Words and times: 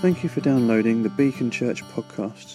Thank 0.00 0.22
you 0.22 0.28
for 0.28 0.40
downloading 0.40 1.02
the 1.02 1.08
Beacon 1.08 1.50
Church 1.50 1.82
podcast. 1.86 2.54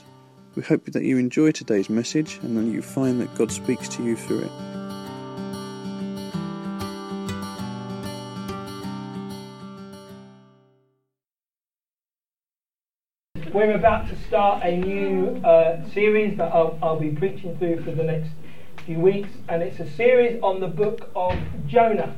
We 0.56 0.63
hope 0.63 0.86
that 0.86 1.04
you 1.04 1.18
enjoy 1.18 1.52
today's 1.52 1.90
message 1.90 2.40
and 2.42 2.56
that 2.56 2.63
you 2.72 2.81
find 2.81 3.20
that 3.20 3.36
God 3.36 3.52
speaks 3.52 3.90
to 3.90 4.04
you 4.04 4.16
through 4.16 4.44
it. 4.44 4.52
We're 13.53 13.75
about 13.75 14.07
to 14.07 14.16
start 14.30 14.63
a 14.63 14.78
new 14.78 15.42
uh, 15.44 15.85
series 15.89 16.38
that 16.38 16.49
I'll, 16.53 16.80
I'll 16.81 16.98
be 16.98 17.09
preaching 17.09 17.57
through 17.57 17.84
for 17.84 17.91
the 17.91 18.03
next 18.03 18.30
few 18.85 18.99
weeks, 18.99 19.27
and 19.49 19.62
it's 19.62 19.81
a 19.81 19.91
series 19.91 20.41
on 20.41 20.62
the 20.62 20.67
book 20.67 21.09
of 21.13 21.38
Jonah. 21.67 22.17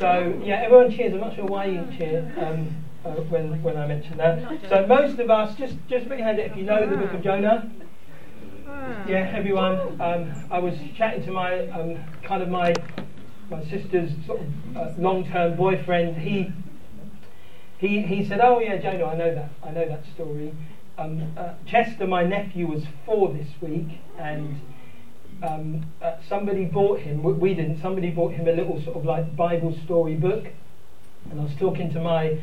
So, 0.00 0.40
yeah, 0.42 0.62
everyone 0.62 0.90
cheers. 0.90 1.12
I'm 1.12 1.20
not 1.20 1.34
sure 1.34 1.44
why 1.44 1.66
you 1.66 1.86
cheer 1.98 2.32
um, 2.38 2.85
uh, 3.06 3.20
when, 3.22 3.62
when 3.62 3.76
I 3.76 3.86
mention 3.86 4.16
that. 4.18 4.68
So, 4.68 4.86
most 4.86 5.18
of 5.18 5.30
us, 5.30 5.56
just, 5.56 5.74
just 5.88 6.08
put 6.08 6.18
your 6.18 6.26
hand 6.26 6.40
up 6.40 6.46
if 6.46 6.56
you 6.56 6.64
know 6.64 6.88
the 6.88 6.96
book 6.96 7.12
of 7.12 7.22
Jonah. 7.22 7.70
Yeah, 9.08 9.32
everyone. 9.34 10.00
Um, 10.00 10.34
I 10.50 10.58
was 10.58 10.74
chatting 10.96 11.24
to 11.26 11.30
my 11.30 11.68
um, 11.68 12.04
kind 12.24 12.42
of 12.42 12.48
my 12.48 12.74
my 13.48 13.64
sister's 13.64 14.10
sort 14.26 14.40
of 14.40 14.76
uh, 14.76 14.92
long-term 14.98 15.56
boyfriend. 15.56 16.16
He 16.16 16.52
he 17.78 18.02
he 18.02 18.24
said, 18.26 18.40
"Oh 18.40 18.58
yeah, 18.58 18.76
Jonah, 18.76 19.06
I 19.06 19.16
know 19.16 19.34
that. 19.34 19.50
I 19.62 19.70
know 19.70 19.86
that 19.88 20.04
story." 20.14 20.52
Um, 20.98 21.32
uh, 21.36 21.54
Chester, 21.66 22.06
my 22.06 22.24
nephew, 22.24 22.66
was 22.66 22.84
four 23.04 23.32
this 23.32 23.48
week, 23.60 24.00
and 24.18 24.60
um, 25.42 25.86
uh, 26.02 26.16
somebody 26.28 26.64
bought 26.64 27.00
him. 27.00 27.22
We 27.22 27.54
didn't. 27.54 27.80
Somebody 27.80 28.10
bought 28.10 28.32
him 28.32 28.48
a 28.48 28.52
little 28.52 28.82
sort 28.82 28.96
of 28.96 29.04
like 29.04 29.36
Bible 29.36 29.78
story 29.84 30.16
book, 30.16 30.46
and 31.30 31.40
I 31.40 31.44
was 31.44 31.54
talking 31.54 31.92
to 31.92 32.00
my 32.00 32.40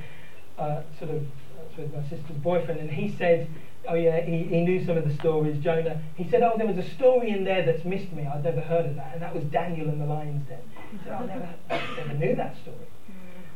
uh, 0.58 0.82
sort 1.00 1.12
of 1.12 1.22
uh, 1.22 1.64
with 1.78 1.94
my 1.94 2.02
sister's 2.04 2.38
boyfriend, 2.38 2.80
and 2.80 2.90
he 2.90 3.16
said, 3.18 3.48
"Oh 3.88 3.96
yeah, 3.96 4.22
he, 4.22 4.44
he 4.44 4.62
knew 4.62 4.86
some 4.86 4.98
of 4.98 5.08
the 5.08 5.14
stories." 5.16 5.62
Jonah. 5.64 6.02
He 6.16 6.30
said, 6.30 6.44
"Oh, 6.44 6.54
there 6.58 6.68
was 6.68 6.78
a 6.78 6.90
story 6.96 7.32
in 7.32 7.44
there 7.44 7.66
that's 7.66 7.84
missed 7.86 8.12
me. 8.12 8.28
I'd 8.28 8.44
never 8.44 8.62
heard 8.62 8.86
of 8.86 8.96
that, 8.96 9.14
and 9.14 9.22
that 9.22 9.34
was 9.34 9.44
Daniel 9.46 9.90
and 9.90 10.00
the 10.00 10.06
lion's 10.06 10.48
den." 10.48 10.62
He 10.92 10.98
said, 11.04 11.14
"I 11.14 11.26
never, 11.26 11.50
never 11.70 12.14
knew 12.14 12.36
that 12.36 12.56
story," 12.62 12.88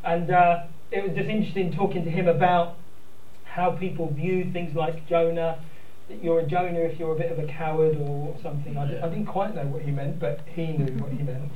and 0.03 0.31
uh, 0.31 0.63
it 0.91 1.05
was 1.05 1.15
just 1.15 1.29
interesting 1.29 1.73
talking 1.73 2.03
to 2.03 2.09
him 2.11 2.27
about 2.27 2.77
how 3.43 3.71
people 3.71 4.09
view 4.11 4.51
things 4.51 4.75
like 4.75 5.07
Jonah. 5.07 5.59
That 6.09 6.23
you're 6.23 6.39
a 6.39 6.45
Jonah 6.45 6.79
if 6.79 6.97
you're 6.97 7.11
a 7.11 7.17
bit 7.17 7.31
of 7.31 7.39
a 7.39 7.47
coward 7.47 7.97
or 7.97 8.35
something. 8.41 8.77
I 8.77 8.87
d- 8.87 8.97
I 8.97 9.09
didn't 9.09 9.25
quite 9.25 9.53
know 9.53 9.65
what 9.65 9.81
he 9.81 9.91
meant, 9.91 10.19
but 10.19 10.39
he 10.47 10.67
knew 10.67 10.93
what 11.03 11.11
he 11.11 11.21
meant. 11.21 11.51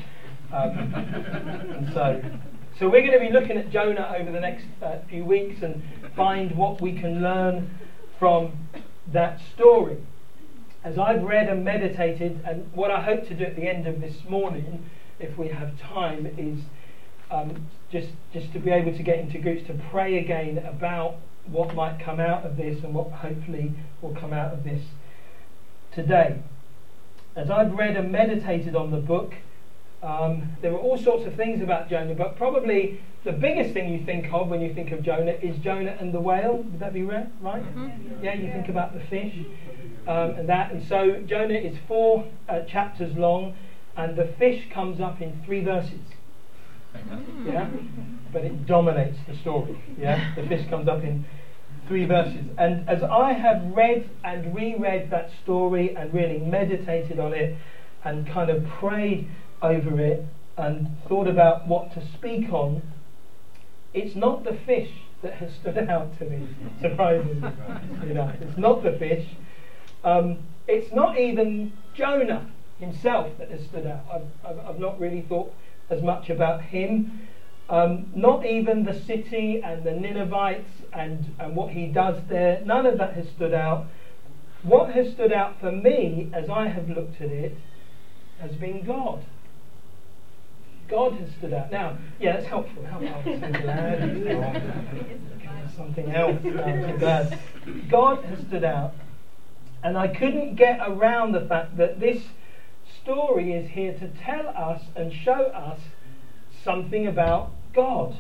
Um, 0.52 0.94
and 0.94 1.94
so, 1.94 2.22
so 2.80 2.90
we're 2.90 3.02
going 3.02 3.14
to 3.14 3.20
be 3.20 3.32
looking 3.32 3.58
at 3.58 3.70
Jonah 3.70 4.16
over 4.18 4.32
the 4.32 4.40
next 4.40 4.66
uh, 4.82 5.00
few 5.10 5.26
weeks 5.26 5.62
and 5.62 5.84
find 6.16 6.56
what 6.56 6.82
we 6.82 7.00
can 7.00 7.22
learn 7.22 7.78
from 8.18 8.68
that 9.12 9.40
story. 9.54 9.98
As 10.84 10.98
I've 10.98 11.24
read 11.24 11.48
and 11.48 11.64
meditated, 11.64 12.42
and 12.46 12.72
what 12.74 12.90
I 12.90 13.02
hope 13.02 13.28
to 13.28 13.36
do 13.36 13.44
at 13.44 13.56
the 13.56 13.68
end 13.68 13.88
of 13.88 14.02
this 14.02 14.24
morning, 14.28 14.90
if 15.20 15.38
we 15.38 15.50
have 15.50 15.80
time, 15.80 16.26
is 16.38 16.60
um, 17.30 17.68
just 17.92 18.10
just 18.34 18.52
to 18.54 18.60
be 18.60 18.72
able 18.72 18.92
to 18.92 19.04
get 19.04 19.20
into 19.20 19.38
groups 19.38 19.68
to 19.68 19.80
pray 19.92 20.18
again 20.18 20.58
about 20.60 21.18
what 21.46 21.76
might 21.76 22.04
come 22.04 22.20
out 22.20 22.46
of 22.46 22.58
this 22.58 22.84
and 22.84 22.94
what 22.94 23.12
hopefully 23.12 23.74
will 24.02 24.16
come 24.16 24.34
out 24.34 24.54
of 24.54 24.64
this 24.64 24.84
today. 25.94 26.42
As 27.36 27.50
I've 27.50 27.74
read 27.74 27.96
and 27.96 28.12
meditated 28.12 28.76
on 28.76 28.92
the 28.92 28.98
book, 28.98 29.34
um, 30.04 30.56
there 30.62 30.72
were 30.72 30.80
all 30.80 30.98
sorts 30.98 31.26
of 31.26 31.36
things 31.36 31.62
about 31.62 31.90
Jonah, 31.90 32.16
but 32.16 32.36
probably 32.36 33.02
the 33.24 33.32
biggest 33.32 33.74
thing 33.74 33.94
you 33.94 34.04
think 34.04 34.34
of 34.34 34.48
when 34.48 34.62
you 34.62 34.74
think 34.74 34.92
of 34.92 35.04
Jonah 35.04 35.34
is 35.34 35.58
Jonah 35.58 35.96
and 36.00 36.14
the 36.14 36.20
whale. 36.20 36.58
Would 36.58 36.80
that 36.80 36.94
be 36.94 37.04
right? 37.04 37.28
right? 37.40 37.64
Mm-hmm. 37.64 38.24
Yeah, 38.24 38.34
you 38.34 38.52
think 38.52 38.68
about 38.68 38.94
the 38.94 39.02
fish 39.02 39.36
um, 40.08 40.32
and 40.32 40.50
that. 40.50 40.72
And 40.72 40.88
so 40.88 41.22
Jonah 41.28 41.54
is 41.54 41.78
four 41.88 42.28
uh, 42.50 42.62
chapters 42.62 43.16
long, 43.16 43.56
and 43.96 44.18
the 44.18 44.34
fish 44.40 44.68
comes 44.74 45.00
up 45.00 45.22
in 45.22 45.40
three 45.46 45.64
verses. 45.64 46.00
Yeah? 47.46 47.70
But 48.34 48.44
it 48.44 48.66
dominates 48.66 49.20
the 49.28 49.36
story. 49.38 49.82
Yeah? 50.00 50.34
The 50.36 50.48
fish 50.48 50.68
comes 50.70 50.88
up 50.88 51.04
in 51.04 51.26
three 51.88 52.06
verses. 52.06 52.46
And 52.58 52.90
as 52.90 53.04
I 53.04 53.34
have 53.34 53.64
read 53.76 54.10
and 54.24 54.56
reread 54.56 55.12
that 55.12 55.30
story 55.44 55.96
and 55.96 56.14
really 56.14 56.40
meditated 56.40 57.20
on 57.20 57.34
it 57.34 57.58
and 58.04 58.28
kind 58.28 58.50
of 58.50 58.66
prayed 58.68 59.30
over 59.62 60.00
it 60.00 60.26
and 60.58 60.90
thought 61.08 61.28
about 61.28 61.68
what 61.68 61.94
to 61.94 62.06
speak 62.14 62.52
on, 62.52 62.82
it's 63.94 64.16
not 64.16 64.44
the 64.44 64.54
fish 64.54 64.92
that 65.22 65.34
has 65.34 65.54
stood 65.54 65.78
out 65.90 66.18
to 66.20 66.26
me, 66.26 66.48
surprisingly. 66.82 67.52
you 68.06 68.14
know, 68.14 68.32
it's 68.40 68.58
not 68.58 68.84
the 68.84 68.92
fish. 68.94 69.28
Um, 70.04 70.40
it's 70.68 70.94
not 70.94 71.18
even 71.18 71.74
Jonah 71.94 72.50
himself 72.80 73.38
that 73.38 73.52
has 73.52 73.64
stood 73.64 73.86
out. 73.86 74.06
I've, 74.12 74.28
I've, 74.44 74.66
I've 74.66 74.80
not 74.80 75.00
really 75.00 75.22
thought 75.22 75.54
as 75.90 76.02
much 76.02 76.30
about 76.30 76.62
him. 76.62 77.28
Um, 77.70 78.12
not 78.14 78.46
even 78.46 78.84
the 78.84 79.00
city 79.00 79.62
and 79.64 79.84
the 79.84 79.94
Ninevites 79.94 80.70
and, 80.92 81.34
and 81.40 81.56
what 81.56 81.72
he 81.72 81.88
does 81.88 82.18
there, 82.28 82.62
none 82.66 82.86
of 82.86 82.98
that 82.98 83.14
has 83.14 83.30
stood 83.30 83.54
out. 83.54 83.86
What 84.64 84.92
has 84.92 85.12
stood 85.14 85.32
out 85.32 85.60
for 85.60 85.72
me 85.72 86.30
as 86.34 86.50
I 86.50 86.68
have 86.68 86.90
looked 86.90 87.22
at 87.22 87.30
it 87.30 87.58
has 88.40 88.52
been 88.54 88.84
God. 88.84 89.24
God 90.92 91.14
has 91.14 91.30
stood 91.38 91.54
out. 91.54 91.72
Now, 91.72 91.98
yeah, 92.20 92.34
that's 92.34 92.46
helpful. 92.46 92.84
helpful. 92.84 93.12
I'm. 93.34 93.82
Something 95.76 96.12
else. 96.12 96.38
I'm 96.44 97.00
glad. 97.00 97.40
God 97.90 98.24
has 98.26 98.40
stood 98.40 98.66
out. 98.66 98.94
And 99.84 99.98
I 99.98 100.10
couldn't 100.10 100.56
get 100.56 100.80
around 100.82 101.32
the 101.32 101.42
fact 101.42 101.78
that 101.78 102.00
this 102.00 102.22
story 103.02 103.54
is 103.54 103.70
here 103.70 103.94
to 103.94 104.10
tell 104.10 104.48
us 104.50 104.82
and 104.96 105.14
show 105.14 105.46
us 105.46 105.80
something 106.64 107.08
about 107.08 107.52
God. 107.74 108.18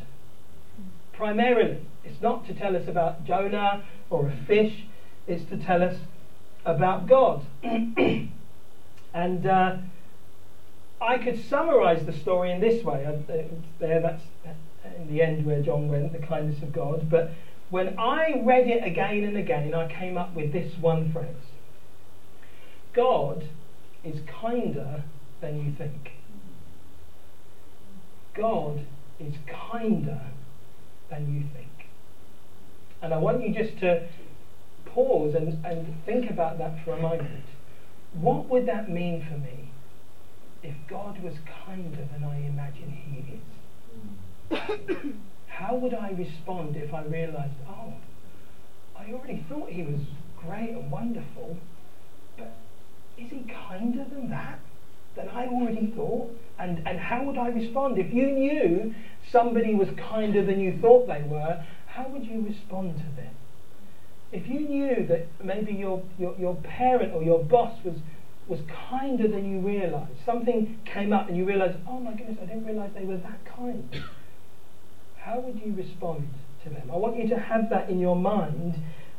Primarily, 1.14 1.86
it's 2.06 2.22
not 2.22 2.48
to 2.48 2.54
tell 2.54 2.76
us 2.76 2.88
about 2.88 3.26
Jonah 3.26 3.84
or 4.10 4.30
a 4.30 4.36
fish, 4.48 4.86
it's 5.28 5.44
to 5.50 5.58
tell 5.58 5.84
us 5.84 5.98
about 6.66 7.06
God. 7.08 7.46
and 7.64 9.46
uh, 9.46 9.78
I 11.02 11.18
could 11.18 11.44
summarize 11.50 12.06
the 12.06 12.14
story 12.14 12.52
in 12.52 12.62
this 12.62 12.84
way. 12.84 13.06
Uh, 13.06 13.18
there, 13.80 14.00
that's 14.00 14.24
in 14.98 15.08
the 15.08 15.22
end 15.22 15.46
where 15.46 15.62
John 15.62 15.90
went, 15.90 16.14
the 16.14 16.20
kindness 16.20 16.62
of 16.62 16.72
God. 16.72 17.10
But 17.10 17.32
when 17.72 17.98
I 17.98 18.42
read 18.44 18.68
it 18.68 18.84
again 18.84 19.24
and 19.24 19.36
again, 19.36 19.74
I 19.74 19.92
came 19.92 20.18
up 20.18 20.36
with 20.36 20.54
this 20.54 20.78
one 20.78 21.12
phrase 21.12 21.36
God 22.94 23.48
is 24.04 24.20
kinder 24.42 25.04
than 25.40 25.66
you 25.66 25.74
think. 25.76 26.12
God 28.36 28.86
is 29.20 29.34
kinder 29.48 30.22
than 31.10 31.34
you 31.34 31.44
think. 31.54 31.90
And 33.02 33.14
I 33.14 33.18
want 33.18 33.42
you 33.42 33.54
just 33.54 33.80
to 33.80 34.08
pause 34.86 35.34
and, 35.34 35.66
and 35.66 35.96
think 36.06 36.30
about 36.30 36.60
that 36.60 36.84
for 36.86 36.92
a 36.92 37.02
moment. 37.02 37.46
What 38.14 38.48
would 38.50 38.68
that 38.68 38.90
mean 38.90 39.26
for 39.26 39.38
me 39.38 39.71
if 40.64 40.76
God 40.90 41.22
was 41.24 41.34
kinder 41.66 42.08
than 42.12 42.24
I 42.24 42.38
imagine 42.46 42.90
He 42.90 43.36
is? 43.36 44.60
How 45.48 45.76
would 45.76 45.94
I 45.94 46.12
respond 46.12 46.76
if 46.76 46.94
I 46.94 47.04
realized, 47.04 47.54
oh, 47.68 47.94
I 48.98 49.12
already 49.12 49.46
thought 49.50 49.70
He 49.70 49.84
was 49.84 50.02
great 50.38 50.72
and 50.72 50.92
wonderful, 50.92 51.58
but 52.38 52.54
is 53.18 53.30
He 53.30 53.46
kinder 53.68 54.06
than 54.12 54.30
that? 54.30 54.60
Than 55.16 55.28
I 55.30 55.48
already 55.48 55.94
thought? 55.96 56.32
And, 56.58 56.88
and 56.88 57.00
how 57.00 57.24
would 57.24 57.38
I 57.38 57.50
respond? 57.50 57.98
If 57.98 58.14
you 58.14 58.32
knew 58.32 58.96
somebody 59.32 59.76
was 59.76 59.90
kinder 60.10 60.46
than 60.46 60.60
you 60.60 60.78
thought 60.80 61.08
they 61.08 61.24
were, 61.28 61.64
how 61.88 62.08
would 62.08 62.26
you 62.26 62.46
respond 62.48 62.98
to 62.98 63.22
them? 63.22 63.34
If 64.32 64.48
you 64.48 64.62
knew 64.62 65.06
that 65.08 65.28
maybe 65.44 65.74
your, 65.74 66.04
your, 66.18 66.36
your 66.38 66.56
parent 66.56 67.14
or 67.14 67.24
your 67.24 67.44
boss 67.44 67.78
was, 67.84 67.96
was 68.52 68.60
kinder 68.90 69.30
than 69.30 69.50
you 69.50 69.66
realised, 69.66 70.12
something 70.26 70.78
came 70.84 71.14
up 71.14 71.30
and 71.30 71.38
you 71.38 71.46
realised, 71.46 71.78
oh 71.88 72.02
my 72.02 72.12
goodness, 72.12 72.38
I 72.42 72.46
didn't 72.46 72.66
realise 72.66 72.92
they 72.94 73.06
were 73.06 73.16
that 73.16 73.46
kind, 73.46 74.04
how 75.16 75.40
would 75.40 75.58
you 75.58 75.74
respond 75.74 76.28
to 76.64 76.70
them? 76.70 76.92
I 76.92 76.98
want 76.98 77.16
you 77.16 77.30
to 77.30 77.40
have 77.40 77.70
that 77.70 77.90
in 77.90 77.98
your 77.98 78.18
mind 78.18 78.76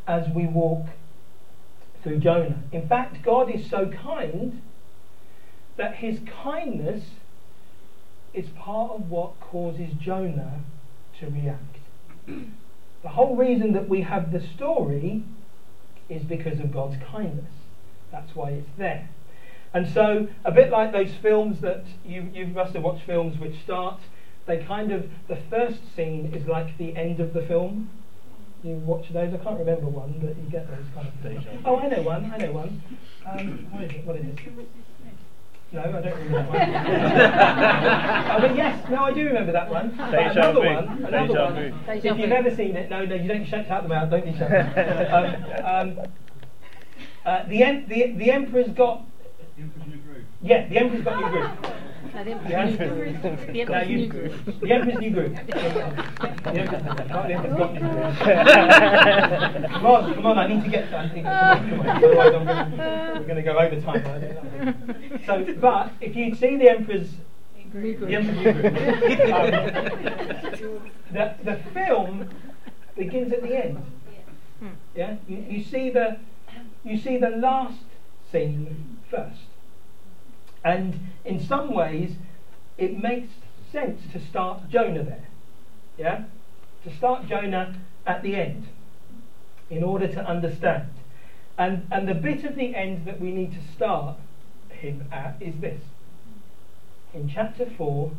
as 0.07 0.29
we 0.35 0.47
walk 0.47 0.85
through 2.03 2.19
Jonah. 2.19 2.63
In 2.73 2.87
fact, 2.87 3.23
God 3.23 3.51
is 3.51 3.71
so 3.71 3.87
kind 3.87 4.61
that 5.79 5.95
his 5.95 6.19
kindness 6.43 7.03
is 8.35 8.51
part 8.51 8.91
of 8.91 9.11
what 9.11 9.41
causes 9.41 9.95
Jonah 9.99 10.61
to 11.21 11.27
react. 11.31 11.79
the 12.27 13.09
whole 13.09 13.35
reason 13.35 13.73
that 13.73 13.89
we 13.89 14.03
have 14.03 14.31
the 14.31 14.47
story 14.55 15.25
is 16.11 16.23
because 16.23 16.61
of 16.61 16.71
God's 16.71 16.97
kindness. 17.11 17.51
That's 18.13 18.37
why 18.37 18.51
it's 18.51 18.69
there. 18.77 19.09
And 19.75 19.89
so, 19.89 20.29
a 20.45 20.53
bit 20.53 20.71
like 20.71 20.93
those 20.93 21.13
films 21.23 21.61
that 21.61 21.85
you, 22.05 22.29
you 22.35 22.47
must 22.47 22.75
have 22.75 22.83
watched 22.83 23.05
films 23.07 23.39
which 23.39 23.59
start, 23.63 24.01
they 24.47 24.59
kind 24.65 24.93
of, 24.93 25.09
the 25.29 25.39
first 25.49 25.81
scene 25.97 26.33
is 26.35 26.47
like 26.47 26.77
the 26.77 26.95
end 26.97 27.21
of 27.21 27.33
the 27.33 27.43
film. 27.43 27.89
you 28.63 28.75
watch 28.77 29.09
those. 29.13 29.33
I 29.33 29.39
can't 29.39 29.59
remember 29.59 29.87
one, 29.87 30.15
but 30.21 30.37
you 30.37 30.51
get 30.51 30.69
those 30.69 30.85
kind 30.95 31.09
of 31.09 31.15
things. 31.23 31.45
Oh, 31.65 31.77
I 31.79 31.89
know 31.89 32.03
one. 32.03 32.31
I 32.33 32.37
know 32.39 32.53
one. 32.53 32.83
Um, 33.27 33.67
what 33.71 33.85
is 33.85 33.91
it? 33.93 34.05
What 34.05 34.17
is 34.17 34.27
it? 34.27 34.69
No, 35.73 35.81
I 35.81 35.85
don't 35.85 36.05
remember 36.05 36.37
that 36.37 36.51
one. 36.51 38.41
oh, 38.45 38.47
but 38.47 38.57
yes, 38.57 38.91
no, 38.91 39.05
I 39.05 39.13
do 39.13 39.25
remember 39.25 39.53
that 39.53 39.71
one. 39.71 39.95
But 39.97 40.37
another 40.37 40.61
one, 40.61 41.05
another 41.07 41.35
one. 41.35 41.57
If 41.89 42.05
you've 42.05 42.31
ever 42.33 42.55
seen 42.55 42.77
it, 42.77 42.91
no, 42.91 43.07
no, 43.07 43.15
you 43.15 43.27
don't 43.27 43.47
shout 43.47 43.71
out 43.71 43.85
the 43.85 43.89
mouth, 43.89 44.11
don't 44.11 44.27
you 44.27 44.37
shout. 44.37 44.51
um, 45.65 45.99
um, 45.99 46.07
uh, 47.25 47.45
the, 47.49 47.63
em- 47.63 47.87
the, 47.89 48.13
the 48.19 48.31
Emperor's 48.31 48.69
got. 48.69 49.03
Yeah, 50.43 50.69
the 50.69 50.77
Emperor's 50.79 51.05
got 51.05 51.21
new 51.21 51.31
groove. 51.31 51.51
No, 52.15 52.25
the 52.25 52.31
Emperor's 52.33 52.79
new 52.79 52.89
groove. 52.89 53.47
The 53.47 53.61
Emperor's 53.61 53.89
new 53.89 54.09
groove. 54.09 54.61
The 54.61 54.73
Emperor's 54.73 54.99
new 54.99 55.11
groove. 55.11 55.33
The 55.33 55.57
Emperor's, 56.59 56.91
Emperor's 57.31 57.59
got 57.59 57.73
new 57.75 57.81
groove. 57.81 58.19
come 59.71 59.87
on, 59.87 60.15
come 60.15 60.27
on, 60.27 60.39
I 60.39 60.47
need 60.49 60.65
to 60.65 60.71
get 60.71 60.91
that. 60.91 61.15
Come 61.15 61.27
on, 61.27 61.71
come 61.71 61.81
on. 61.81 61.89
Otherwise 62.05 62.35
I'm 62.35 62.45
gonna, 62.45 63.13
we're 63.19 63.27
going 63.27 63.37
to 63.37 63.43
go 63.43 63.59
over 63.59 63.81
time. 63.81 64.03
So, 65.27 65.55
but 65.61 65.93
if 66.01 66.17
you 66.17 66.35
see 66.35 66.57
the 66.57 66.71
Emperor's 66.71 67.11
New 67.73 67.97
the. 67.99 68.15
Emperor's 68.15 68.37
new 68.37 68.53
groove, 68.53 68.75
um, 69.33 69.53
the, 71.13 71.35
the 71.45 71.57
film 71.73 72.29
begins 72.97 73.33
at 73.33 73.43
the 73.43 73.65
end. 73.65 73.83
Yeah, 74.95 75.17
you, 75.27 75.45
you 75.49 75.65
see 75.65 75.91
the 75.91 76.19
you 76.85 76.99
see 76.99 77.17
the 77.17 77.31
last 77.31 77.81
scene 78.31 78.99
first, 79.11 79.41
and 80.65 80.99
in 81.25 81.41
some 81.41 81.73
ways, 81.75 82.17
it 82.79 82.99
makes 82.99 83.33
sense 83.71 84.01
to 84.13 84.21
start 84.21 84.69
Jonah 84.69 85.03
there. 85.03 85.29
Yeah, 85.97 86.25
to 86.85 86.97
start 86.97 87.27
Jonah 87.27 87.77
at 88.07 88.23
the 88.23 88.37
end, 88.37 88.69
in 89.71 89.83
order 89.83 90.09
to 90.09 90.21
understand. 90.25 90.91
And 91.59 91.87
and 91.91 92.09
the 92.09 92.15
bit 92.15 92.45
of 92.45 92.57
the 92.57 92.75
end 92.75 93.07
that 93.07 93.21
we 93.21 93.31
need 93.31 93.53
to 93.53 93.75
start 93.75 94.17
him 94.71 95.07
at 95.13 95.37
is 95.41 95.61
this. 95.61 95.83
In 97.15 97.29
chapter 97.29 97.67
four, 97.77 98.13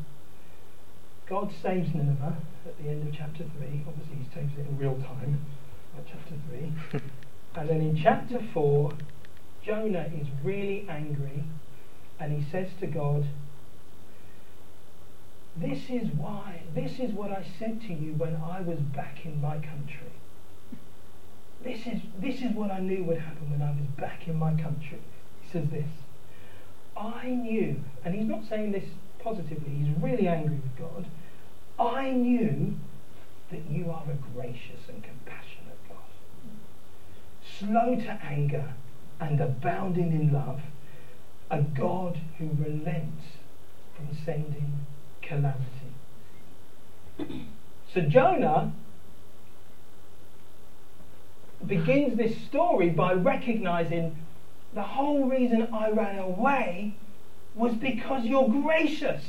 God 1.28 1.52
saves 1.64 1.94
Nineveh 1.96 2.38
at 2.66 2.78
the 2.78 2.90
end 2.90 3.08
of 3.08 3.16
chapter 3.16 3.44
3. 3.58 3.84
Obviously, 3.88 4.16
he 4.18 4.28
saves 4.36 4.54
it 4.58 4.68
in 4.68 4.78
real 4.78 4.96
time, 4.96 5.46
at 5.98 6.06
chapter 6.06 6.36
3. 6.50 7.02
and 7.56 7.70
then 7.70 7.82
in 7.82 8.00
chapter 8.02 8.40
4, 8.54 8.92
Jonah 9.66 10.10
is 10.14 10.28
really 10.44 10.86
angry 10.90 11.44
and 12.24 12.42
he 12.42 12.50
says 12.50 12.70
to 12.80 12.88
God, 12.88 13.26
This 15.58 15.90
is 15.90 16.08
why, 16.12 16.62
this 16.74 16.98
is 16.98 17.12
what 17.12 17.32
I 17.32 17.46
said 17.60 17.82
to 17.82 17.94
you 17.94 18.14
when 18.14 18.38
I 18.38 18.62
was 18.62 18.80
back 18.80 19.26
in 19.26 19.42
my 19.42 19.56
country. 19.56 20.14
This 21.66 21.86
is, 21.86 22.02
this 22.20 22.42
is 22.42 22.52
what 22.56 22.72
I 22.72 22.80
knew 22.80 23.04
would 23.04 23.18
happen 23.18 23.52
when 23.52 23.62
I 23.62 23.72
was 23.72 23.86
back 23.98 24.26
in 24.26 24.40
my 24.40 24.52
country. 24.52 25.00
He 25.42 25.52
says 25.52 25.70
this. 25.70 25.90
I 26.96 27.28
knew, 27.28 27.84
and 28.06 28.16
he's 28.16 28.28
not 28.28 28.46
saying 28.48 28.72
this 28.72 28.86
positively, 29.20 29.74
he's 29.74 30.02
really 30.02 30.28
angry 30.28 30.56
with 30.56 30.78
God. 30.78 31.06
I 31.78 32.12
knew 32.12 32.76
that 33.52 33.70
you 33.70 33.92
are 33.92 34.06
a 34.10 34.16
gracious 34.34 34.88
and 34.88 35.04
compassionate 35.04 35.78
God, 35.90 35.98
slow 37.60 37.96
to 37.96 38.12
anger 38.24 38.74
and 39.20 39.42
abounding 39.42 40.14
in 40.14 40.32
love, 40.32 40.62
a 41.54 41.62
God 41.62 42.20
who 42.40 42.50
relents 42.58 43.24
from 43.96 44.08
sending 44.26 44.86
calamity. 45.22 45.94
So 47.94 48.02
Jonah 48.02 48.74
begins 51.68 52.18
this 52.18 52.36
story 52.46 52.90
by 52.90 53.14
recognizing 53.14 54.18
the 54.74 54.82
whole 54.82 55.26
reason 55.26 55.68
I 55.72 55.92
ran 55.92 56.18
away 56.18 56.96
was 57.54 57.76
because 57.76 58.26
you're 58.26 58.50
gracious. 58.50 59.24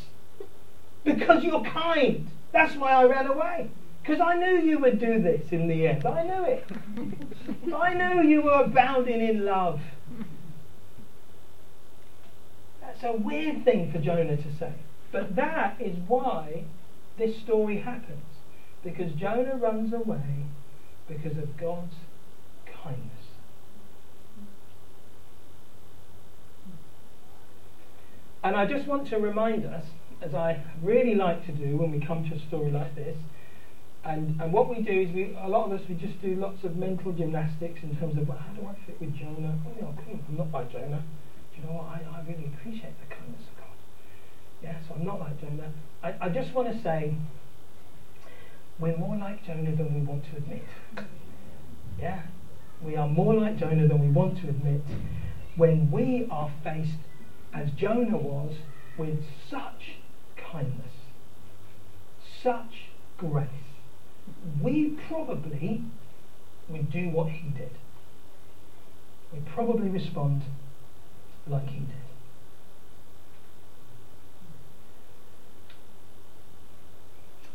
Because 1.05 1.44
you're 1.44 1.62
kind. 1.62 2.27
That's 2.53 2.75
why 2.77 2.93
I 2.93 3.05
ran 3.05 3.27
away. 3.27 3.69
Because 4.00 4.23
I 4.23 4.37
knew 4.37 4.62
you 4.62 4.79
would 4.79 4.99
do 4.99 5.20
this 5.20 5.53
in 5.53 5.69
the 5.69 5.88
end. 5.88 6.06
I 6.06 6.23
knew 6.23 6.44
it. 6.44 6.67
I 7.75 7.93
knew 7.93 8.27
you 8.27 8.41
were 8.41 8.62
abounding 8.62 9.20
in 9.20 9.44
love. 9.44 9.81
That's 12.94 13.14
a 13.14 13.17
weird 13.17 13.64
thing 13.64 13.93
for 13.93 13.99
Jonah 13.99 14.37
to 14.37 14.58
say. 14.58 14.73
But 15.11 15.37
that 15.37 15.81
is 15.81 15.96
why 16.06 16.64
this 17.19 17.41
story 17.43 17.81
happens. 17.81 18.25
Because 18.82 19.12
Jonah 19.12 19.56
runs 19.56 19.93
away 19.93 20.46
because 21.08 21.37
of 21.38 21.56
God's 21.56 21.94
kindness. 22.82 23.11
And 28.43 28.56
I 28.56 28.67
just 28.67 28.87
want 28.87 29.08
to 29.08 29.17
remind 29.17 29.64
us, 29.64 29.85
as 30.20 30.35
I 30.35 30.62
really 30.82 31.14
like 31.14 31.46
to 31.46 31.52
do 31.52 31.76
when 31.76 31.91
we 31.91 32.05
come 32.05 32.29
to 32.29 32.37
a 32.37 32.49
story 32.49 32.70
like 32.70 32.94
this, 32.94 33.17
and, 34.05 34.38
and 34.41 34.52
what 34.52 34.69
we 34.69 34.82
do 34.82 34.93
is 34.93 35.14
we, 35.14 35.35
a 35.43 35.49
lot 35.49 35.67
of 35.67 35.81
us, 35.81 35.88
we 35.88 35.94
just 35.94 36.20
do 36.20 36.35
lots 36.35 36.62
of 36.62 36.76
mental 36.76 37.12
gymnastics 37.12 37.81
in 37.82 37.96
terms 37.96 38.19
of, 38.19 38.29
well, 38.29 38.37
how 38.37 38.52
do 38.52 38.67
I 38.69 38.76
fit 38.87 39.00
with 39.00 39.17
Jonah? 39.17 39.58
Oh, 39.82 39.94
I'm 40.29 40.37
not 40.37 40.50
like 40.52 40.70
Jonah. 40.70 41.02
I, 41.71 42.01
I 42.17 42.21
really 42.27 42.47
appreciate 42.47 42.95
the 43.01 43.15
kindness 43.15 43.43
of 43.51 43.57
God. 43.59 43.77
Yeah, 44.63 44.77
so 44.87 44.95
I'm 44.95 45.05
not 45.05 45.21
like 45.21 45.41
Jonah. 45.41 45.73
I, 46.03 46.15
I 46.21 46.29
just 46.29 46.53
want 46.55 46.73
to 46.73 46.83
say, 46.83 47.15
we're 48.79 48.97
more 48.97 49.17
like 49.17 49.45
Jonah 49.47 49.75
than 49.77 49.95
we 49.95 50.01
want 50.01 50.25
to 50.31 50.37
admit. 50.37 50.65
Yeah? 51.99 52.23
We 52.83 52.97
are 52.97 53.09
more 53.09 53.35
like 53.35 53.59
Jonah 53.59 53.87
than 53.89 54.01
we 54.01 54.11
want 54.11 54.41
to 54.43 54.49
admit 54.49 54.83
when 55.57 55.91
we 55.91 56.27
are 56.31 56.53
faced, 56.63 56.99
as 57.53 57.71
Jonah 57.71 58.17
was, 58.17 58.57
with 58.99 59.25
such 59.49 59.99
kindness, 60.37 60.93
such 62.43 62.89
grace. 63.17 63.49
We 64.61 64.99
probably 65.09 65.83
would 66.69 66.91
do 66.91 67.09
what 67.11 67.29
he 67.29 67.49
did. 67.51 67.71
We 69.33 69.41
probably 69.55 69.89
respond 69.89 70.43
like 71.46 71.67
he 71.69 71.81
did. 71.81 71.88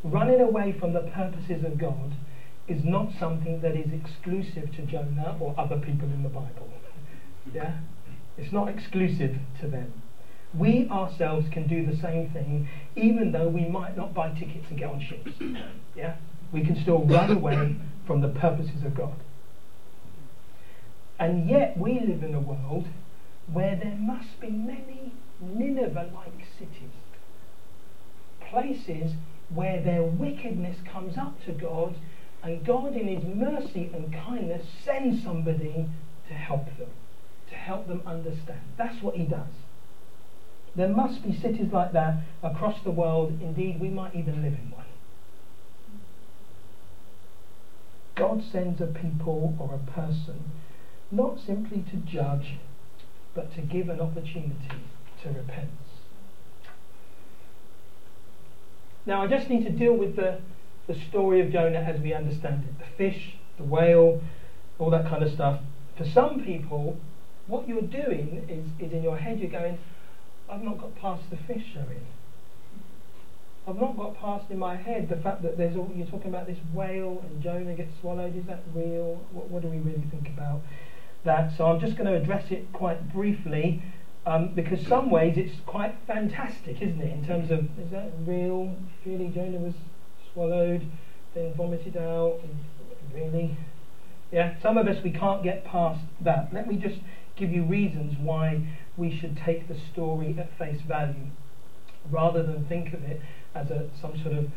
Running 0.04 0.40
away 0.40 0.76
from 0.80 0.94
the 0.94 1.02
purposes 1.02 1.66
of 1.66 1.78
God 1.78 2.14
is 2.68 2.84
not 2.84 3.10
something 3.20 3.62
that 3.62 3.76
is 3.76 3.92
exclusive 3.92 4.72
to 4.76 4.84
Jonah 4.84 5.38
or 5.40 5.56
other 5.58 5.78
people 5.78 6.08
in 6.08 6.24
the 6.24 6.30
Bible. 6.30 6.70
Yeah? 7.54 7.80
It's 8.38 8.54
not 8.54 8.70
exclusive 8.70 9.36
to 9.60 9.68
them. 9.68 10.02
We 10.54 10.88
ourselves 10.90 11.48
can 11.52 11.68
do 11.68 11.86
the 11.86 11.98
same 11.98 12.30
thing, 12.32 12.70
even 12.96 13.32
though 13.32 13.50
we 13.50 13.66
might 13.66 13.98
not 13.98 14.14
buy 14.14 14.30
tickets 14.30 14.66
and 14.70 14.80
get 14.80 14.90
on 14.90 15.02
ships. 15.02 15.32
Yeah? 15.96 16.16
We 16.54 16.66
can 16.66 16.82
still 16.82 17.04
run 17.06 17.32
away 17.32 17.76
from 18.08 18.22
the 18.22 18.30
purposes 18.30 18.84
of 18.86 18.96
God. 18.96 19.16
And 21.20 21.50
yet 21.50 21.78
we 21.78 22.00
live 22.00 22.24
in 22.24 22.34
a 22.34 22.40
world 22.40 22.88
where 23.54 23.76
there 23.76 23.98
must 24.00 24.40
be 24.40 24.50
many 24.50 25.14
Nineveh-like 25.42 26.46
cities. 26.58 26.92
Places 28.50 29.14
where 29.50 29.82
their 29.82 30.04
wickedness 30.04 30.78
comes 30.92 31.18
up 31.18 31.44
to 31.46 31.52
God 31.52 31.96
and 32.44 32.66
God 32.66 32.96
in 32.96 33.08
his 33.08 33.24
mercy 33.24 33.92
and 33.94 34.14
kindness 34.14 34.66
sends 34.84 35.24
somebody 35.24 35.88
to 36.28 36.34
help 36.34 36.66
them, 36.78 36.90
to 37.50 37.56
help 37.56 37.88
them 37.88 38.02
understand. 38.06 38.62
That's 38.78 39.02
what 39.02 39.16
he 39.16 39.24
does. 39.24 39.54
There 40.76 40.88
must 40.88 41.24
be 41.24 41.38
cities 41.38 41.72
like 41.72 41.94
that 41.94 42.20
across 42.44 42.82
the 42.84 42.92
world. 42.92 43.40
Indeed, 43.42 43.80
we 43.80 43.90
might 43.90 44.16
even 44.16 44.44
live 44.44 44.54
in 44.54 44.72
one. 44.72 44.86
God 48.16 48.44
sends 48.52 48.80
a 48.82 48.88
people 48.88 49.56
or 49.60 49.76
a 49.76 49.92
person 49.92 50.52
not 51.12 51.40
simply 51.40 51.84
to 51.90 51.98
judge, 51.98 52.58
but 53.34 53.54
to 53.56 53.62
give 53.62 53.90
an 53.90 54.00
opportunity 54.00 54.84
to 55.24 55.30
repent. 55.30 55.70
Now, 59.06 59.22
I 59.24 59.28
just 59.28 59.50
need 59.50 59.64
to 59.64 59.72
deal 59.72 59.94
with 59.94 60.16
the, 60.16 60.40
the 60.88 60.96
story 61.10 61.42
of 61.42 61.52
Jonah 61.52 61.80
as 61.80 62.00
we 62.02 62.14
understand 62.14 62.64
it 62.68 62.80
the 62.80 62.98
fish, 62.98 63.36
the 63.58 63.64
whale, 63.64 64.22
all 64.78 64.90
that 64.92 65.08
kind 65.08 65.24
of 65.24 65.32
stuff. 65.32 65.62
For 65.98 66.06
some 66.06 66.44
people, 66.44 66.98
what 67.48 67.68
you're 67.68 67.82
doing 67.82 68.46
is, 68.48 68.86
is 68.86 68.94
in 68.94 69.04
your 69.04 69.18
head, 69.18 69.40
you're 69.40 69.50
going, 69.50 69.80
I've 70.50 70.62
not 70.62 70.80
got 70.80 70.96
past 70.96 71.24
the 71.30 71.38
fish 71.38 71.64
showing. 71.74 72.06
I've 73.68 73.80
not 73.80 73.98
got 73.98 74.18
past 74.18 74.50
in 74.50 74.58
my 74.58 74.76
head 74.76 75.10
the 75.10 75.18
fact 75.18 75.44
that 75.44 75.58
there's 75.58 75.76
all, 75.76 75.92
you're 75.94 76.08
talking 76.08 76.30
about 76.30 76.48
this 76.48 76.58
whale 76.74 77.24
and 77.28 77.42
Jonah 77.42 77.76
gets 77.76 77.92
swallowed. 78.02 78.36
Is 78.36 78.46
that 78.48 78.62
real? 78.74 79.24
What, 79.32 79.50
what 79.50 79.62
do 79.62 79.68
we 79.68 79.78
really 79.78 80.08
think 80.10 80.28
about 80.30 80.62
that? 81.26 81.56
So 81.58 81.66
I'm 81.66 81.80
just 81.80 81.98
going 81.98 82.12
to 82.12 82.16
address 82.16 82.52
it 82.52 82.72
quite 82.74 83.12
briefly 83.14 83.82
um, 84.26 84.54
because 84.54 84.86
some 84.86 85.10
ways 85.10 85.38
it's 85.38 85.60
quite 85.66 85.96
fantastic, 86.06 86.82
isn't 86.82 87.02
it? 87.02 87.12
In 87.12 87.26
terms 87.26 87.52
of 87.52 87.66
is 87.80 87.92
that 87.92 88.12
real? 88.26 88.76
Really, 89.06 89.30
Jonah 89.30 89.60
was 89.60 89.74
swallowed, 90.34 90.86
then 91.34 91.54
vomited 91.56 91.98
out. 91.98 92.40
Really? 93.14 93.58
Yeah, 94.32 94.60
some 94.62 94.78
of 94.78 94.88
us 94.88 95.04
we 95.04 95.12
can't 95.12 95.44
get 95.44 95.66
past 95.66 96.02
that. 96.22 96.54
Let 96.54 96.68
me 96.68 96.76
just 96.76 97.00
give 97.36 97.52
you 97.52 97.64
reasons 97.64 98.18
why 98.20 98.62
we 98.98 99.18
should 99.18 99.38
take 99.38 99.68
the 99.68 99.76
story 99.92 100.36
at 100.38 100.56
face 100.58 100.82
value 100.82 101.28
rather 102.12 102.44
than 102.44 102.66
think 102.66 102.94
of 102.94 103.04
it 103.04 103.22
as 103.56 103.72
a 103.72 103.90
some 104.00 104.22
sort 104.22 104.36
of 104.36 104.48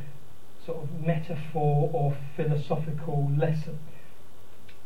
sort 0.67 0.83
of 0.83 1.01
metaphor 1.01 1.91
or 1.93 2.17
philosophical 2.37 3.31
lesson. 3.37 3.79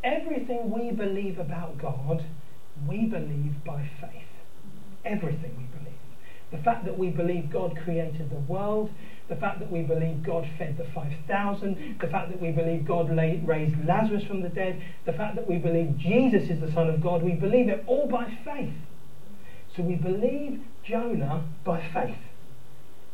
Everything 0.06 0.70
we 0.70 0.92
believe 0.92 1.40
about 1.40 1.78
God, 1.78 2.24
we 2.86 3.06
believe 3.06 3.64
by 3.64 3.90
faith. 4.00 4.22
Everything 5.04 5.56
we 5.56 5.64
believe. 5.76 5.98
The 6.52 6.58
fact 6.58 6.84
that 6.84 6.96
we 6.96 7.08
believe 7.08 7.50
God 7.50 7.76
created 7.82 8.30
the 8.30 8.52
world, 8.52 8.88
the 9.28 9.34
fact 9.34 9.58
that 9.58 9.70
we 9.70 9.82
believe 9.82 10.22
God 10.22 10.48
fed 10.58 10.78
the 10.78 10.86
5,000, 10.94 11.98
the 12.00 12.06
fact 12.06 12.30
that 12.30 12.40
we 12.40 12.52
believe 12.52 12.86
God 12.86 13.10
raised 13.10 13.84
Lazarus 13.84 14.22
from 14.22 14.42
the 14.42 14.48
dead, 14.48 14.80
the 15.06 15.12
fact 15.12 15.34
that 15.34 15.48
we 15.48 15.56
believe 15.56 15.98
Jesus 15.98 16.48
is 16.48 16.60
the 16.60 16.70
Son 16.70 16.88
of 16.88 17.00
God, 17.00 17.20
we 17.24 17.32
believe 17.32 17.68
it 17.68 17.82
all 17.88 18.06
by 18.06 18.32
faith. 18.44 18.74
So 19.74 19.82
we 19.82 19.96
believe 19.96 20.62
Jonah 20.84 21.48
by 21.64 21.82
faith. 21.92 22.16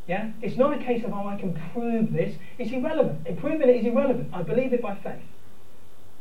Yeah? 0.06 0.30
It's 0.42 0.58
not 0.58 0.78
a 0.78 0.84
case 0.84 1.02
of, 1.04 1.14
oh, 1.14 1.26
I 1.26 1.36
can 1.36 1.58
prove 1.72 2.12
this. 2.12 2.36
It's 2.58 2.70
irrelevant. 2.70 3.24
proving 3.38 3.66
it 3.66 3.76
is 3.76 3.86
irrelevant. 3.86 4.28
I 4.34 4.42
believe 4.42 4.74
it 4.74 4.82
by 4.82 4.96
faith. 4.96 5.22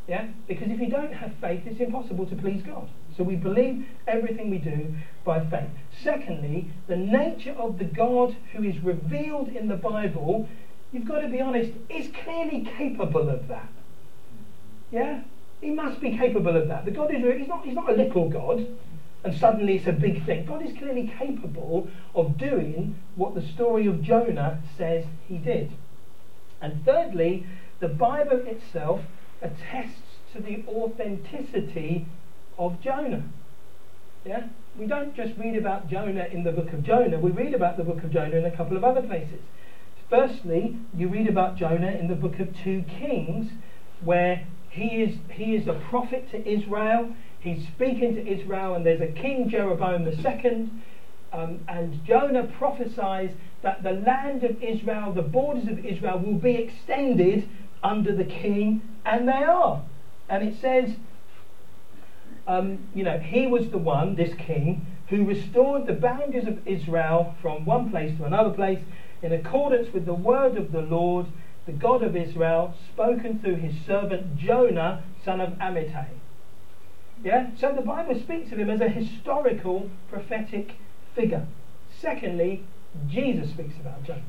Yeah? 0.08 0.28
Because 0.48 0.70
if 0.70 0.80
you 0.80 0.90
don't 0.90 1.14
have 1.14 1.34
faith, 1.40 1.62
it's 1.66 1.80
impossible 1.80 2.26
to 2.26 2.36
please 2.36 2.64
God. 2.64 2.90
So 3.16 3.24
we 3.24 3.36
believe 3.36 3.86
everything 4.08 4.50
we 4.50 4.58
do 4.58 4.94
by 5.24 5.46
faith. 5.46 5.70
Secondly, 6.04 6.72
the 6.88 6.96
nature 6.96 7.54
of 7.54 7.78
the 7.78 7.86
God 7.86 8.36
who 8.54 8.64
is 8.64 8.80
revealed 8.80 9.50
in 9.50 9.68
the 9.68 9.76
Bible, 9.76 10.48
you've 10.92 11.08
got 11.08 11.20
to 11.20 11.28
be 11.28 11.40
honest, 11.40 11.72
is 11.90 12.10
clearly 12.24 12.68
capable 12.78 13.30
of 13.30 13.48
that. 13.48 13.70
Yeah? 14.92 15.22
He 15.62 15.70
must 15.70 16.02
be 16.02 16.18
capable 16.18 16.58
of 16.58 16.68
that. 16.68 16.86
The 16.86 16.92
God 16.92 17.14
is 17.14 17.24
he's 17.38 17.48
not, 17.48 17.64
he's 17.64 17.76
not 17.76 17.90
a 17.90 17.94
little 17.94 18.28
God, 18.28 18.66
and 19.24 19.38
suddenly 19.38 19.76
it's 19.76 19.88
a 19.88 19.92
big 19.92 20.26
thing. 20.26 20.46
God 20.46 20.66
is 20.66 20.76
clearly 20.78 21.14
capable 21.20 21.88
of 22.16 22.38
doing 22.38 22.96
what 23.16 23.36
the 23.36 23.42
story 23.42 23.86
of 23.86 24.02
Jonah 24.02 24.62
says 24.76 25.06
he 25.28 25.38
did. 25.38 25.72
And 26.60 26.84
thirdly, 26.84 27.46
the 27.80 27.88
Bible 27.88 28.42
itself 28.46 29.02
attests 29.42 30.02
to 30.34 30.42
the 30.42 30.64
authenticity 30.68 32.06
of 32.58 32.82
Jonah. 32.82 33.24
Yeah? 34.26 34.48
We 34.78 34.86
don't 34.86 35.16
just 35.16 35.38
read 35.38 35.58
about 35.58 35.90
Jonah 35.90 36.26
in 36.32 36.44
the 36.44 36.52
book 36.52 36.72
of 36.74 36.84
Jonah, 36.84 37.20
we 37.20 37.32
read 37.32 37.54
about 37.54 37.78
the 37.78 37.84
book 37.84 38.04
of 38.04 38.12
Jonah 38.12 38.38
in 38.38 38.46
a 38.46 38.56
couple 38.56 38.78
of 38.78 38.84
other 38.84 39.02
places. 39.02 39.40
Firstly, 40.10 40.78
you 40.96 41.08
read 41.08 41.28
about 41.28 41.56
Jonah 41.56 41.92
in 41.92 42.08
the 42.08 42.16
book 42.16 42.40
of 42.40 42.50
2 42.64 42.84
Kings, 43.00 43.52
where 44.04 44.46
he 44.70 45.02
is, 45.02 45.18
he 45.30 45.56
is 45.56 45.68
a 45.68 45.74
prophet 45.90 46.30
to 46.32 46.50
Israel. 46.50 47.14
He's 47.40 47.66
speaking 47.68 48.16
to 48.16 48.28
Israel, 48.28 48.76
and 48.76 48.86
there's 48.86 49.02
a 49.02 49.08
king, 49.08 49.50
Jeroboam 49.50 50.08
II, 50.08 50.70
um, 51.34 51.60
and 51.68 52.04
Jonah 52.06 52.44
prophesies 52.58 53.32
that 53.64 53.84
the 53.84 53.92
land 53.92 54.44
of 54.44 54.62
Israel, 54.62 55.14
the 55.14 55.22
borders 55.22 55.68
of 55.68 55.86
Israel, 55.86 56.20
will 56.20 56.40
be 56.40 56.56
extended 56.56 57.48
under 57.84 58.16
the 58.16 58.24
king, 58.26 58.82
and 59.06 59.28
they 59.28 59.44
are. 59.44 59.84
And 60.30 60.44
it 60.44 60.60
says, 60.60 60.96
um, 62.48 62.88
you 62.94 63.04
know, 63.04 63.20
he 63.20 63.48
was 63.48 63.70
the 63.70 63.78
one, 63.78 64.16
this 64.16 64.34
king, 64.36 64.86
who 65.10 65.26
restored 65.26 65.86
the 65.86 65.94
boundaries 65.94 66.48
of 66.48 66.66
Israel 66.68 67.36
from 67.42 67.66
one 67.66 67.90
place 67.90 68.18
to 68.18 68.24
another 68.24 68.52
place 68.52 68.80
in 69.22 69.32
accordance 69.32 69.94
with 69.94 70.06
the 70.06 70.14
word 70.14 70.58
of 70.58 70.72
the 70.72 70.82
Lord, 70.82 71.28
the 71.66 71.72
God 71.72 72.02
of 72.02 72.16
Israel, 72.16 72.74
spoken 72.92 73.40
through 73.40 73.58
his 73.58 73.74
servant 73.86 74.38
Jonah, 74.38 75.04
son 75.24 75.42
of 75.42 75.54
Amittai. 75.54 76.08
Yeah? 77.24 77.52
So 77.58 77.72
the 77.72 77.82
Bible 77.82 78.20
speaks 78.20 78.52
of 78.52 78.60
him 78.60 78.70
as 78.70 78.82
a 78.82 78.90
historical 78.90 79.90
prophetic 80.10 80.74
figure. 81.14 81.46
Secondly, 82.00 82.64
Jesus 83.08 83.50
speaks 83.50 83.76
about 83.80 84.04
Jonah. 84.04 84.22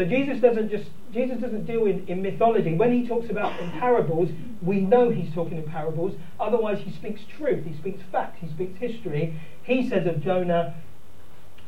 So 0.00 0.06
Jesus 0.06 0.40
doesn't 0.40 0.70
just 0.70 0.88
Jesus 1.12 1.42
doesn't 1.42 1.66
deal 1.66 1.84
in, 1.84 2.06
in 2.08 2.22
mythology. 2.22 2.74
When 2.74 2.90
he 2.90 3.06
talks 3.06 3.28
about 3.28 3.60
in 3.60 3.70
parables, 3.72 4.30
we 4.62 4.80
know 4.80 5.10
he's 5.10 5.30
talking 5.34 5.58
in 5.58 5.64
parables. 5.64 6.14
Otherwise, 6.38 6.78
he 6.82 6.90
speaks 6.90 7.20
truth. 7.36 7.66
He 7.66 7.76
speaks 7.76 8.00
fact. 8.10 8.38
He 8.38 8.48
speaks 8.48 8.78
history. 8.78 9.38
He 9.62 9.86
says 9.90 10.06
of 10.06 10.22
Jonah, 10.22 10.74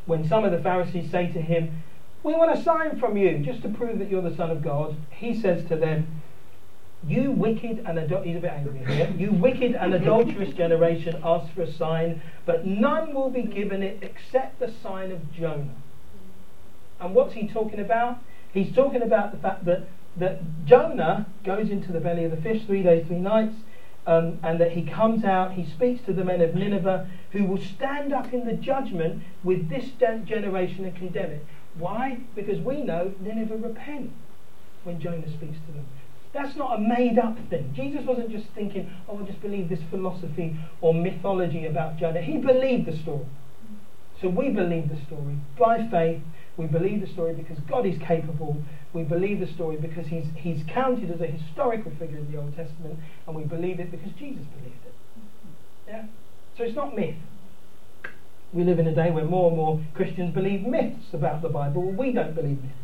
when 0.06 0.26
some 0.26 0.46
of 0.46 0.52
the 0.52 0.60
Pharisees 0.60 1.10
say 1.10 1.30
to 1.30 1.42
him, 1.42 1.82
"We 2.22 2.32
want 2.32 2.58
a 2.58 2.62
sign 2.62 2.98
from 2.98 3.18
you, 3.18 3.36
just 3.40 3.60
to 3.64 3.68
prove 3.68 3.98
that 3.98 4.08
you're 4.08 4.22
the 4.22 4.34
Son 4.34 4.50
of 4.50 4.62
God," 4.62 4.96
he 5.10 5.38
says 5.38 5.68
to 5.68 5.76
them, 5.76 6.22
"You 7.06 7.32
wicked 7.32 7.84
and 7.84 7.98
he's 8.24 8.38
a 8.38 8.40
bit 8.40 8.50
angry 8.50 8.78
here. 8.94 9.12
You 9.18 9.32
wicked 9.32 9.74
and 9.74 9.92
adulterous 9.92 10.54
generation, 10.54 11.20
ask 11.22 11.52
for 11.52 11.64
a 11.64 11.70
sign, 11.70 12.22
but 12.46 12.66
none 12.66 13.12
will 13.12 13.28
be 13.28 13.42
given 13.42 13.82
it 13.82 13.98
except 14.00 14.58
the 14.58 14.72
sign 14.82 15.12
of 15.12 15.30
Jonah." 15.34 15.81
And 17.02 17.14
what's 17.14 17.34
he 17.34 17.48
talking 17.48 17.80
about? 17.80 18.18
He's 18.52 18.74
talking 18.74 19.02
about 19.02 19.32
the 19.32 19.38
fact 19.38 19.64
that, 19.64 19.86
that 20.16 20.40
Jonah 20.64 21.26
goes 21.44 21.70
into 21.70 21.90
the 21.90 22.00
belly 22.00 22.24
of 22.24 22.30
the 22.30 22.40
fish 22.40 22.64
three 22.64 22.82
days, 22.82 23.06
three 23.06 23.18
nights, 23.18 23.56
um, 24.06 24.38
and 24.42 24.60
that 24.60 24.72
he 24.72 24.82
comes 24.82 25.24
out, 25.24 25.52
he 25.52 25.68
speaks 25.68 26.04
to 26.06 26.12
the 26.12 26.24
men 26.24 26.40
of 26.40 26.54
Nineveh, 26.54 27.08
who 27.32 27.44
will 27.44 27.60
stand 27.60 28.12
up 28.12 28.32
in 28.32 28.46
the 28.46 28.52
judgment 28.52 29.22
with 29.44 29.68
this 29.68 29.90
generation 29.98 30.84
and 30.84 30.96
condemn 30.96 31.30
it. 31.30 31.46
Why? 31.74 32.20
Because 32.34 32.58
we 32.58 32.82
know 32.82 33.14
Nineveh 33.20 33.56
repent 33.56 34.12
when 34.84 35.00
Jonah 35.00 35.28
speaks 35.28 35.58
to 35.66 35.72
them. 35.72 35.86
That's 36.32 36.56
not 36.56 36.78
a 36.78 36.80
made 36.80 37.18
up 37.18 37.36
thing. 37.50 37.72
Jesus 37.74 38.04
wasn't 38.04 38.30
just 38.30 38.46
thinking, 38.54 38.90
oh, 39.08 39.18
I 39.18 39.26
just 39.26 39.40
believe 39.40 39.68
this 39.68 39.82
philosophy 39.90 40.56
or 40.80 40.94
mythology 40.94 41.66
about 41.66 41.98
Jonah. 41.98 42.22
He 42.22 42.38
believed 42.38 42.86
the 42.86 42.96
story. 42.96 43.26
So 44.20 44.28
we 44.28 44.50
believe 44.50 44.88
the 44.88 45.04
story 45.06 45.36
by 45.58 45.86
faith 45.88 46.22
we 46.56 46.66
believe 46.66 47.00
the 47.00 47.06
story 47.06 47.34
because 47.34 47.58
God 47.60 47.86
is 47.86 47.98
capable. 47.98 48.62
We 48.92 49.04
believe 49.04 49.40
the 49.40 49.46
story 49.46 49.76
because 49.76 50.06
he's, 50.06 50.26
he's 50.36 50.62
counted 50.68 51.10
as 51.10 51.20
a 51.20 51.26
historical 51.26 51.90
figure 51.98 52.18
in 52.18 52.30
the 52.30 52.38
Old 52.38 52.54
Testament, 52.54 52.98
and 53.26 53.34
we 53.34 53.44
believe 53.44 53.80
it 53.80 53.90
because 53.90 54.12
Jesus 54.12 54.44
believed 54.58 54.84
it. 54.84 54.94
Yeah? 55.88 56.04
So 56.56 56.64
it's 56.64 56.76
not 56.76 56.94
myth. 56.94 57.16
We 58.52 58.64
live 58.64 58.78
in 58.78 58.86
a 58.86 58.94
day 58.94 59.10
where 59.10 59.24
more 59.24 59.48
and 59.48 59.56
more 59.56 59.80
Christians 59.94 60.34
believe 60.34 60.66
myths 60.66 61.14
about 61.14 61.40
the 61.40 61.48
Bible. 61.48 61.82
We 61.82 62.12
don't 62.12 62.34
believe 62.34 62.62
myths. 62.62 62.74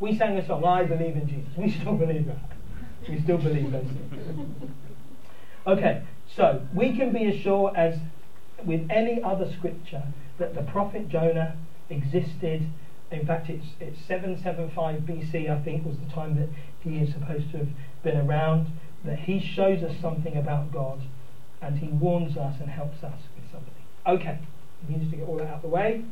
We 0.00 0.18
sang 0.18 0.36
a 0.36 0.46
song, 0.46 0.64
I 0.64 0.84
believe 0.84 1.16
in 1.16 1.26
Jesus. 1.26 1.56
We 1.56 1.70
still 1.80 1.94
believe 1.94 2.26
that. 2.26 2.50
We 3.08 3.20
still 3.22 3.38
believe 3.38 3.72
those 3.72 3.84
things. 3.84 4.72
Okay, 5.66 6.02
so 6.36 6.66
we 6.74 6.96
can 6.96 7.12
be 7.12 7.24
as 7.26 7.40
sure 7.40 7.74
as 7.76 7.96
with 8.64 8.86
any 8.90 9.22
other 9.22 9.50
scripture, 9.52 10.02
that 10.38 10.54
the 10.54 10.62
prophet 10.62 11.08
Jonah 11.08 11.56
existed 11.90 12.66
in 13.12 13.26
fact, 13.26 13.48
it's, 13.50 13.66
it's 13.80 13.98
775 14.06 15.02
BC, 15.02 15.50
I 15.50 15.62
think, 15.62 15.84
was 15.84 15.96
the 15.98 16.12
time 16.14 16.36
that 16.36 16.48
he 16.80 16.98
is 16.98 17.12
supposed 17.12 17.50
to 17.52 17.58
have 17.58 17.68
been 18.02 18.16
around. 18.16 18.68
That 19.04 19.18
he 19.18 19.40
shows 19.40 19.82
us 19.82 19.94
something 20.00 20.36
about 20.36 20.72
God 20.72 21.02
and 21.60 21.78
he 21.78 21.88
warns 21.88 22.36
us 22.36 22.56
and 22.60 22.70
helps 22.70 23.02
us 23.02 23.20
with 23.36 23.50
something. 23.50 23.74
Okay, 24.06 24.38
we 24.88 24.96
need 24.96 25.10
to 25.10 25.16
get 25.16 25.28
all 25.28 25.36
that 25.38 25.48
out 25.48 25.56
of 25.56 25.62
the 25.62 25.68
way 25.68 26.04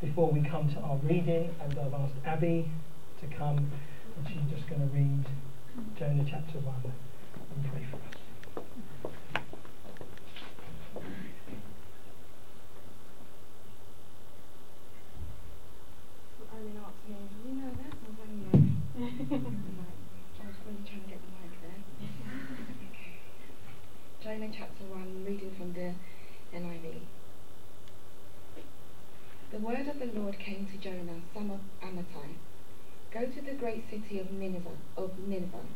before 0.00 0.30
we 0.30 0.40
come 0.48 0.68
to 0.74 0.80
our 0.80 0.96
reading. 0.98 1.54
And 1.60 1.78
I've 1.78 1.94
asked 1.94 2.14
Abby 2.24 2.70
to 3.20 3.36
come 3.36 3.70
and 4.16 4.28
she's 4.28 4.56
just 4.56 4.68
going 4.68 4.80
to 4.80 4.94
read 4.94 5.24
Jonah 5.98 6.24
chapter 6.28 6.58
1 6.58 6.74
and 6.84 7.72
pray 7.72 7.86
for 7.90 7.96
us. 7.96 8.16
Jonah 24.26 24.50
chapter 24.50 24.84
1, 24.84 25.24
reading 25.24 25.54
from 25.56 25.72
the 25.72 25.94
NIV. 26.52 27.00
The 29.52 29.58
word 29.58 29.86
of 29.86 30.00
the 30.00 30.18
Lord 30.18 30.38
came 30.40 30.66
to 30.66 30.78
Jonah, 30.78 31.20
son 31.32 31.50
of 31.50 31.60
Amittai. 31.88 32.34
Go 33.14 33.26
to 33.26 33.40
the 33.40 33.52
great 33.52 33.84
city 33.88 34.18
of 34.18 34.32
Nineveh, 34.32 34.76
of 34.96 35.12
Nineveh, 35.28 35.66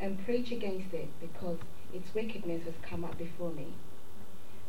and 0.00 0.18
against 0.50 0.92
it, 0.92 1.08
because 1.20 1.58
its 1.92 2.14
wickedness 2.14 2.64
has 2.64 2.74
come 2.82 3.04
up 3.04 3.18
before 3.18 3.52
me. 3.52 3.74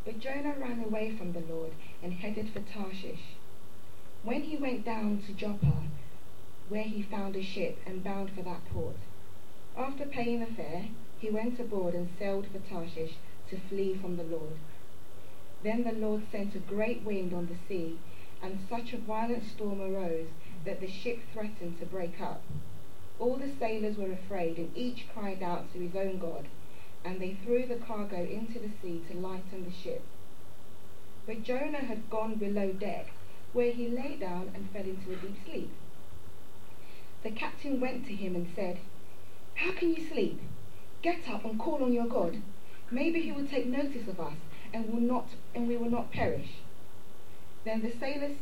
But 0.04 0.20
Jonah 0.20 0.54
ran 0.58 0.84
away 0.84 1.16
from 1.16 1.32
the 1.32 1.40
Lord 1.40 1.72
and 2.02 2.12
headed 2.12 2.50
for 2.52 2.60
Tarshish. 2.60 3.34
When 4.22 4.42
he 4.42 4.56
went 4.56 4.84
down 4.84 5.22
to 5.26 5.32
Joppa, 5.32 5.84
where 6.68 6.82
he 6.82 7.02
found 7.02 7.36
a 7.36 7.42
ship 7.42 7.78
and 7.86 8.04
bound 8.04 8.30
for 8.34 8.42
that 8.42 8.64
port. 8.66 8.96
After 9.76 10.04
paying 10.06 10.40
the 10.40 10.46
fare, 10.46 10.88
he 11.18 11.30
went 11.30 11.58
aboard 11.58 11.94
and 11.94 12.08
sailed 12.18 12.46
for 12.52 12.58
Tarshish 12.58 13.14
to 13.50 13.58
flee 13.68 13.96
from 14.00 14.16
the 14.16 14.24
Lord. 14.24 14.58
Then 15.62 15.84
the 15.84 15.92
Lord 15.92 16.22
sent 16.30 16.54
a 16.54 16.58
great 16.58 17.02
wind 17.02 17.32
on 17.32 17.46
the 17.46 17.56
sea, 17.68 17.98
and 18.42 18.58
such 18.68 18.92
a 18.92 18.98
violent 18.98 19.44
storm 19.44 19.80
arose 19.80 20.28
that 20.64 20.80
the 20.80 20.88
ship 20.88 21.20
threatened 21.32 21.78
to 21.80 21.86
break 21.86 22.20
up. 22.20 22.42
All 23.18 23.36
the 23.36 23.50
sailors 23.58 23.96
were 23.96 24.12
afraid, 24.12 24.58
and 24.58 24.76
each 24.76 25.06
cried 25.12 25.42
out 25.42 25.72
to 25.72 25.78
his 25.78 25.94
own 25.94 26.18
God, 26.18 26.48
and 27.04 27.20
they 27.20 27.34
threw 27.34 27.66
the 27.66 27.76
cargo 27.76 28.24
into 28.24 28.58
the 28.58 28.70
sea 28.82 29.02
to 29.08 29.16
lighten 29.16 29.64
the 29.64 29.70
ship. 29.70 30.02
But 31.26 31.42
Jonah 31.42 31.84
had 31.84 32.10
gone 32.10 32.34
below 32.34 32.72
deck, 32.72 33.12
where 33.52 33.70
he 33.72 33.88
lay 33.88 34.16
down 34.16 34.50
and 34.54 34.70
fell 34.70 34.82
into 34.82 35.12
a 35.12 35.16
deep 35.16 35.36
sleep. 35.44 35.70
The 37.22 37.30
captain 37.30 37.80
went 37.80 38.04
to 38.06 38.14
him 38.14 38.34
and 38.34 38.48
said, 38.54 38.80
How 39.54 39.72
can 39.72 39.94
you 39.94 40.06
sleep? 40.06 40.40
Get 41.00 41.28
up 41.28 41.44
and 41.44 41.58
call 41.58 41.82
on 41.82 41.92
your 41.92 42.06
God. 42.06 42.42
Maybe 42.90 43.22
he 43.22 43.32
will 43.32 43.46
take 43.46 43.66
notice 43.66 44.08
of 44.08 44.20
us 44.20 44.36
and 44.72 44.92
will 44.92 45.00
not 45.00 45.28
and 45.54 45.68
we 45.68 45.76
will 45.76 45.90
not 45.90 46.12
perish. 46.12 46.58
Then 47.64 47.80
the 47.80 47.92
sailors 47.98 48.36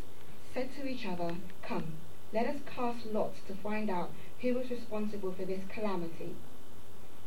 said 0.53 0.75
to 0.75 0.87
each 0.87 1.07
other, 1.07 1.37
Come, 1.63 1.93
let 2.33 2.47
us 2.47 2.61
cast 2.67 3.07
lots 3.07 3.41
to 3.47 3.55
find 3.55 3.89
out 3.89 4.11
who 4.43 4.55
was 4.55 4.71
responsible 4.71 5.33
for 5.33 5.45
this 5.45 5.63
calamity. 5.73 6.35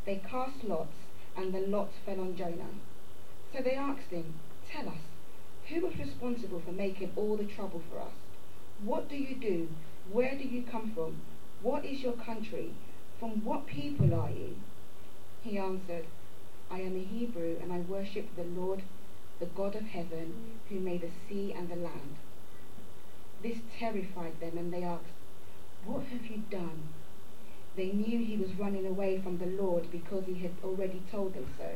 They 0.05 0.21
cast 0.29 0.65
lots, 0.65 0.97
and 1.37 1.53
the 1.53 1.61
lot 1.61 1.89
fell 2.05 2.19
on 2.19 2.35
Jonah. 2.35 2.75
So 3.53 3.63
they 3.63 3.75
asked 3.75 4.11
him, 4.11 4.33
Tell 4.69 4.89
us, 4.89 5.01
who 5.69 5.79
was 5.79 5.97
responsible 5.97 6.59
for 6.59 6.73
making 6.73 7.13
all 7.15 7.37
the 7.37 7.45
trouble 7.45 7.81
for 7.89 8.01
us? 8.01 8.13
What 8.83 9.09
do 9.09 9.15
you 9.15 9.35
do? 9.35 9.69
Where 10.11 10.37
do 10.37 10.43
you 10.43 10.63
come 10.69 10.91
from? 10.93 11.21
What 11.61 11.85
is 11.85 12.01
your 12.01 12.13
country? 12.13 12.73
From 13.17 13.45
what 13.45 13.65
people 13.65 14.13
are 14.13 14.29
you? 14.29 14.57
He 15.41 15.57
answered, 15.57 16.05
I 16.69 16.81
am 16.81 16.97
a 16.97 17.03
Hebrew, 17.03 17.55
and 17.61 17.71
I 17.71 17.79
worship 17.79 18.27
the 18.35 18.43
Lord, 18.43 18.81
the 19.39 19.45
God 19.45 19.75
of 19.75 19.83
heaven, 19.83 20.33
who 20.67 20.81
made 20.81 21.01
the 21.01 21.11
sea 21.29 21.53
and 21.57 21.69
the 21.69 21.75
land. 21.75 22.17
This 23.41 23.59
terrified 23.79 24.41
them, 24.41 24.57
and 24.57 24.73
they 24.73 24.83
asked, 24.83 25.05
What 25.85 26.03
have 26.07 26.25
you 26.25 26.43
done? 26.49 26.89
They 27.75 27.91
knew 27.91 28.19
he 28.19 28.37
was 28.37 28.53
running 28.53 28.85
away 28.85 29.19
from 29.21 29.37
the 29.37 29.45
Lord 29.61 29.91
because 29.91 30.25
he 30.25 30.35
had 30.35 30.53
already 30.63 31.01
told 31.11 31.33
them 31.33 31.47
so. 31.57 31.69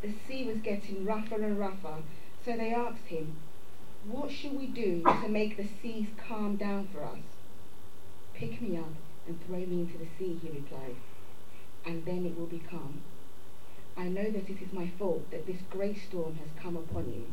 The 0.00 0.12
sea 0.26 0.44
was 0.44 0.58
getting 0.58 1.04
rougher 1.04 1.42
and 1.42 1.58
rougher, 1.58 2.02
so 2.44 2.56
they 2.56 2.72
asked 2.72 3.06
him, 3.06 3.36
What 4.06 4.30
shall 4.30 4.54
we 4.54 4.66
do 4.66 5.02
to 5.02 5.28
make 5.28 5.56
the 5.56 5.68
seas 5.82 6.08
calm 6.28 6.56
down 6.56 6.88
for 6.88 7.04
us? 7.04 7.24
Pick 8.34 8.60
me 8.62 8.76
up 8.78 8.94
and 9.26 9.44
throw 9.46 9.60
me 9.60 9.82
into 9.82 9.98
the 9.98 10.08
sea, 10.18 10.38
he 10.42 10.48
replied, 10.48 10.96
and 11.86 12.04
then 12.04 12.24
it 12.26 12.38
will 12.38 12.46
be 12.46 12.58
calm. 12.70 13.02
I 13.96 14.08
know 14.08 14.30
that 14.30 14.50
it 14.50 14.60
is 14.60 14.72
my 14.72 14.88
fault 14.98 15.30
that 15.30 15.46
this 15.46 15.60
great 15.70 15.98
storm 15.98 16.34
has 16.36 16.48
come 16.62 16.76
upon 16.76 17.12
you. 17.12 17.26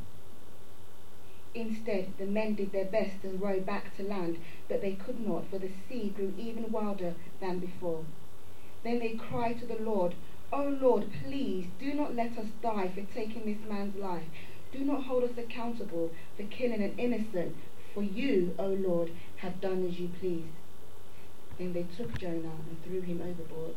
Instead, 1.54 2.14
the 2.18 2.26
men 2.26 2.56
did 2.56 2.72
their 2.72 2.86
best 2.86 3.22
to 3.22 3.30
row 3.30 3.60
back 3.60 3.96
to 3.98 4.04
land, 4.04 4.38
but 4.70 4.82
they 4.82 4.94
could 4.94 5.20
not, 5.20 5.46
for 5.50 5.60
the 5.60 5.72
sea 5.90 6.10
grew 6.10 6.34
even 6.38 6.72
wilder 6.72 7.14
than 7.42 7.60
before. 7.60 8.06
Then 8.84 9.00
they 9.00 9.16
cried 9.16 9.60
to 9.60 9.66
the 9.66 9.84
Lord, 9.84 10.16
O 10.54 10.78
Lord, 10.82 11.08
please 11.24 11.68
do 11.78 11.94
not 11.94 12.16
let 12.16 12.38
us 12.38 12.48
die 12.62 12.88
for 12.88 13.02
taking 13.14 13.46
this 13.46 13.70
man's 13.70 13.96
life. 13.98 14.24
Do 14.72 14.80
not 14.80 15.04
hold 15.04 15.26
us 15.26 15.38
accountable 15.38 16.12
for 16.38 16.44
killing 16.44 16.82
an 16.82 16.98
innocent, 16.98 17.58
for 17.94 18.04
you, 18.04 18.56
O 18.58 18.68
Lord, 18.68 19.12
have 19.38 19.60
done 19.60 19.86
as 19.86 20.00
you 20.00 20.08
pleased. 20.08 20.56
Then 21.58 21.74
they 21.74 21.84
took 21.84 22.18
Jonah 22.18 22.60
and 22.70 22.82
threw 22.86 23.02
him 23.02 23.22
overboard, 23.22 23.76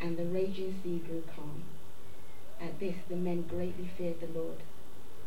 and 0.00 0.18
the 0.18 0.26
raging 0.26 0.78
sea 0.82 0.98
grew 0.98 1.22
calm. 1.34 1.64
At 2.60 2.78
this 2.78 2.96
the 3.08 3.16
men 3.16 3.42
greatly 3.42 3.88
feared 3.96 4.20
the 4.20 4.38
Lord 4.38 4.58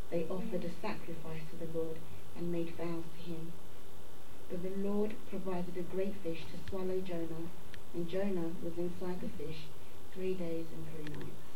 they 0.10 0.26
offered 0.30 0.64
a 0.64 0.82
sacrifice 0.82 1.42
to 1.52 1.58
the 1.58 1.78
Lord 1.78 1.98
and 2.38 2.52
made 2.52 2.76
vows 2.78 3.04
to 3.16 3.30
him. 3.30 3.52
But 4.50 4.64
the 4.64 4.88
Lord 4.88 5.16
provided 5.30 5.76
a 5.78 5.82
great 5.82 6.16
fish 6.24 6.46
to 6.52 6.70
swallow 6.70 7.02
Jonah, 7.02 7.52
and 7.94 8.10
Jonah 8.10 8.52
was 8.64 8.78
inside 8.78 9.20
the 9.20 9.44
fish 9.44 9.68
three 10.14 10.34
days 10.34 10.66
and 10.72 10.86
three 10.96 11.10
nights. 11.12 11.48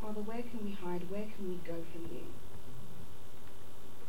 Father, 0.00 0.20
where 0.20 0.42
can 0.42 0.64
we 0.64 0.72
hide? 0.72 1.10
Where 1.10 1.24
can 1.36 1.48
we 1.48 1.56
go 1.64 1.80
from 1.92 2.08
you? 2.12 2.24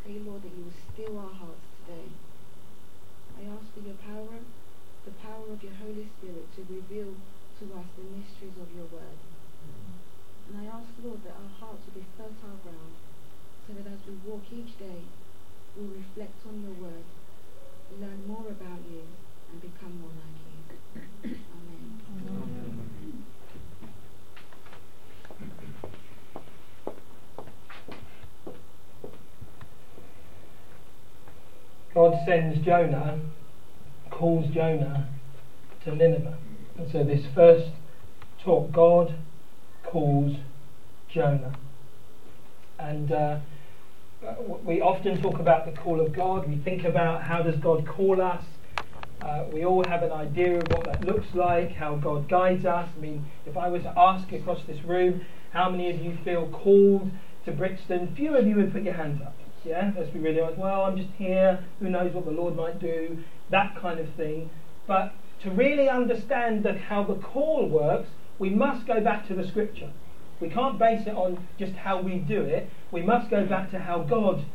Pray, 0.03 0.19
Lord, 0.19 0.43
that 0.43 0.51
you 0.55 0.63
will 0.63 0.79
still 0.93 1.17
our 1.17 1.33
hearts 1.33 1.67
today. 1.83 2.11
I 3.39 3.47
ask 3.51 3.73
for 3.73 3.79
your 3.79 3.95
power, 4.03 4.39
the 5.03 5.11
power 5.11 5.51
of 5.51 5.63
your 5.63 5.73
Holy 5.73 6.07
Spirit 6.19 6.47
to 6.55 6.61
reveal 6.69 7.15
to 7.59 7.65
us 7.73 7.87
the 7.95 8.03
mysteries 8.03 8.57
of 8.59 8.67
your 8.75 8.85
word. 8.91 9.19
Hmm. 9.63 9.95
And 10.47 10.55
I 10.61 10.65
ask, 10.75 10.91
Lord, 11.03 11.23
that 11.23 11.35
our 11.39 11.53
hearts 11.59 11.81
will 11.87 12.01
be 12.01 12.05
fertile 12.17 12.59
ground, 12.63 12.95
so 13.67 13.73
that 13.73 13.87
as 13.87 13.99
we 14.07 14.15
walk 14.27 14.43
each 14.51 14.77
day, 14.77 15.07
we'll 15.75 15.95
reflect 15.95 16.35
on 16.47 16.61
your 16.61 16.75
word, 16.75 17.05
learn 17.99 18.27
more 18.27 18.47
about 18.49 18.79
you, 18.91 19.07
and 19.51 19.61
become 19.61 19.99
more 20.01 20.11
like 20.19 20.35
you. 20.43 21.39
Amen. 21.55 22.01
Amen. 22.11 23.25
God 31.93 32.25
sends 32.25 32.59
Jonah, 32.65 33.21
calls 34.11 34.53
Jonah 34.53 35.07
to 35.85 35.95
Nineveh. 35.95 36.37
And 36.77 36.91
so 36.91 37.03
this 37.03 37.25
first 37.33 37.71
talk, 38.43 38.71
God 38.71 39.15
calls 39.83 40.35
Jonah. 41.09 41.55
And 42.77 43.11
uh, 43.11 43.39
we 44.63 44.81
often 44.81 45.21
talk 45.21 45.39
about 45.39 45.65
the 45.65 45.71
call 45.79 46.01
of 46.01 46.13
God. 46.13 46.49
We 46.49 46.57
think 46.57 46.83
about 46.83 47.23
how 47.23 47.41
does 47.41 47.55
God 47.57 47.87
call 47.87 48.21
us. 48.21 48.43
Uh, 49.21 49.45
we 49.51 49.63
all 49.63 49.83
have 49.87 50.03
an 50.03 50.11
idea 50.11 50.57
of 50.57 50.67
what 50.69 50.85
that 50.85 51.05
looks 51.05 51.27
like, 51.33 51.71
how 51.71 51.95
God 51.95 52.27
guides 52.27 52.65
us. 52.65 52.89
I 52.95 52.99
mean, 52.99 53.25
if 53.45 53.55
I 53.55 53.69
was 53.69 53.83
to 53.83 53.93
ask 53.97 54.31
across 54.33 54.59
this 54.67 54.83
room, 54.83 55.21
how 55.53 55.69
many 55.69 55.89
of 55.89 56.01
you 56.01 56.17
feel 56.25 56.49
called 56.49 57.09
to 57.45 57.51
Brixton? 57.51 58.13
Few 58.15 58.35
of 58.35 58.45
you 58.45 58.57
would 58.57 58.73
put 58.73 58.83
your 58.83 58.95
hands 58.95 59.21
up. 59.21 59.35
Yeah, 59.63 59.93
let's 59.97 60.11
be 60.11 60.19
really 60.19 60.41
honest. 60.41 60.59
Well, 60.59 60.83
I'm 60.83 60.97
just 60.97 61.09
here. 61.17 61.63
Who 61.79 61.89
knows 61.89 62.13
what 62.13 62.25
the 62.25 62.31
Lord 62.31 62.55
might 62.55 62.79
do? 62.79 63.23
That 63.49 63.75
kind 63.81 63.99
of 63.99 64.13
thing. 64.15 64.49
But 64.85 65.13
to 65.41 65.51
really 65.51 65.89
understand 65.89 66.65
how 66.65 67.03
the 67.03 67.15
call 67.15 67.67
works, 67.67 68.09
we 68.39 68.49
must 68.49 68.85
go 68.85 69.01
back 69.01 69.27
to 69.27 69.33
the 69.33 69.47
scripture. 69.47 69.91
We 70.39 70.49
can't 70.49 70.77
base 70.77 71.07
it 71.07 71.15
on 71.15 71.47
just 71.57 71.73
how 71.73 72.01
we 72.01 72.17
do 72.17 72.41
it. 72.41 72.69
We 72.91 73.01
must 73.01 73.29
go 73.29 73.45
back 73.45 73.71
to 73.71 73.79
how 73.79 73.99
God 73.99 74.45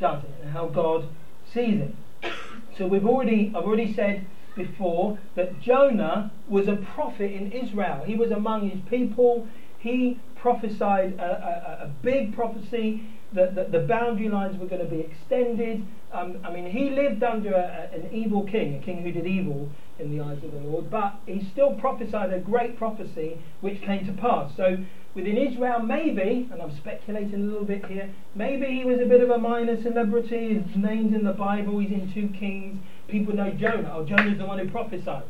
does 0.00 0.24
it 0.24 0.30
and 0.42 0.50
how 0.50 0.68
God 0.68 1.08
sees 1.52 1.80
it. 1.80 2.32
So 2.76 2.86
we've 2.86 3.06
already 3.06 3.52
I've 3.54 3.64
already 3.64 3.94
said 3.94 4.26
before 4.56 5.18
that 5.36 5.60
Jonah 5.60 6.32
was 6.48 6.68
a 6.68 6.76
prophet 6.76 7.32
in 7.32 7.52
Israel. 7.52 8.04
He 8.04 8.16
was 8.16 8.30
among 8.30 8.70
his 8.70 8.80
people. 8.88 9.46
He 9.78 10.18
prophesied 10.36 11.14
a, 11.18 11.82
a, 11.82 11.84
a 11.84 11.90
big 12.02 12.34
prophecy 12.34 13.04
that, 13.32 13.54
that, 13.54 13.72
the 13.72 13.80
boundary 13.80 14.28
lines 14.28 14.58
were 14.58 14.66
going 14.66 14.84
to 14.84 14.90
be 14.90 15.00
extended. 15.00 15.86
Um, 16.12 16.38
I 16.44 16.52
mean, 16.52 16.70
he 16.70 16.90
lived 16.90 17.22
under 17.22 17.52
a, 17.52 17.90
an 17.92 18.08
evil 18.12 18.44
king, 18.44 18.76
a 18.76 18.78
king 18.80 19.02
who 19.02 19.12
did 19.12 19.26
evil, 19.26 19.70
in 19.98 20.16
the 20.16 20.22
eyes 20.22 20.42
of 20.42 20.52
the 20.52 20.60
Lord, 20.60 20.90
but 20.90 21.16
he 21.26 21.48
still 21.52 21.74
prophesied 21.74 22.32
a 22.32 22.38
great 22.38 22.76
prophecy 22.76 23.42
which 23.60 23.80
came 23.82 24.06
to 24.06 24.12
pass. 24.12 24.52
So 24.56 24.78
within 25.14 25.36
Israel, 25.36 25.80
maybe, 25.80 26.48
and 26.52 26.62
I'm 26.62 26.76
speculating 26.76 27.34
a 27.34 27.38
little 27.38 27.64
bit 27.64 27.84
here, 27.86 28.14
maybe 28.34 28.66
he 28.66 28.84
was 28.84 29.00
a 29.00 29.06
bit 29.06 29.20
of 29.20 29.30
a 29.30 29.38
minor 29.38 29.80
celebrity. 29.82 30.54
His 30.54 30.76
name's 30.76 31.14
in 31.14 31.24
the 31.24 31.32
Bible, 31.32 31.78
he's 31.78 31.92
in 31.92 32.12
2 32.12 32.38
Kings. 32.38 32.78
People 33.08 33.34
know 33.34 33.50
Jonah. 33.50 33.92
Oh, 33.96 34.04
Jonah's 34.04 34.38
the 34.38 34.46
one 34.46 34.58
who 34.58 34.70
prophesied. 34.70 35.24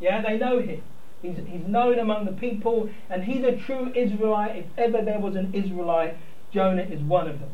Yeah, 0.00 0.22
they 0.22 0.36
know 0.36 0.60
him. 0.60 0.82
He's, 1.22 1.36
he's 1.46 1.66
known 1.66 1.98
among 1.98 2.26
the 2.26 2.32
people, 2.32 2.90
and 3.08 3.24
he's 3.24 3.44
a 3.44 3.56
true 3.56 3.92
Israelite. 3.94 4.56
If 4.56 4.66
ever 4.76 5.02
there 5.02 5.18
was 5.18 5.34
an 5.34 5.54
Israelite, 5.54 6.16
Jonah 6.52 6.82
is 6.82 7.00
one 7.00 7.28
of 7.28 7.40
them. 7.40 7.50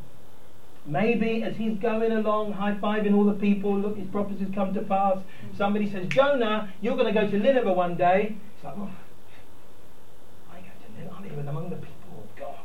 Maybe 0.85 1.45
as 1.45 1.57
he's 1.57 1.79
going 1.79 2.11
along, 2.11 2.53
high 2.55 2.75
fiving 2.75 3.15
all 3.15 3.25
the 3.25 3.35
people, 3.35 3.79
look, 3.79 3.97
his 3.97 4.09
prophecies 4.09 4.49
come 4.53 4.75
to 4.75 4.83
pass. 4.83 5.19
Somebody 5.57 5.89
says, 5.91 6.09
Jonah, 6.09 6.73
you're 6.81 6.97
going 6.97 7.13
to 7.13 7.21
go 7.21 7.31
to 7.31 7.39
Nineveh 7.39 7.73
one 7.73 7.97
day. 7.97 8.37
It's 8.57 8.65
like, 8.65 8.75
I 8.75 10.57
go 10.57 10.67
to 10.85 10.93
Nineveh. 10.99 11.15
I'm 11.17 11.27
even 11.27 11.47
among 11.47 11.71
the 11.71 11.77
people 11.77 12.25
of 12.25 12.37
God. 12.37 12.65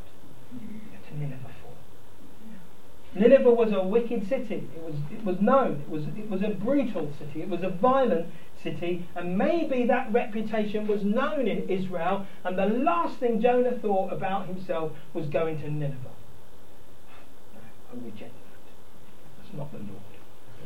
Go 0.52 0.98
to 1.10 1.20
Nineveh 1.20 1.52
for. 1.62 3.20
Nineveh 3.20 3.52
was 3.52 3.72
a 3.72 3.84
wicked 3.84 4.28
city. 4.28 4.68
It 4.76 4.82
was, 4.82 4.96
it 5.12 5.24
was 5.24 5.40
known. 5.40 5.84
It 5.84 5.90
was, 5.90 6.06
it 6.18 6.28
was 6.28 6.42
a 6.42 6.50
brutal 6.50 7.14
city. 7.20 7.44
It 7.44 7.50
was 7.50 7.62
a 7.62 7.70
violent 7.70 8.34
city. 8.64 9.08
And 9.16 9.38
maybe 9.38 9.86
that 9.86 10.12
reputation 10.12 10.88
was 10.88 11.04
known 11.04 11.48
in 11.48 11.70
Israel. 11.70 12.26
And 12.44 12.58
the 12.58 12.66
last 12.66 13.20
thing 13.20 13.42
Jonah 13.42 13.78
thought 13.78 14.12
about 14.12 14.48
himself 14.48 14.94
was 15.14 15.28
going 15.28 15.60
to 15.62 15.70
Nineveh. 15.70 16.17
I 17.98 18.06
reject 18.06 18.32
that. 18.32 19.44
That's 19.44 19.54
not 19.58 19.72
the 19.72 19.80
Lord. 19.80 20.02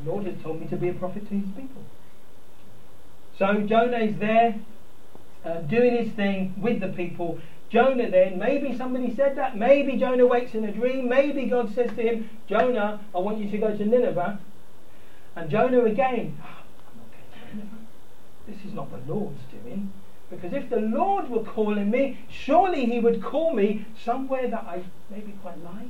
The 0.04 0.12
Lord 0.12 0.26
has 0.26 0.42
told 0.44 0.62
me 0.62 0.68
to 0.68 0.78
be 0.78 0.90
a 0.90 0.94
prophet 0.94 1.28
to 1.30 1.36
his 1.36 1.50
people. 1.56 1.84
So 3.38 3.62
Jonah 3.62 4.00
is 4.00 4.18
there 4.18 4.56
uh, 5.46 5.62
doing 5.62 5.96
his 5.96 6.14
thing 6.14 6.54
with 6.58 6.80
the 6.80 6.90
people, 6.90 7.40
Jonah 7.72 8.10
then, 8.10 8.38
maybe 8.38 8.78
somebody 8.78 9.16
said 9.16 9.38
that, 9.38 9.58
maybe 9.58 9.96
Jonah 9.96 10.28
wakes 10.28 10.54
in 10.54 10.66
a 10.66 10.72
dream, 10.72 11.08
maybe 11.08 11.46
God 11.46 11.74
says 11.74 11.90
to 11.92 12.02
him, 12.02 12.30
Jonah, 12.48 13.00
I 13.16 13.20
want 13.20 13.38
you 13.38 13.50
to 13.50 13.58
go 13.58 13.76
to 13.76 13.86
Nineveh. 13.86 14.40
And 15.38 15.50
Jonah 15.50 15.86
again, 15.86 16.38
oh, 16.46 17.62
this 18.46 18.58
is 18.66 18.74
not 18.74 18.92
the 18.92 19.12
Lord's 19.12 19.40
doing. 19.64 19.92
Because 20.30 20.54
if 20.54 20.70
the 20.70 20.82
Lord 20.82 21.30
were 21.30 21.44
calling 21.44 21.90
me, 21.90 22.20
surely 22.30 22.86
He 22.86 23.00
would 23.00 23.24
call 23.24 23.54
me 23.54 23.86
somewhere 24.04 24.50
that 24.50 24.64
I 24.64 24.84
maybe 25.10 25.34
quite 25.42 25.62
like. 25.64 25.88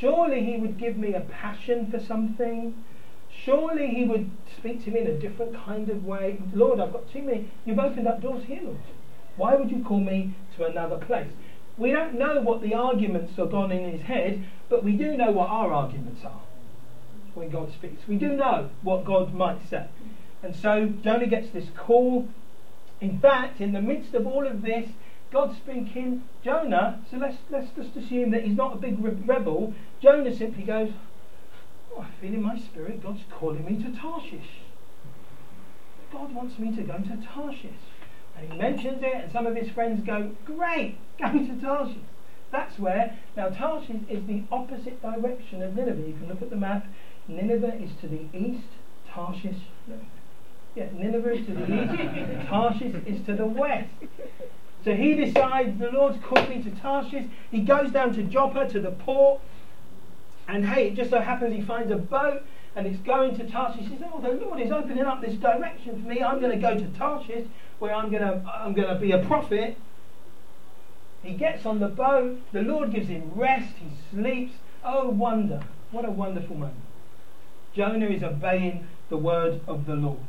Surely 0.00 0.44
He 0.44 0.56
would 0.56 0.78
give 0.78 0.96
me 0.96 1.14
a 1.14 1.20
passion 1.20 1.90
for 1.90 1.98
something. 1.98 2.84
Surely 3.30 3.88
He 3.88 4.04
would 4.04 4.30
speak 4.56 4.84
to 4.84 4.90
me 4.90 5.00
in 5.00 5.06
a 5.06 5.18
different 5.18 5.54
kind 5.56 5.88
of 5.88 6.04
way. 6.04 6.38
Lord, 6.52 6.80
I've 6.80 6.92
got 6.92 7.10
too 7.10 7.22
many. 7.22 7.50
You've 7.64 7.78
opened 7.78 8.08
up 8.08 8.20
doors 8.20 8.44
here, 8.44 8.62
Lord. 8.62 8.78
Why 9.36 9.54
would 9.54 9.70
you 9.70 9.82
call 9.84 10.00
me 10.00 10.34
to 10.56 10.64
another 10.64 10.96
place? 10.96 11.30
We 11.76 11.92
don't 11.92 12.14
know 12.14 12.40
what 12.40 12.60
the 12.60 12.74
arguments 12.74 13.36
have 13.36 13.52
gone 13.52 13.70
in 13.70 13.92
his 13.92 14.02
head, 14.02 14.44
but 14.68 14.82
we 14.82 14.96
do 14.96 15.16
know 15.16 15.30
what 15.30 15.48
our 15.48 15.72
arguments 15.72 16.24
are 16.24 16.40
when 17.34 17.50
God 17.50 17.72
speaks. 17.72 18.08
We 18.08 18.16
do 18.16 18.30
know 18.30 18.70
what 18.82 19.04
God 19.04 19.32
might 19.32 19.68
say. 19.70 19.86
And 20.42 20.54
so 20.56 20.86
Jonah 21.02 21.26
gets 21.26 21.50
this 21.50 21.68
call. 21.76 22.28
In 23.00 23.20
fact, 23.20 23.60
in 23.60 23.72
the 23.72 23.80
midst 23.80 24.14
of 24.14 24.26
all 24.26 24.46
of 24.46 24.62
this, 24.62 24.88
God's 25.30 25.58
speaking, 25.58 26.24
Jonah, 26.42 27.00
so 27.10 27.18
let's, 27.18 27.36
let's 27.50 27.70
just 27.76 27.96
assume 27.96 28.30
that 28.30 28.44
he's 28.44 28.56
not 28.56 28.74
a 28.74 28.76
big 28.76 29.02
re- 29.02 29.18
rebel. 29.26 29.74
Jonah 30.00 30.34
simply 30.34 30.64
goes, 30.64 30.90
oh, 31.94 32.00
I 32.00 32.08
feel 32.20 32.32
in 32.32 32.42
my 32.42 32.58
spirit 32.58 33.02
God's 33.02 33.20
calling 33.30 33.64
me 33.64 33.82
to 33.82 33.90
Tarshish. 33.90 34.62
God 36.10 36.34
wants 36.34 36.58
me 36.58 36.74
to 36.74 36.82
go 36.82 36.94
to 36.94 37.22
Tarshish. 37.34 37.72
And 38.36 38.50
he 38.50 38.58
mentions 38.58 39.02
it, 39.02 39.14
and 39.14 39.32
some 39.32 39.46
of 39.46 39.56
his 39.56 39.68
friends 39.70 40.06
go, 40.06 40.30
Great, 40.44 40.96
go 41.18 41.32
to 41.32 41.60
Tarshish. 41.60 41.98
That's 42.50 42.78
where, 42.78 43.18
now 43.36 43.50
Tarshish 43.50 44.08
is 44.08 44.26
the 44.26 44.44
opposite 44.50 45.02
direction 45.02 45.62
of 45.62 45.76
Nineveh. 45.76 46.00
You 46.00 46.14
can 46.14 46.28
look 46.28 46.40
at 46.40 46.48
the 46.48 46.56
map. 46.56 46.86
Nineveh 47.26 47.74
is 47.82 47.90
to 48.00 48.08
the 48.08 48.26
east, 48.32 48.68
Tarshish, 49.12 49.60
yeah, 50.74 50.88
Nineveh 50.92 51.32
is 51.32 51.46
to 51.46 51.52
the 51.52 51.82
east, 51.82 52.46
Tarshish 52.48 52.94
is 53.06 53.26
to 53.26 53.34
the 53.34 53.46
west. 53.46 53.90
So 54.88 54.94
he 54.94 55.12
decides, 55.12 55.78
the 55.78 55.90
Lord's 55.90 56.16
called 56.24 56.48
me 56.48 56.62
to 56.62 56.70
Tarshish. 56.70 57.26
He 57.50 57.60
goes 57.60 57.90
down 57.90 58.14
to 58.14 58.22
Joppa, 58.22 58.70
to 58.70 58.80
the 58.80 58.92
port, 58.92 59.38
and 60.48 60.64
hey, 60.64 60.88
it 60.88 60.94
just 60.94 61.10
so 61.10 61.20
happens 61.20 61.54
he 61.54 61.60
finds 61.60 61.92
a 61.92 61.96
boat 61.96 62.42
and 62.74 62.86
it's 62.86 62.96
going 63.00 63.36
to 63.36 63.46
Tarshish. 63.46 63.84
He 63.84 63.98
says, 63.98 64.06
Oh, 64.10 64.18
the 64.18 64.42
Lord 64.42 64.58
is 64.62 64.72
opening 64.72 65.04
up 65.04 65.20
this 65.20 65.34
direction 65.34 66.02
for 66.02 66.08
me. 66.08 66.22
I'm 66.22 66.40
going 66.40 66.52
to 66.52 66.58
go 66.58 66.74
to 66.74 66.86
Tarshish 66.96 67.46
where 67.80 67.94
I'm 67.94 68.10
going 68.10 68.22
to 68.22 68.42
I'm 68.50 68.72
going 68.72 68.88
to 68.88 68.98
be 68.98 69.12
a 69.12 69.18
prophet. 69.26 69.76
He 71.22 71.34
gets 71.34 71.66
on 71.66 71.80
the 71.80 71.88
boat. 71.88 72.40
The 72.52 72.62
Lord 72.62 72.90
gives 72.90 73.08
him 73.08 73.30
rest. 73.34 73.74
He 73.76 73.90
sleeps. 74.10 74.54
Oh, 74.82 75.10
wonder. 75.10 75.64
What 75.90 76.06
a 76.06 76.10
wonderful 76.10 76.56
moment. 76.56 76.80
Jonah 77.74 78.06
is 78.06 78.22
obeying 78.22 78.86
the 79.10 79.18
word 79.18 79.60
of 79.68 79.84
the 79.84 79.96
Lord. 79.96 80.28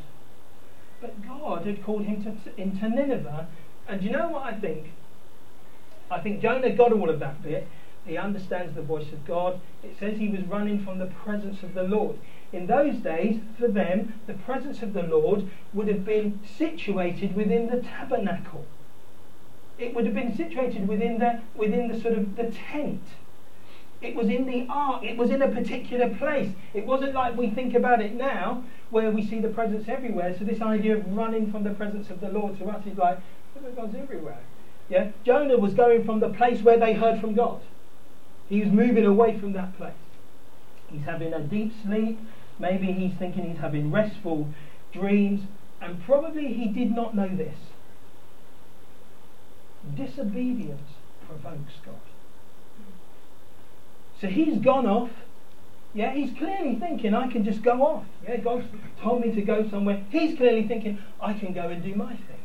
But 1.00 1.26
God 1.26 1.65
had 1.65 1.82
called 1.82 2.04
him 2.04 2.22
to, 2.24 2.62
into 2.62 2.89
Nineveh. 2.89 3.48
And 3.89 4.04
you 4.04 4.12
know 4.12 4.28
what 4.28 4.43
I 4.43 4.54
think? 4.54 4.91
I 6.12 6.19
think 6.19 6.41
Jonah 6.41 6.69
got 6.69 6.93
all 6.93 7.10
of 7.10 7.19
that 7.19 7.41
bit. 7.41 7.67
He 8.06 8.17
understands 8.17 8.75
the 8.75 8.84
voice 8.84 9.12
of 9.12 9.25
God. 9.25 9.60
It 9.84 9.97
says 9.99 10.17
he 10.17 10.30
was 10.30 10.41
running 10.43 10.84
from 10.86 10.99
the 10.99 11.08
presence 11.08 11.63
of 11.63 11.73
the 11.73 11.84
Lord. 11.84 12.17
In 12.54 12.67
those 12.67 12.97
days, 12.97 13.39
for 13.60 13.67
them, 13.67 14.13
the 14.28 14.34
presence 14.34 14.82
of 14.84 14.93
the 14.93 15.04
Lord 15.04 15.49
would 15.73 15.88
have 15.88 16.06
been 16.06 16.39
situated 16.58 17.36
within 17.36 17.67
the 17.67 17.82
tabernacle. 17.82 18.65
It 19.78 19.95
would 19.95 20.06
have 20.06 20.15
been 20.15 20.36
situated 20.36 20.88
within 20.88 21.19
the, 21.19 21.41
within 21.56 21.88
the 21.88 21.99
sort 21.99 22.15
of 22.15 22.36
the 22.36 22.52
tent. 22.52 23.02
It 24.02 24.15
was 24.15 24.30
in 24.30 24.45
the 24.45 24.65
ark. 24.69 25.04
It 25.04 25.17
was 25.17 25.30
in 25.30 25.41
a 25.41 25.47
particular 25.47 26.10
place. 26.15 26.52
It 26.73 26.86
wasn't 26.86 27.13
like 27.13 27.36
we 27.36 27.49
think 27.49 27.73
about 27.73 28.02
it 28.02 28.13
now, 28.13 28.63
where 28.91 29.12
we 29.12 29.25
see 29.25 29.39
the 29.39 29.49
presence 29.49 29.88
everywhere. 29.88 30.36
So 30.38 30.45
this 30.45 30.62
idea 30.62 30.97
of 30.97 31.12
running 31.15 31.52
from 31.52 31.63
the 31.63 31.71
presence 31.71 32.10
of 32.10 32.21
the 32.21 32.30
Lord 32.30 32.58
to 32.60 32.65
us 32.65 32.86
is 32.86 32.97
like, 32.97 33.19
God's 33.76 33.95
everywhere. 33.95 34.39
Yeah? 34.89 35.12
Jonah 35.24 35.58
was 35.58 35.74
going 35.74 36.04
from 36.04 36.19
the 36.19 36.30
place 36.30 36.62
where 36.62 36.78
they 36.78 36.93
heard 36.93 37.22
from 37.22 37.36
God. 37.36 37.62
He 38.48 38.62
was 38.62 38.72
moving 38.72 39.06
away 39.06 39.38
from 39.39 39.54
that 39.54 39.78
place. 39.78 39.93
He's 40.88 41.04
having 41.04 41.34
a 41.34 41.39
deep 41.39 41.74
sleep. 41.84 42.19
Maybe 42.58 42.91
he's 42.91 43.13
thinking 43.13 43.48
he's 43.48 43.60
having 43.60 43.91
restful 43.91 44.50
dreams. 44.91 45.41
And 45.82 46.04
probably 46.04 46.54
he 46.54 46.67
did 46.67 46.95
not 46.95 47.15
know 47.15 47.28
this. 47.28 47.56
Disobedience 49.95 50.89
provokes 51.28 51.74
God. 51.86 51.95
So 54.19 54.28
he's 54.28 54.58
gone 54.58 54.86
off. 54.86 55.12
Yeah, 55.93 56.12
he's 56.13 56.36
clearly 56.38 56.76
thinking, 56.76 57.13
I 57.15 57.32
can 57.32 57.43
just 57.43 57.63
go 57.63 57.82
off. 57.82 58.06
Yeah, 58.28 58.38
God 58.38 58.65
told 59.02 59.22
me 59.22 59.32
to 59.34 59.41
go 59.41 59.67
somewhere. 59.69 60.04
He's 60.12 60.38
clearly 60.38 60.67
thinking, 60.67 61.00
I 61.22 61.34
can 61.34 61.54
go 61.54 61.69
and 61.69 61.82
do 61.82 61.95
my 61.95 62.13
thing. 62.13 62.38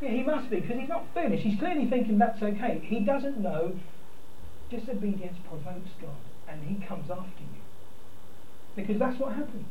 Yeah, 0.00 0.10
he 0.10 0.22
must 0.22 0.48
be, 0.48 0.60
because 0.60 0.78
he's 0.78 0.88
not 0.88 1.04
finished. 1.12 1.42
He's 1.42 1.58
clearly 1.58 1.86
thinking 1.86 2.18
that's 2.18 2.42
okay. 2.42 2.80
He 2.82 3.00
doesn't 3.00 3.38
know 3.38 3.78
disobedience 4.70 5.36
provokes 5.46 5.90
God, 6.00 6.10
and 6.48 6.62
he 6.64 6.86
comes 6.86 7.10
after 7.10 7.40
you. 7.40 7.60
Because 8.76 8.98
that's 8.98 9.18
what 9.18 9.34
happens. 9.34 9.66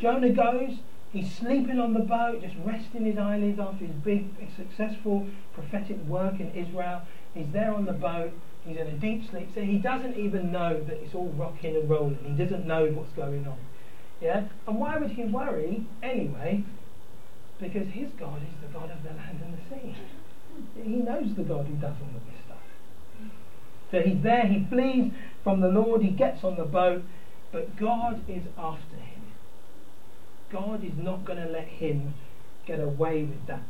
Jonah 0.00 0.30
goes, 0.30 0.78
he's 1.12 1.34
sleeping 1.34 1.78
on 1.78 1.92
the 1.92 2.00
boat, 2.00 2.40
just 2.42 2.54
resting 2.64 3.04
his 3.04 3.18
eyelids 3.18 3.58
after 3.58 3.84
his 3.84 3.94
big, 3.96 4.28
successful 4.56 5.26
prophetic 5.52 5.98
work 6.04 6.40
in 6.40 6.50
Israel. 6.52 7.02
He's 7.34 7.50
there 7.52 7.74
on 7.74 7.84
the 7.84 7.92
boat, 7.92 8.32
he's 8.64 8.76
in 8.76 8.86
a 8.86 8.92
deep 8.92 9.28
sleep, 9.28 9.50
so 9.54 9.60
he 9.60 9.78
doesn't 9.78 10.16
even 10.16 10.50
know 10.50 10.82
that 10.82 10.96
it's 11.02 11.14
all 11.14 11.32
rocking 11.36 11.76
and 11.76 11.90
rolling. 11.90 12.18
He 12.24 12.42
doesn't 12.42 12.66
know 12.66 12.86
what's 12.86 13.12
going 13.12 13.46
on. 13.46 13.58
Yeah? 14.20 14.44
And 14.66 14.78
why 14.78 14.96
would 14.96 15.10
he 15.10 15.24
worry 15.24 15.84
anyway? 16.02 16.64
Because 17.60 17.88
his 17.88 18.10
God 18.18 18.42
is 18.42 18.54
the 18.60 18.72
God 18.72 18.90
of 18.90 19.02
the 19.02 19.10
land 19.10 19.40
and 19.42 19.56
the 19.56 19.62
sea. 19.70 19.96
He 20.82 20.96
knows 20.96 21.34
the 21.36 21.42
God 21.42 21.66
who 21.66 21.74
does 21.74 21.96
all 22.00 22.16
of 22.16 22.26
this 22.26 22.40
stuff. 22.44 22.58
So 23.90 24.00
he's 24.00 24.22
there, 24.22 24.46
he 24.46 24.66
flees 24.68 25.12
from 25.42 25.60
the 25.60 25.68
Lord, 25.68 26.02
he 26.02 26.10
gets 26.10 26.44
on 26.44 26.56
the 26.56 26.64
boat, 26.64 27.02
but 27.52 27.76
God 27.76 28.28
is 28.28 28.42
after 28.58 28.96
him. 28.96 29.22
God 30.50 30.84
is 30.84 30.96
not 30.96 31.24
going 31.24 31.42
to 31.42 31.48
let 31.48 31.66
him 31.66 32.14
get 32.66 32.80
away 32.80 33.22
with 33.24 33.46
that. 33.46 33.68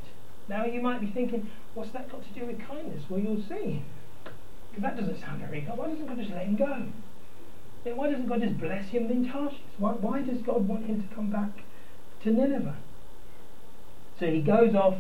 Now 0.49 0.65
you 0.65 0.81
might 0.81 1.01
be 1.01 1.09
thinking, 1.09 1.51
what's 1.75 1.91
that 1.91 2.11
got 2.11 2.23
to 2.23 2.41
do 2.41 2.47
with 2.47 2.67
kindness? 2.67 3.05
Well, 3.09 3.21
you'll 3.21 3.43
see. 3.49 3.83
Because 4.71 4.83
that 4.83 4.97
doesn't 4.97 5.21
sound 5.21 5.41
very 5.41 5.61
good. 5.61 5.77
Why 5.77 5.89
doesn't 5.89 6.07
God 6.07 6.19
just 6.19 6.31
let 6.31 6.47
him 6.47 6.57
go? 6.57 6.87
Then 7.85 7.97
why 7.97 8.11
doesn't 8.11 8.27
God 8.27 8.41
just 8.41 8.59
bless 8.59 8.89
him 8.89 9.11
in 9.11 9.31
Tarshish? 9.31 9.61
Why, 9.79 9.93
why 9.93 10.23
does 10.23 10.43
God 10.43 10.67
want 10.67 10.87
him 10.87 11.07
to 11.07 11.15
come 11.15 11.31
back 11.31 11.51
to 12.23 12.31
Nineveh? 12.31 12.77
So 14.19 14.31
he 14.31 14.41
goes 14.41 14.75
off, 14.75 14.97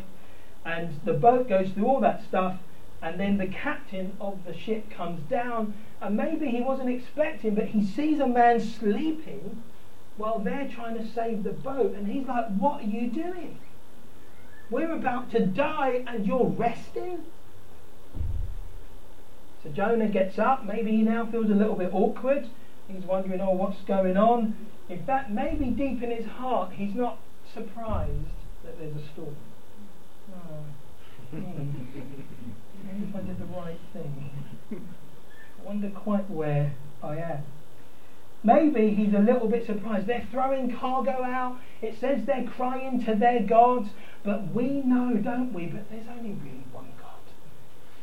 and 0.64 1.00
the 1.04 1.14
boat 1.14 1.48
goes 1.48 1.70
through 1.70 1.86
all 1.86 2.00
that 2.00 2.24
stuff, 2.24 2.58
and 3.00 3.18
then 3.18 3.38
the 3.38 3.46
captain 3.46 4.16
of 4.20 4.44
the 4.44 4.56
ship 4.56 4.90
comes 4.90 5.22
down, 5.30 5.74
and 6.00 6.16
maybe 6.16 6.48
he 6.48 6.60
wasn't 6.60 6.90
expecting, 6.90 7.54
but 7.54 7.66
he 7.66 7.84
sees 7.84 8.20
a 8.20 8.26
man 8.26 8.60
sleeping 8.60 9.62
while 10.16 10.38
they're 10.38 10.68
trying 10.68 10.96
to 10.96 11.06
save 11.06 11.44
the 11.44 11.52
boat, 11.52 11.94
and 11.94 12.08
he's 12.08 12.26
like, 12.26 12.48
What 12.56 12.82
are 12.82 12.86
you 12.86 13.08
doing? 13.08 13.58
We're 14.70 14.92
about 14.92 15.30
to 15.32 15.46
die, 15.46 16.04
and 16.06 16.26
you're 16.26 16.46
resting? 16.46 17.24
So 19.62 19.70
Jonah 19.70 20.08
gets 20.08 20.38
up. 20.38 20.64
Maybe 20.64 20.90
he 20.90 21.02
now 21.02 21.26
feels 21.26 21.50
a 21.50 21.54
little 21.54 21.76
bit 21.76 21.90
awkward. 21.92 22.48
He's 22.88 23.04
wondering, 23.04 23.40
Oh, 23.40 23.52
what's 23.52 23.80
going 23.82 24.16
on? 24.16 24.56
In 24.88 25.04
fact, 25.04 25.30
maybe 25.30 25.66
deep 25.66 26.02
in 26.02 26.10
his 26.10 26.26
heart, 26.26 26.72
he's 26.72 26.94
not 26.94 27.18
surprised 27.52 28.35
that 28.66 28.78
there's 28.78 28.96
a 28.96 29.12
storm. 29.12 29.36
Oh. 30.28 30.64
If 31.32 33.16
I 33.16 33.20
did 33.20 33.38
the 33.38 33.46
right 33.46 33.78
thing. 33.92 34.30
I 34.72 35.64
wonder 35.64 35.90
quite 35.90 36.28
where 36.30 36.74
I 37.02 37.16
am. 37.16 37.44
Maybe 38.44 38.94
he's 38.94 39.14
a 39.14 39.18
little 39.18 39.48
bit 39.48 39.66
surprised. 39.66 40.06
They're 40.06 40.28
throwing 40.30 40.76
cargo 40.76 41.24
out. 41.24 41.58
It 41.82 41.98
says 42.00 42.24
they're 42.26 42.48
crying 42.56 43.04
to 43.04 43.14
their 43.14 43.42
gods. 43.42 43.88
But 44.24 44.54
we 44.54 44.82
know, 44.82 45.14
don't 45.16 45.52
we? 45.52 45.66
But 45.66 45.90
there's 45.90 46.06
only 46.08 46.30
really 46.30 46.64
one 46.72 46.92
God. 47.00 47.20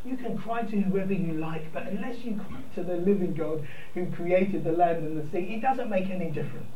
You 0.04 0.18
can 0.18 0.38
cry 0.38 0.64
to 0.64 0.82
whoever 0.82 1.14
you 1.14 1.34
like, 1.34 1.72
but 1.74 1.88
unless 1.88 2.26
you 2.26 2.36
cry 2.36 2.62
to 2.76 2.84
the 2.84 2.96
living 2.96 3.34
God 3.34 3.66
who 3.94 4.12
created 4.12 4.64
the 4.64 4.72
land 4.72 5.06
and 5.06 5.18
the 5.18 5.32
sea, 5.32 5.56
it 5.56 5.62
doesn't 5.62 5.90
make 5.90 6.10
any 6.10 6.30
difference. 6.30 6.76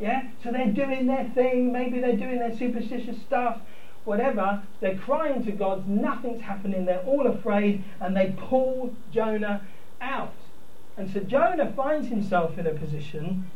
Yeah? 0.00 0.28
So 0.42 0.52
they're 0.52 0.72
doing 0.72 1.06
their 1.06 1.30
thing. 1.34 1.72
Maybe 1.72 2.00
they're 2.00 2.16
doing 2.16 2.38
their 2.38 2.56
superstitious 2.56 3.20
stuff 3.22 3.60
whatever, 4.08 4.62
they're 4.80 4.96
crying 4.96 5.44
to 5.44 5.52
God, 5.52 5.86
nothing's 5.86 6.40
happening, 6.40 6.86
they're 6.86 7.04
all 7.04 7.26
afraid, 7.26 7.84
and 8.00 8.16
they 8.16 8.34
pull 8.38 8.96
Jonah 9.12 9.60
out. 10.00 10.32
And 10.96 11.12
so 11.12 11.20
Jonah 11.20 11.72
finds 11.76 12.08
himself 12.08 12.58
in 12.58 12.66
a 12.66 12.72
position 12.72 13.50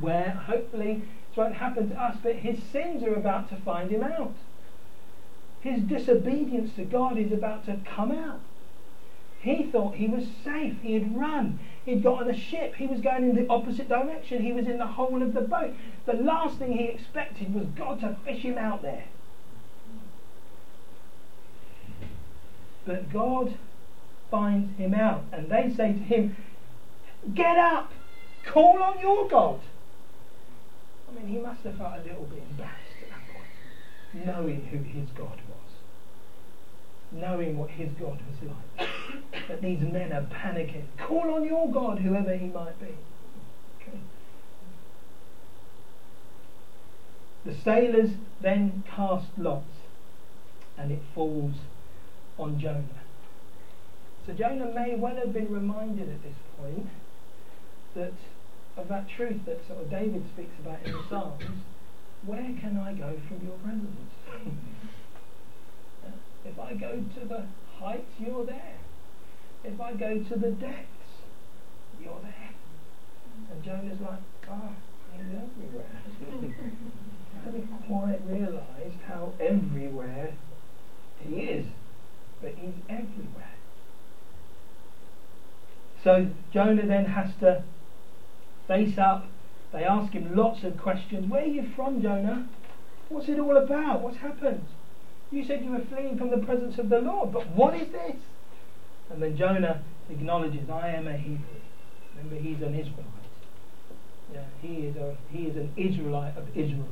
where 0.00 0.30
hopefully 0.30 1.02
it 1.32 1.36
won't 1.36 1.54
happen 1.54 1.90
to 1.90 2.00
us, 2.00 2.16
but 2.22 2.36
his 2.36 2.62
sins 2.62 3.02
are 3.02 3.14
about 3.14 3.48
to 3.50 3.56
find 3.56 3.90
him 3.90 4.04
out. 4.04 4.34
His 5.60 5.82
disobedience 5.82 6.72
to 6.76 6.84
God 6.84 7.18
is 7.18 7.32
about 7.32 7.66
to 7.66 7.78
come 7.84 8.12
out. 8.12 8.40
He 9.40 9.64
thought 9.64 9.94
he 9.94 10.06
was 10.06 10.26
safe. 10.44 10.76
He 10.82 10.94
had 10.94 11.16
run. 11.16 11.58
He'd 11.84 12.02
got 12.02 12.22
on 12.22 12.30
a 12.30 12.36
ship. 12.36 12.74
He 12.74 12.86
was 12.86 13.00
going 13.00 13.24
in 13.24 13.34
the 13.34 13.48
opposite 13.48 13.88
direction. 13.88 14.42
He 14.42 14.52
was 14.52 14.66
in 14.66 14.78
the 14.78 14.86
hole 14.86 15.22
of 15.22 15.32
the 15.32 15.40
boat. 15.40 15.74
The 16.04 16.12
last 16.12 16.58
thing 16.58 16.72
he 16.72 16.84
expected 16.84 17.54
was 17.54 17.66
God 17.68 18.00
to 18.00 18.16
fish 18.24 18.42
him 18.42 18.58
out 18.58 18.82
there. 18.82 19.04
But 22.84 23.10
God 23.12 23.54
finds 24.30 24.76
him 24.76 24.94
out, 24.94 25.24
and 25.32 25.50
they 25.50 25.72
say 25.74 25.92
to 25.92 25.98
him, 25.98 26.36
Get 27.34 27.56
up! 27.56 27.92
Call 28.44 28.82
on 28.82 29.00
your 29.00 29.28
God! 29.28 29.60
I 31.08 31.14
mean, 31.14 31.28
he 31.28 31.38
must 31.38 31.62
have 31.62 31.76
felt 31.76 31.94
a 31.94 32.02
little 32.02 32.24
bit 32.24 32.42
embarrassed 32.50 33.02
at 33.02 33.10
that 33.10 33.20
point, 33.32 34.26
knowing 34.26 34.64
who 34.66 34.78
his 34.78 35.08
God 35.10 35.40
was, 35.48 35.49
knowing 37.12 37.58
what 37.58 37.70
his 37.70 37.90
God 37.92 38.18
was 38.28 38.50
like. 38.50 38.88
that 39.48 39.62
these 39.62 39.80
men 39.80 40.12
are 40.12 40.22
panicking. 40.22 40.84
Call 40.98 41.34
on 41.34 41.44
your 41.44 41.70
God, 41.70 41.98
whoever 41.98 42.36
he 42.36 42.46
might 42.46 42.78
be. 42.78 42.94
Okay. 43.80 43.98
The 47.44 47.54
sailors 47.54 48.10
then 48.40 48.84
cast 48.88 49.26
lots, 49.36 49.72
and 50.76 50.92
it 50.92 51.02
falls 51.14 51.54
on 52.38 52.58
Jonah. 52.58 52.84
So 54.26 54.32
Jonah 54.32 54.72
may 54.72 54.94
well 54.94 55.16
have 55.16 55.32
been 55.32 55.52
reminded 55.52 56.08
at 56.08 56.22
this 56.22 56.36
point 56.58 56.86
that 57.94 58.12
of 58.76 58.88
that 58.88 59.08
truth 59.08 59.44
that 59.46 59.66
sort 59.66 59.80
of 59.80 59.90
David 59.90 60.24
speaks 60.32 60.52
about 60.60 60.78
in 60.84 60.92
the 60.92 61.02
Psalms. 61.08 61.42
Where 62.24 62.54
can 62.60 62.78
I 62.78 62.92
go 62.92 63.18
from 63.28 63.46
your 63.46 63.56
presence? 63.58 64.10
if 66.44 66.58
I 66.58 66.74
go 66.74 66.92
to 66.92 67.28
the 67.28 67.44
heights, 67.78 68.12
you're 68.18 68.46
there. 68.46 68.78
If 69.64 69.80
I 69.80 69.92
go 69.92 70.18
to 70.18 70.34
the 70.38 70.50
depths, 70.50 70.86
you're 72.02 72.20
there. 72.22 72.50
And 73.50 73.64
Jonah's 73.64 74.00
like, 74.00 74.20
ah, 74.48 74.70
he's 75.16 75.26
everywhere. 75.26 75.86
I 76.22 77.44
haven't 77.44 77.68
quite 77.86 78.20
realised 78.26 79.00
how 79.06 79.32
everywhere 79.40 80.34
he 81.20 81.36
is 81.36 81.66
but 82.40 82.52
he's 82.56 82.74
everywhere. 82.88 83.54
So 86.02 86.28
Jonah 86.52 86.86
then 86.86 87.04
has 87.06 87.30
to 87.40 87.62
face 88.66 88.96
up. 88.98 89.26
They 89.72 89.84
ask 89.84 90.12
him 90.12 90.34
lots 90.34 90.64
of 90.64 90.78
questions. 90.78 91.30
Where 91.30 91.42
are 91.42 91.46
you 91.46 91.70
from, 91.76 92.02
Jonah? 92.02 92.48
What's 93.08 93.28
it 93.28 93.38
all 93.38 93.56
about? 93.56 94.00
What's 94.00 94.16
happened? 94.18 94.66
You 95.30 95.44
said 95.44 95.64
you 95.64 95.70
were 95.70 95.84
fleeing 95.90 96.18
from 96.18 96.30
the 96.30 96.38
presence 96.38 96.78
of 96.78 96.88
the 96.88 96.98
Lord, 96.98 97.32
but 97.32 97.48
what 97.54 97.74
is 97.74 97.90
this? 97.92 98.16
And 99.10 99.22
then 99.22 99.36
Jonah 99.36 99.82
acknowledges, 100.08 100.68
I 100.68 100.90
am 100.90 101.06
a 101.06 101.16
Hebrew. 101.16 101.60
Remember, 102.16 102.36
he's 102.36 102.62
an 102.62 102.74
Israelite. 102.74 103.06
Yeah, 104.32 104.44
he 104.60 104.86
is 104.86 104.96
a 104.96 105.16
he 105.32 105.44
is 105.44 105.56
an 105.56 105.72
Israelite 105.76 106.36
of 106.36 106.48
Israel. 106.56 106.86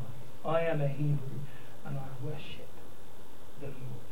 I 0.44 0.62
am 0.62 0.80
a 0.80 0.88
Hebrew, 0.88 1.38
and 1.84 1.98
I 1.98 2.06
worship 2.24 2.68
the 3.60 3.66
Lord 3.66 4.08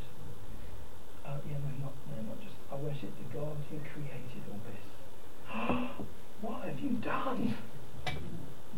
uh, 1.26 1.38
yeah, 1.50 1.58
no, 1.58 1.86
not, 1.86 1.92
no, 2.08 2.22
not 2.28 2.40
just, 2.40 2.54
I 2.70 2.76
worship 2.76 3.10
the 3.18 3.38
God 3.38 3.56
who 3.70 3.78
created 3.92 4.42
all 4.50 4.60
this. 4.70 6.06
what 6.40 6.64
have 6.64 6.78
you 6.78 6.90
done? 6.90 7.56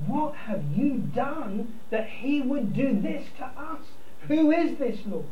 What 0.07 0.35
have 0.35 0.65
you 0.75 0.99
done 1.15 1.81
that 1.91 2.09
he 2.09 2.41
would 2.41 2.73
do 2.73 3.01
this 3.01 3.25
to 3.39 3.45
us? 3.45 3.83
Who 4.29 4.51
is 4.51 4.79
this 4.79 4.99
Lord? 5.07 5.25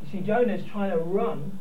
You 0.00 0.10
see, 0.10 0.20
Jonah 0.20 0.54
is 0.54 0.64
trying 0.72 0.90
to 0.90 0.98
run 0.98 1.60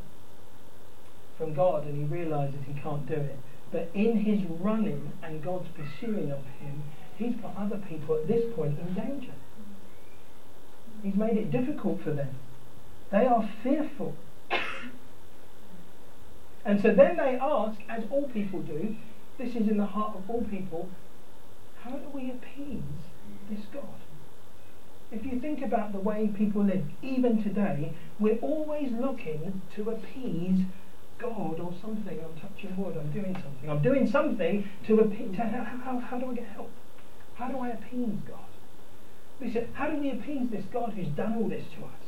from 1.38 1.54
God 1.54 1.86
and 1.86 1.98
he 1.98 2.04
realizes 2.04 2.56
he 2.66 2.80
can't 2.82 3.06
do 3.08 3.16
it. 3.16 3.38
But 3.74 3.90
in 3.94 4.18
his 4.20 4.42
running 4.46 5.12
and 5.22 5.44
God's 5.44 5.68
pursuing 5.70 6.32
of 6.32 6.46
him, 6.60 6.84
he's 7.18 7.36
put 7.36 7.52
other 7.58 7.78
people 7.78 8.16
at 8.16 8.28
this 8.28 8.44
point 8.56 8.80
in 8.80 8.94
danger. 8.94 9.34
He's 11.04 11.16
made 11.16 11.38
it 11.38 11.52
difficult 11.52 12.04
for 12.04 12.12
them. 12.12 12.36
They 13.12 13.26
are 13.26 13.50
fearful. 13.64 14.16
And 16.64 16.80
so 16.80 16.94
then 16.94 17.18
they 17.18 17.40
ask, 17.42 17.80
as 17.90 18.04
all 18.12 18.30
people 18.30 18.62
do, 18.62 18.96
this 19.40 19.56
is 19.56 19.68
in 19.68 19.78
the 19.78 19.86
heart 19.88 20.16
of 20.16 20.30
all 20.30 20.44
people, 20.44 20.92
how 21.84 21.92
do 21.92 22.10
we 22.14 22.32
appease 22.32 22.82
this 23.50 23.66
God? 23.74 23.84
If 25.12 25.26
you 25.26 25.40
think 25.40 25.62
about 25.62 25.92
the 25.92 26.00
way 26.00 26.28
people 26.28 26.64
live, 26.64 26.86
even 27.02 27.44
today, 27.44 27.94
we're 28.20 28.38
always 28.38 28.92
looking 28.92 29.62
to 29.76 29.90
appease 29.90 30.62
God 31.18 31.60
or 31.60 31.74
something. 31.82 32.20
I'm 32.20 32.40
touching 32.40 32.78
wood, 32.78 32.98
I'm 32.98 33.12
doing 33.12 33.34
something. 33.34 33.70
I'm 33.70 33.82
doing 33.82 34.10
something 34.10 34.70
to 34.88 35.00
appease. 35.00 35.36
To, 35.36 35.44
how, 35.44 35.64
how, 35.64 36.00
how 36.00 36.18
do 36.18 36.32
I 36.32 36.36
get 36.36 36.48
help? 36.48 36.72
How 37.36 37.50
do 37.50 37.60
I 37.60 37.70
appease 37.70 38.20
God? 38.28 38.40
We 39.40 39.52
said, 39.52 39.70
how 39.74 39.90
do 39.90 39.98
we 39.98 40.12
appease 40.12 40.50
this 40.50 40.66
God 40.72 40.94
who's 40.96 41.08
done 41.08 41.36
all 41.36 41.50
this 41.50 41.66
to 41.76 41.86
us? 41.86 42.02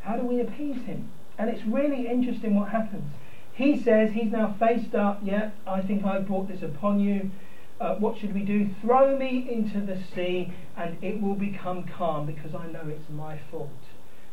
How 0.00 0.16
do 0.16 0.26
we 0.26 0.40
appease 0.40 0.84
him? 0.84 1.10
And 1.38 1.48
it's 1.48 1.64
really 1.64 2.08
interesting 2.08 2.54
what 2.54 2.70
happens. 2.70 3.12
He 3.54 3.80
says 3.80 4.10
he's 4.12 4.32
now 4.32 4.54
faced 4.58 4.94
up, 4.94 5.20
yeah, 5.22 5.50
I 5.66 5.80
think 5.80 6.04
I've 6.04 6.26
brought 6.26 6.48
this 6.48 6.62
upon 6.62 7.00
you. 7.00 7.30
Uh, 7.78 7.94
what 7.96 8.18
should 8.18 8.34
we 8.34 8.40
do? 8.40 8.70
Throw 8.80 9.18
me 9.18 9.48
into 9.50 9.84
the 9.84 10.02
sea 10.14 10.52
and 10.76 11.02
it 11.02 11.20
will 11.20 11.34
become 11.34 11.86
calm 11.96 12.26
because 12.26 12.54
I 12.54 12.66
know 12.68 12.82
it's 12.86 13.10
my 13.10 13.38
fault 13.50 13.70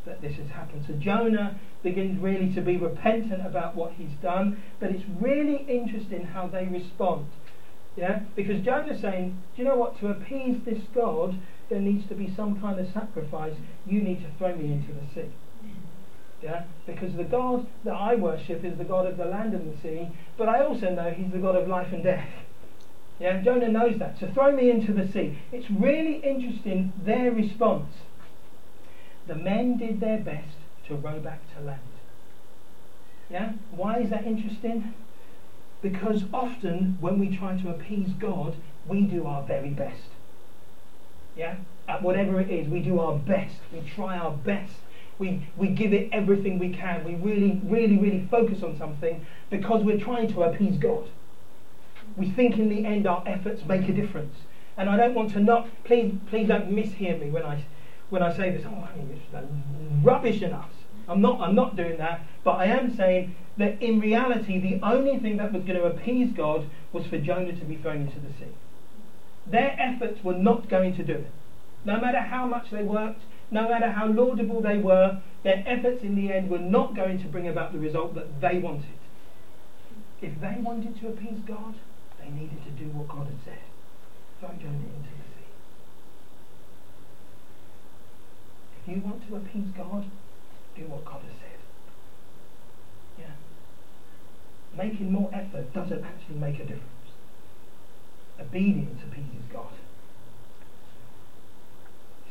that 0.06 0.22
this 0.22 0.36
has 0.38 0.50
happened. 0.50 0.86
So 0.88 0.94
Jonah 0.94 1.60
begins 1.82 2.22
really 2.22 2.54
to 2.56 2.62
be 2.62 2.78
repentant 2.78 3.46
about 3.46 3.76
what 3.76 3.94
he's 3.94 4.16
done, 4.22 4.62
but 4.80 4.92
it's 4.92 5.04
really 5.20 5.66
interesting 5.68 6.26
how 6.26 6.48
they 6.48 6.66
respond. 6.66 7.28
Yeah? 7.96 8.22
Because 8.36 8.64
Jonah's 8.64 9.02
saying, 9.02 9.42
Do 9.56 9.62
you 9.62 9.68
know 9.68 9.76
what? 9.76 10.00
To 10.00 10.08
appease 10.08 10.58
this 10.66 10.82
God, 10.96 11.40
there 11.70 11.80
needs 11.80 12.08
to 12.10 12.16
be 12.16 12.34
some 12.36 12.60
kind 12.60 12.80
of 12.80 12.88
sacrifice. 12.94 13.54
You 13.86 14.02
need 14.02 14.24
to 14.24 14.32
throw 14.38 14.56
me 14.56 14.72
into 14.72 14.94
the 14.94 15.14
sea. 15.14 15.32
Yeah? 16.42 16.64
Because 16.86 17.16
the 17.16 17.24
God 17.24 17.68
that 17.86 17.94
I 17.94 18.16
worship 18.16 18.66
is 18.66 18.78
the 18.78 18.84
God 18.84 19.06
of 19.06 19.18
the 19.18 19.26
land 19.26 19.54
and 19.54 19.74
the 19.74 19.82
sea, 19.82 20.10
but 20.38 20.50
I 20.50 20.64
also 20.66 20.90
know 20.90 21.12
he's 21.12 21.32
the 21.32 21.40
God 21.40 21.56
of 21.56 21.68
life 21.68 21.94
and 21.94 22.04
death. 22.04 22.28
Yeah? 23.24 23.42
Jonah 23.42 23.70
knows 23.70 24.00
that. 24.00 24.20
So 24.20 24.30
throw 24.34 24.52
me 24.52 24.70
into 24.70 24.92
the 24.92 25.10
sea. 25.10 25.40
It's 25.54 25.72
really 25.72 26.16
interesting 26.18 26.92
their 27.06 27.32
response. 27.32 27.94
The 29.28 29.36
men 29.36 29.78
did 29.78 30.02
their 30.02 30.20
best 30.20 30.58
to 30.90 30.96
row 30.96 31.22
back 31.22 31.40
to 31.56 31.64
land. 31.64 31.80
Yeah? 33.30 33.54
Why 33.72 34.00
is 34.00 34.10
that 34.10 34.26
interesting? 34.28 34.94
Because 35.82 36.26
often 36.34 36.98
when 37.00 37.18
we 37.18 37.36
try 37.38 37.56
to 37.62 37.70
appease 37.70 38.10
God, 38.20 38.58
we 38.86 39.04
do 39.04 39.26
our 39.26 39.44
very 39.44 39.70
best. 39.70 40.10
Yeah? 41.38 41.56
At 41.88 42.04
whatever 42.04 42.42
it 42.42 42.50
is, 42.50 42.68
we 42.68 42.82
do 42.82 43.00
our 43.00 43.18
best. 43.18 43.56
We 43.72 43.90
try 43.96 44.18
our 44.18 44.32
best. 44.32 44.74
We, 45.18 45.48
we 45.56 45.70
give 45.70 45.94
it 45.94 46.10
everything 46.12 46.60
we 46.60 46.74
can. 46.74 47.06
We 47.06 47.16
really, 47.16 47.62
really, 47.64 47.98
really 47.98 48.28
focus 48.30 48.64
on 48.64 48.78
something 48.78 49.26
because 49.50 49.82
we're 49.86 50.00
trying 50.00 50.34
to 50.34 50.44
appease 50.44 50.78
God. 50.78 51.08
We 52.18 52.30
think 52.30 52.58
in 52.58 52.70
the 52.70 52.86
end 52.86 53.08
our 53.08 53.24
efforts 53.26 53.66
make 53.66 53.88
a 53.90 53.94
difference. 53.94 54.36
And 54.78 54.90
I 54.90 54.98
don't 54.98 55.14
want 55.14 55.32
to 55.34 55.40
not, 55.40 55.68
please, 55.84 56.14
please 56.30 56.48
don't 56.48 56.72
mishear 56.72 57.20
me 57.20 57.30
when 57.30 57.44
I, 57.44 57.64
when 58.10 58.24
I 58.24 58.36
say 58.36 58.52
this, 58.52 58.66
oh, 58.66 58.88
it's 59.12 59.48
rubbish 60.04 60.42
in 60.42 60.54
us. 60.54 60.72
I'm 61.08 61.22
not, 61.22 61.42
I'm 61.42 61.56
not 61.56 61.76
doing 61.76 61.98
that, 61.98 62.22
but 62.44 62.54
I 62.54 62.66
am 62.66 62.96
saying 62.96 63.36
that 63.58 63.82
in 63.82 64.00
reality, 64.00 64.60
the 64.60 64.80
only 64.86 65.20
thing 65.20 65.38
that 65.38 65.52
was 65.52 65.64
going 65.64 65.80
to 65.80 65.86
appease 65.86 66.32
God 66.32 66.70
was 66.92 67.06
for 67.06 67.18
Jonah 67.18 67.54
to 67.54 67.66
be 67.66 67.76
thrown 67.76 68.02
into 68.08 68.20
the 68.20 68.30
sea. 68.40 68.54
Their 69.46 69.76
efforts 69.80 70.24
were 70.24 70.36
not 70.36 70.70
going 70.70 70.96
to 70.96 71.04
do 71.04 71.14
it. 71.14 71.32
No 71.86 72.00
matter 72.00 72.20
how 72.20 72.46
much 72.46 72.72
they 72.72 72.84
worked, 72.84 73.22
no 73.52 73.68
matter 73.68 73.92
how 73.92 74.08
laudable 74.08 74.62
they 74.62 74.78
were, 74.78 75.22
their 75.44 75.64
efforts 75.68 76.04
in 76.04 76.16
the 76.16 76.32
end 76.32 76.50
were 76.50 76.58
not 76.58 76.96
going 76.96 77.22
to 77.22 77.28
bring 77.28 77.48
about 77.48 77.74
the 77.74 77.80
result 77.80 78.16
that 78.16 78.42
they 78.42 78.58
wanted. 78.58 78.98
If 80.22 80.40
they 80.40 80.56
wanted 80.60 81.00
to 81.02 81.10
appease 81.10 81.40
God, 81.46 81.76
they 82.24 82.32
needed 82.32 82.64
to 82.64 82.72
do 82.72 82.90
what 82.92 83.08
God 83.08 83.28
had 83.28 83.38
said. 83.44 83.60
Jonah 84.42 84.76
into 84.76 85.10
the 85.10 85.24
sea. 85.32 85.48
If 88.82 88.96
you 88.96 89.02
want 89.02 89.28
to 89.30 89.36
appease 89.38 89.72
God, 89.78 90.06
do 90.76 90.84
what 90.88 91.06
God 91.06 91.22
has 91.22 91.32
said. 91.40 91.60
Yeah. 93.20 94.84
Making 94.84 95.14
more 95.14 95.30
effort 95.34 95.74
doesn't 95.74 96.04
actually 96.04 96.36
make 96.36 96.56
a 96.56 96.66
difference 96.66 96.94
obedience 98.40 99.02
appeases 99.04 99.44
God. 99.52 99.72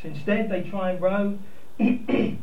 So 0.00 0.08
instead, 0.08 0.50
they 0.50 0.68
try 0.68 0.90
and 0.92 1.00
row. 1.00 1.38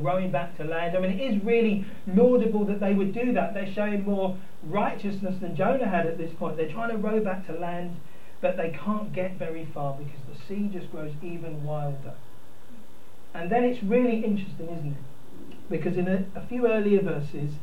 Rowing 0.00 0.30
back 0.30 0.56
to 0.56 0.64
land. 0.64 0.96
I 0.96 1.00
mean, 1.00 1.18
it 1.18 1.22
is 1.22 1.44
really 1.44 1.86
laudable 2.06 2.64
that 2.66 2.80
they 2.80 2.94
would 2.94 3.12
do 3.12 3.32
that. 3.32 3.54
They're 3.54 3.72
showing 3.72 4.04
more 4.04 4.38
righteousness 4.64 5.36
than 5.40 5.56
Jonah 5.56 5.88
had 5.88 6.06
at 6.06 6.18
this 6.18 6.32
point. 6.38 6.56
They're 6.56 6.72
trying 6.72 6.90
to 6.90 6.96
row 6.96 7.22
back 7.22 7.46
to 7.46 7.52
land, 7.52 7.96
but 8.40 8.56
they 8.56 8.76
can't 8.84 9.12
get 9.12 9.38
very 9.38 9.68
far 9.72 9.94
because 9.94 10.20
the 10.28 10.46
sea 10.46 10.68
just 10.72 10.90
grows 10.90 11.12
even 11.22 11.64
wilder. 11.64 12.14
And 13.34 13.50
then 13.50 13.64
it's 13.64 13.82
really 13.82 14.24
interesting, 14.24 14.68
isn't 14.68 14.92
it? 14.92 15.70
Because 15.70 15.96
in 15.96 16.08
a, 16.08 16.26
a 16.34 16.46
few 16.46 16.66
earlier 16.66 17.00
verses, 17.00 17.54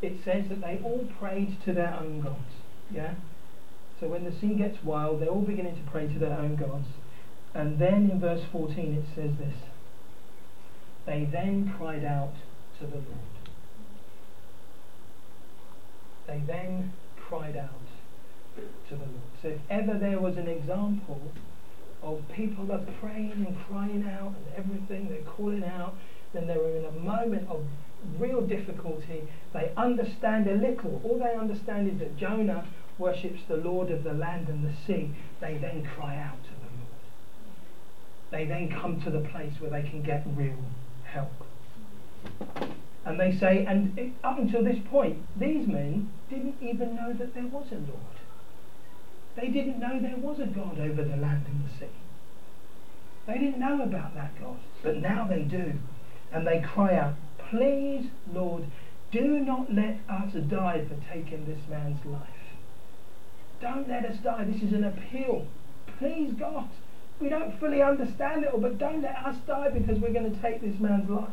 it 0.00 0.14
says 0.24 0.48
that 0.48 0.60
they 0.62 0.80
all 0.82 1.06
prayed 1.18 1.58
to 1.64 1.72
their 1.72 1.94
own 1.94 2.22
gods. 2.22 2.54
Yeah? 2.90 3.14
So 4.00 4.08
when 4.08 4.24
the 4.24 4.32
sea 4.32 4.54
gets 4.54 4.82
wild, 4.82 5.20
they're 5.20 5.28
all 5.28 5.42
beginning 5.42 5.76
to 5.76 5.90
pray 5.90 6.06
to 6.06 6.18
their 6.18 6.32
own 6.32 6.56
gods. 6.56 6.86
And 7.54 7.78
then 7.78 8.08
in 8.10 8.20
verse 8.20 8.42
14 8.50 8.94
it 8.94 9.04
says 9.14 9.36
this 9.38 9.54
They 11.06 11.28
then 11.30 11.74
cried 11.76 12.04
out 12.04 12.34
to 12.78 12.86
the 12.86 12.96
Lord. 12.96 13.30
They 16.26 16.42
then 16.46 16.92
cried 17.16 17.56
out 17.56 17.70
to 18.88 18.94
the 18.94 19.04
Lord. 19.04 19.30
So 19.42 19.48
if 19.48 19.60
ever 19.70 19.98
there 19.98 20.20
was 20.20 20.36
an 20.36 20.48
example 20.48 21.32
of 22.02 22.22
people 22.34 22.70
are 22.72 22.84
praying 23.00 23.32
and 23.32 23.56
crying 23.66 24.06
out 24.08 24.34
and 24.36 24.46
everything, 24.56 25.08
they're 25.08 25.32
calling 25.32 25.64
out, 25.64 25.94
then 26.32 26.46
they 26.46 26.56
were 26.56 26.76
in 26.76 26.84
a 26.84 26.92
moment 26.92 27.48
of 27.48 27.64
real 28.18 28.40
difficulty. 28.42 29.28
They 29.52 29.72
understand 29.76 30.46
a 30.46 30.54
little. 30.54 31.00
All 31.04 31.18
they 31.18 31.38
understand 31.38 31.90
is 31.90 31.98
that 31.98 32.16
Jonah 32.16 32.66
worships 32.98 33.40
the 33.48 33.56
Lord 33.56 33.90
of 33.90 34.04
the 34.04 34.12
land 34.12 34.48
and 34.48 34.64
the 34.64 34.74
sea. 34.86 35.10
They 35.40 35.58
then 35.58 35.84
cry 35.96 36.16
out 36.16 36.42
to 36.44 36.50
the 36.50 36.66
Lord. 36.66 37.00
They 38.30 38.44
then 38.44 38.70
come 38.70 39.00
to 39.02 39.10
the 39.10 39.26
place 39.28 39.54
where 39.58 39.70
they 39.70 39.88
can 39.88 40.02
get 40.02 40.24
real 40.36 40.58
help. 41.12 41.30
And 43.04 43.18
they 43.18 43.32
say, 43.32 43.64
and 43.66 44.14
up 44.22 44.38
until 44.38 44.62
this 44.62 44.78
point, 44.90 45.18
these 45.38 45.66
men 45.66 46.10
didn't 46.28 46.56
even 46.60 46.94
know 46.94 47.12
that 47.12 47.34
there 47.34 47.46
was 47.46 47.66
a 47.72 47.76
Lord. 47.76 48.20
They 49.36 49.48
didn't 49.48 49.80
know 49.80 50.00
there 50.00 50.16
was 50.16 50.38
a 50.38 50.46
God 50.46 50.78
over 50.78 51.02
the 51.02 51.16
land 51.16 51.46
and 51.46 51.64
the 51.64 51.78
sea. 51.78 51.92
They 53.26 53.38
didn't 53.38 53.60
know 53.60 53.82
about 53.82 54.14
that 54.14 54.38
God, 54.40 54.58
but 54.82 54.96
now 54.96 55.26
they 55.26 55.42
do. 55.42 55.74
And 56.32 56.46
they 56.46 56.60
cry 56.60 56.96
out, 56.96 57.14
Please, 57.50 58.06
Lord, 58.32 58.64
do 59.10 59.40
not 59.40 59.72
let 59.72 59.98
us 60.08 60.34
die 60.48 60.84
for 60.88 60.96
taking 61.12 61.46
this 61.46 61.60
man's 61.68 62.04
life. 62.04 62.20
Don't 63.60 63.88
let 63.88 64.04
us 64.04 64.16
die. 64.18 64.44
This 64.44 64.62
is 64.62 64.72
an 64.72 64.84
appeal. 64.84 65.46
Please, 65.98 66.32
God. 66.32 66.68
We 67.20 67.28
don't 67.28 67.58
fully 67.60 67.82
understand 67.82 68.44
it 68.44 68.52
all, 68.52 68.60
but 68.60 68.78
don't 68.78 69.02
let 69.02 69.16
us 69.16 69.36
die 69.46 69.68
because 69.70 69.98
we're 69.98 70.12
going 70.12 70.32
to 70.32 70.40
take 70.40 70.62
this 70.62 70.80
man's 70.80 71.08
life. 71.10 71.28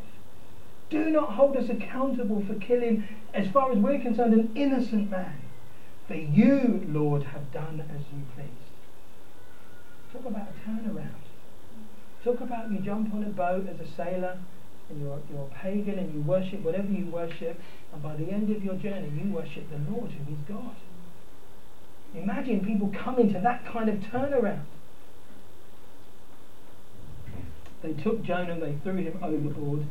Do 0.90 1.10
not 1.10 1.34
hold 1.34 1.56
us 1.58 1.70
accountable 1.70 2.44
for 2.46 2.56
killing, 2.56 3.08
as 3.34 3.48
far 3.50 3.72
as 3.72 3.78
we're 3.78 4.00
concerned, 4.00 4.34
an 4.34 4.52
innocent 4.56 5.10
man. 5.10 5.42
For 6.08 6.16
you, 6.16 6.86
Lord, 6.88 7.24
have 7.24 7.52
done 7.52 7.84
as 7.90 8.02
you 8.14 8.24
pleased. 8.36 8.52
Talk 10.14 10.26
about 10.26 10.48
a 10.50 10.70
turnaround. 10.70 11.12
Talk 12.24 12.42
about 12.42 12.72
you 12.72 12.80
jump 12.80 13.14
on 13.14 13.24
a 13.24 13.30
boat 13.30 13.68
as 13.70 13.80
a 13.80 13.90
sailor 13.96 14.40
and 14.90 15.02
you're, 15.02 15.20
you're 15.30 15.44
a 15.44 15.56
pagan 15.56 16.00
and 16.00 16.14
you 16.14 16.22
worship 16.22 16.62
whatever 16.62 16.88
you 16.88 17.06
worship, 17.08 17.60
and 17.92 18.02
by 18.02 18.16
the 18.16 18.30
end 18.30 18.56
of 18.56 18.64
your 18.64 18.76
journey, 18.76 19.12
you 19.22 19.32
worship 19.32 19.70
the 19.70 19.92
Lord 19.92 20.12
who 20.12 20.34
is 20.34 20.40
God. 20.48 20.76
Imagine 22.16 22.66
people 22.66 22.94
coming 22.98 23.34
to 23.34 23.40
that 23.40 23.66
kind 23.66 23.90
of 23.90 23.96
turnaround. 24.00 24.64
They 27.84 27.94
took 27.94 28.24
Jonah, 28.24 28.54
and 28.54 28.62
they 28.62 28.78
threw 28.84 28.96
him 28.96 29.20
overboard, 29.22 29.88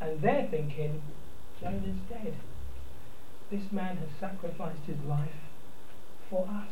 and 0.00 0.20
they're 0.20 0.46
thinking, 0.50 1.02
Jonah's 1.60 1.98
dead. 2.10 2.34
This 3.50 3.72
man 3.72 3.96
has 3.96 4.08
sacrificed 4.20 4.84
his 4.86 5.00
life 5.06 5.28
for 6.28 6.46
us. 6.46 6.68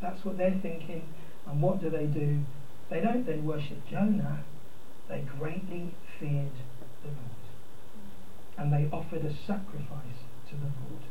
That's 0.00 0.24
what 0.24 0.38
they're 0.38 0.58
thinking. 0.60 1.02
And 1.46 1.62
what 1.62 1.80
do 1.80 1.90
they 1.90 2.06
do? 2.06 2.40
They 2.90 3.00
don't 3.00 3.26
then 3.26 3.44
worship 3.44 3.86
Jonah. 3.88 4.44
They 5.08 5.24
greatly 5.38 5.94
feared 6.18 6.56
the 7.02 7.08
Lord. 7.08 7.44
And 8.56 8.72
they 8.72 8.88
offered 8.90 9.24
a 9.24 9.34
sacrifice 9.46 10.24
to 10.48 10.56
the 10.56 10.72
Lord 10.88 11.02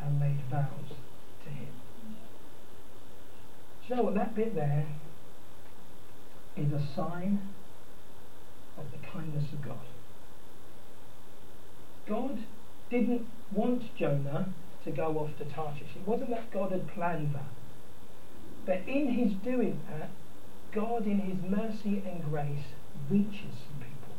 and 0.00 0.20
made 0.20 0.40
vows 0.50 0.96
to 1.44 1.50
him. 1.50 1.68
Do 3.82 3.88
you 3.88 3.96
know 3.96 4.02
what? 4.02 4.14
That 4.14 4.34
bit 4.34 4.54
there 4.54 4.86
is 6.56 6.72
a 6.72 6.86
sign 6.94 7.40
of 8.78 8.84
the 8.90 9.06
kindness 9.06 9.52
of 9.52 9.62
God. 9.62 9.86
God 12.08 12.38
didn't 12.90 13.26
want 13.52 13.96
Jonah 13.96 14.52
to 14.84 14.90
go 14.90 15.18
off 15.18 15.30
to 15.38 15.44
Tarshish. 15.44 15.96
It 15.96 16.06
wasn't 16.06 16.30
that 16.30 16.52
God 16.52 16.72
had 16.72 16.88
planned 16.88 17.34
that. 17.34 17.52
But 18.66 18.88
in 18.88 19.08
his 19.08 19.32
doing 19.44 19.80
that, 19.90 20.10
God, 20.74 21.06
in 21.06 21.20
his 21.20 21.38
mercy 21.50 22.02
and 22.06 22.24
grace, 22.24 22.64
reaches 23.10 23.54
some 23.68 23.78
people. 23.78 24.14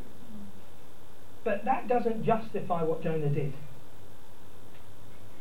But 1.43 1.65
that 1.65 1.87
doesn't 1.87 2.23
justify 2.23 2.83
what 2.83 3.03
Jonah 3.03 3.29
did. 3.29 3.53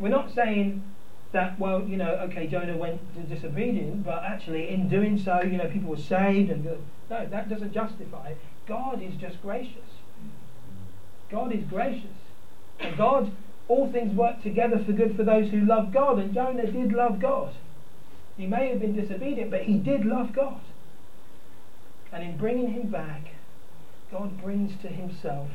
We're 0.00 0.08
not 0.08 0.34
saying 0.34 0.82
that, 1.32 1.58
well, 1.58 1.82
you 1.82 1.96
know, 1.96 2.10
okay, 2.30 2.46
Jonah 2.46 2.76
went 2.76 3.00
to 3.14 3.20
disobedience, 3.22 4.02
but 4.04 4.22
actually 4.22 4.68
in 4.68 4.88
doing 4.88 5.18
so, 5.18 5.42
you 5.42 5.56
know, 5.56 5.68
people 5.68 5.90
were 5.90 5.96
saved. 5.96 6.50
and 6.50 6.64
No, 6.64 7.26
that 7.26 7.48
doesn't 7.48 7.72
justify. 7.72 8.30
it. 8.30 8.38
God 8.66 9.02
is 9.02 9.14
just 9.16 9.40
gracious. 9.42 9.76
God 11.30 11.52
is 11.52 11.64
gracious. 11.64 12.10
And 12.78 12.96
God, 12.96 13.32
all 13.68 13.90
things 13.90 14.14
work 14.14 14.42
together 14.42 14.82
for 14.84 14.92
good 14.92 15.16
for 15.16 15.24
those 15.24 15.50
who 15.50 15.60
love 15.60 15.92
God. 15.92 16.18
And 16.18 16.34
Jonah 16.34 16.70
did 16.70 16.92
love 16.92 17.18
God. 17.18 17.54
He 18.36 18.46
may 18.46 18.68
have 18.68 18.80
been 18.80 18.94
disobedient, 18.94 19.50
but 19.50 19.62
he 19.62 19.78
did 19.78 20.04
love 20.04 20.32
God. 20.32 20.60
And 22.12 22.22
in 22.22 22.36
bringing 22.36 22.72
him 22.72 22.88
back, 22.88 23.32
God 24.10 24.40
brings 24.42 24.80
to 24.82 24.88
himself 24.88 25.48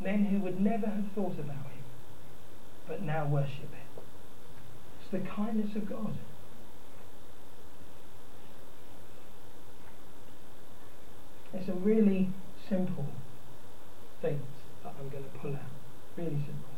men 0.00 0.26
who 0.26 0.38
would 0.38 0.60
never 0.60 0.86
have 0.86 1.04
thought 1.14 1.38
about 1.38 1.56
him, 1.56 1.84
but 2.86 3.02
now 3.02 3.26
worship 3.26 3.74
him. 3.74 3.77
It's 5.10 5.22
the 5.22 5.30
kindness 5.30 5.74
of 5.74 5.88
God. 5.88 6.14
It's 11.54 11.68
a 11.68 11.72
really 11.72 12.28
simple 12.68 13.06
thing 14.20 14.40
that 14.84 14.92
I'm 15.00 15.08
going 15.08 15.24
to 15.24 15.30
pull 15.38 15.54
out. 15.54 15.62
Really 16.16 16.30
simple. 16.30 16.68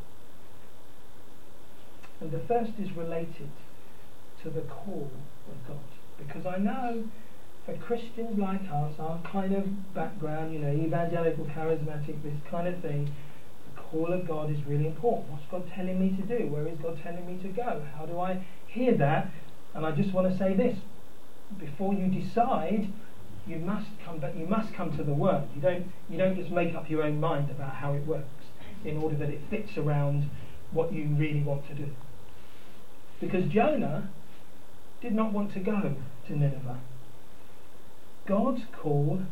And 2.21 2.31
the 2.31 2.39
first 2.47 2.73
is 2.79 2.93
related 2.97 3.51
to 4.45 4.51
the 4.51 4.61
call 4.61 5.11
of 5.51 5.67
God. 5.67 5.85
Because 6.19 6.47
I 6.47 6.59
know 6.59 7.05
for 7.67 7.75
Christians 7.79 8.39
like 8.39 8.63
us, 8.73 8.95
our 9.01 9.21
kind 9.33 9.55
of 9.55 9.95
background, 9.95 10.53
you 10.53 10.61
know, 10.61 10.73
evangelical, 10.73 11.47
charismatic, 11.47 12.23
this 12.23 12.35
kind 12.49 12.69
of 12.69 12.81
thing, 12.81 13.13
call 13.91 14.13
of 14.13 14.27
God 14.27 14.51
is 14.51 14.65
really 14.67 14.87
important. 14.87 15.31
What's 15.31 15.47
God 15.51 15.71
telling 15.75 16.01
me 16.01 16.17
to 16.17 16.23
do? 16.23 16.47
Where 16.47 16.67
is 16.67 16.79
God 16.79 17.01
telling 17.03 17.27
me 17.27 17.43
to 17.43 17.49
go? 17.49 17.83
How 17.97 18.07
do 18.07 18.19
I 18.21 18.45
hear 18.67 18.95
that? 18.97 19.31
And 19.75 19.85
I 19.85 19.91
just 19.93 20.13
want 20.13 20.31
to 20.31 20.39
say 20.39 20.55
this. 20.55 20.79
Before 21.59 21.93
you 21.93 22.07
decide, 22.07 22.93
you 23.47 23.57
must 23.57 23.89
come 24.05 24.19
but 24.19 24.37
you 24.37 24.47
must 24.47 24.73
come 24.75 24.97
to 24.97 25.03
the 25.03 25.13
word. 25.13 25.49
You 25.55 25.61
don't 25.61 25.87
you 26.09 26.17
don't 26.17 26.37
just 26.37 26.51
make 26.51 26.75
up 26.75 26.89
your 26.89 27.03
own 27.03 27.19
mind 27.19 27.51
about 27.51 27.75
how 27.75 27.93
it 27.95 28.07
works 28.07 28.45
in 28.85 28.99
order 28.99 29.17
that 29.17 29.29
it 29.29 29.41
fits 29.51 29.77
around 29.77 30.31
what 30.71 30.93
you 30.93 31.07
really 31.07 31.43
want 31.43 31.67
to 31.69 31.75
do. 31.75 31.91
Because 33.21 33.51
Jonah 33.51 34.09
did 35.01 35.13
not 35.13 35.33
want 35.33 35.53
to 35.55 35.61
go 35.61 35.97
to 36.27 36.33
Nineveh. 36.33 36.79
God's 38.27 38.63
call 38.73 39.23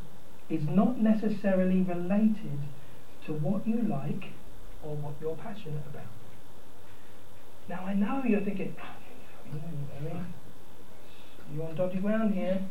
is 0.50 0.64
not 0.64 0.98
necessarily 0.98 1.82
related 1.82 2.58
to 3.26 3.32
what 3.32 3.66
you 3.66 3.80
like 3.82 4.32
or 4.82 4.96
what 4.96 5.14
you're 5.20 5.36
passionate 5.36 5.84
about. 5.90 6.06
Now 7.68 7.84
I 7.84 7.94
know 7.94 8.22
you're 8.26 8.40
thinking, 8.40 8.74
ah, 8.80 8.96
you're 11.54 11.64
on 11.64 11.74
dodgy 11.74 11.98
ground 11.98 12.34
here. 12.34 12.60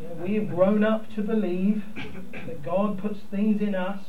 You 0.00 0.08
know, 0.08 0.14
we 0.14 0.34
have 0.34 0.48
grown 0.48 0.82
up 0.82 1.04
to 1.14 1.22
believe 1.22 1.84
that 2.46 2.64
God 2.64 2.98
puts 2.98 3.20
things 3.30 3.62
in 3.62 3.76
us 3.76 4.04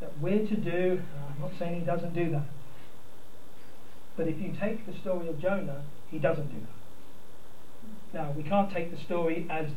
that 0.00 0.18
we're 0.20 0.46
to 0.46 0.56
do. 0.56 1.00
Uh, 1.00 1.32
I'm 1.32 1.40
not 1.40 1.58
saying 1.58 1.80
He 1.80 1.86
doesn't 1.86 2.12
do 2.12 2.30
that. 2.32 2.44
But 4.16 4.28
if 4.28 4.38
you 4.38 4.54
take 4.60 4.84
the 4.84 4.92
story 5.00 5.28
of 5.28 5.40
Jonah, 5.40 5.84
He 6.10 6.18
doesn't 6.18 6.48
do 6.48 6.60
that. 6.60 8.20
Now, 8.20 8.32
we 8.36 8.42
can't 8.42 8.70
take 8.70 8.90
the 8.90 9.02
story 9.04 9.46
as 9.48 9.68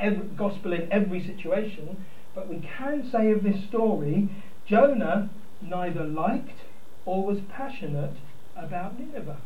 every, 0.00 0.26
gospel 0.36 0.72
in 0.72 0.90
every 0.90 1.24
situation, 1.24 2.04
but 2.34 2.48
we 2.48 2.66
can 2.76 3.08
say 3.12 3.30
of 3.30 3.44
this 3.44 3.64
story 3.68 4.28
Jonah 4.66 5.30
neither 5.60 6.04
liked 6.04 6.58
or 7.04 7.24
was 7.24 7.40
passionate 7.48 8.16
about 8.56 8.98
Nineveh. 8.98 9.38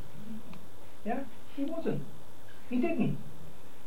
Yeah? 1.05 1.21
He 1.57 1.65
wasn't. 1.65 2.03
He 2.71 2.77
didn't. 2.77 3.19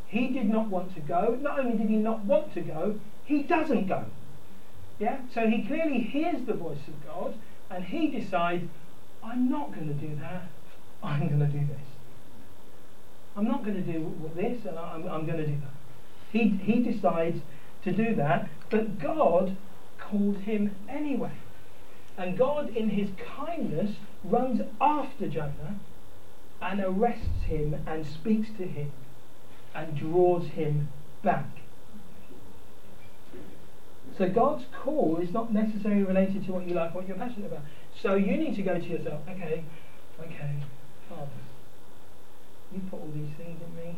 He 0.06 0.28
did 0.28 0.48
not 0.48 0.68
want 0.68 0.94
to 0.94 1.00
go. 1.00 1.38
Not 1.40 1.58
only 1.58 1.78
did 1.78 1.88
he 1.88 1.96
not 1.96 2.24
want 2.24 2.52
to 2.54 2.60
go, 2.60 3.00
he 3.24 3.42
doesn't 3.42 3.88
go. 3.88 4.06
Yeah? 4.98 5.20
So 5.32 5.46
he 5.46 5.64
clearly 5.64 6.00
hears 6.00 6.44
the 6.46 6.54
voice 6.54 6.86
of 6.88 7.06
God 7.06 7.34
and 7.70 7.84
he 7.84 8.08
decides, 8.08 8.68
I'm 9.22 9.48
not 9.48 9.74
going 9.74 9.88
to 9.88 9.94
do 9.94 10.14
that. 10.16 10.48
I'm 11.02 11.28
going 11.28 11.40
to 11.40 11.46
do 11.46 11.66
this. 11.66 11.86
I'm 13.36 13.48
not 13.48 13.64
going 13.64 13.82
to 13.82 13.92
do 13.92 14.14
this, 14.34 14.64
and 14.66 14.78
I'm, 14.78 15.08
I'm 15.08 15.26
going 15.26 15.38
to 15.38 15.46
do 15.46 15.56
that. 15.56 15.74
He, 16.30 16.48
he 16.48 16.80
decides 16.80 17.40
to 17.84 17.92
do 17.92 18.14
that, 18.16 18.48
but 18.70 18.98
God 18.98 19.56
called 19.98 20.38
him 20.38 20.74
anyway. 20.88 21.32
And 22.16 22.36
God, 22.36 22.76
in 22.76 22.90
his 22.90 23.08
kindness, 23.36 23.96
runs 24.24 24.60
after 24.80 25.28
Jonah 25.28 25.80
and 26.60 26.80
arrests 26.80 27.44
him 27.46 27.82
and 27.86 28.06
speaks 28.06 28.48
to 28.58 28.66
him 28.66 28.92
and 29.74 29.96
draws 29.96 30.46
him 30.48 30.88
back. 31.22 31.48
So 34.18 34.28
God's 34.28 34.64
call 34.84 35.18
is 35.22 35.32
not 35.32 35.52
necessarily 35.52 36.02
related 36.02 36.44
to 36.46 36.52
what 36.52 36.68
you 36.68 36.74
like, 36.74 36.94
what 36.94 37.08
you're 37.08 37.16
passionate 37.16 37.46
about. 37.46 37.62
So 38.00 38.14
you 38.14 38.36
need 38.36 38.54
to 38.56 38.62
go 38.62 38.78
to 38.78 38.86
yourself, 38.86 39.22
okay, 39.28 39.64
okay, 40.20 40.62
Father, 41.08 41.30
you 42.72 42.80
put 42.90 43.00
all 43.00 43.10
these 43.14 43.34
things 43.38 43.58
in 43.66 43.76
me. 43.76 43.96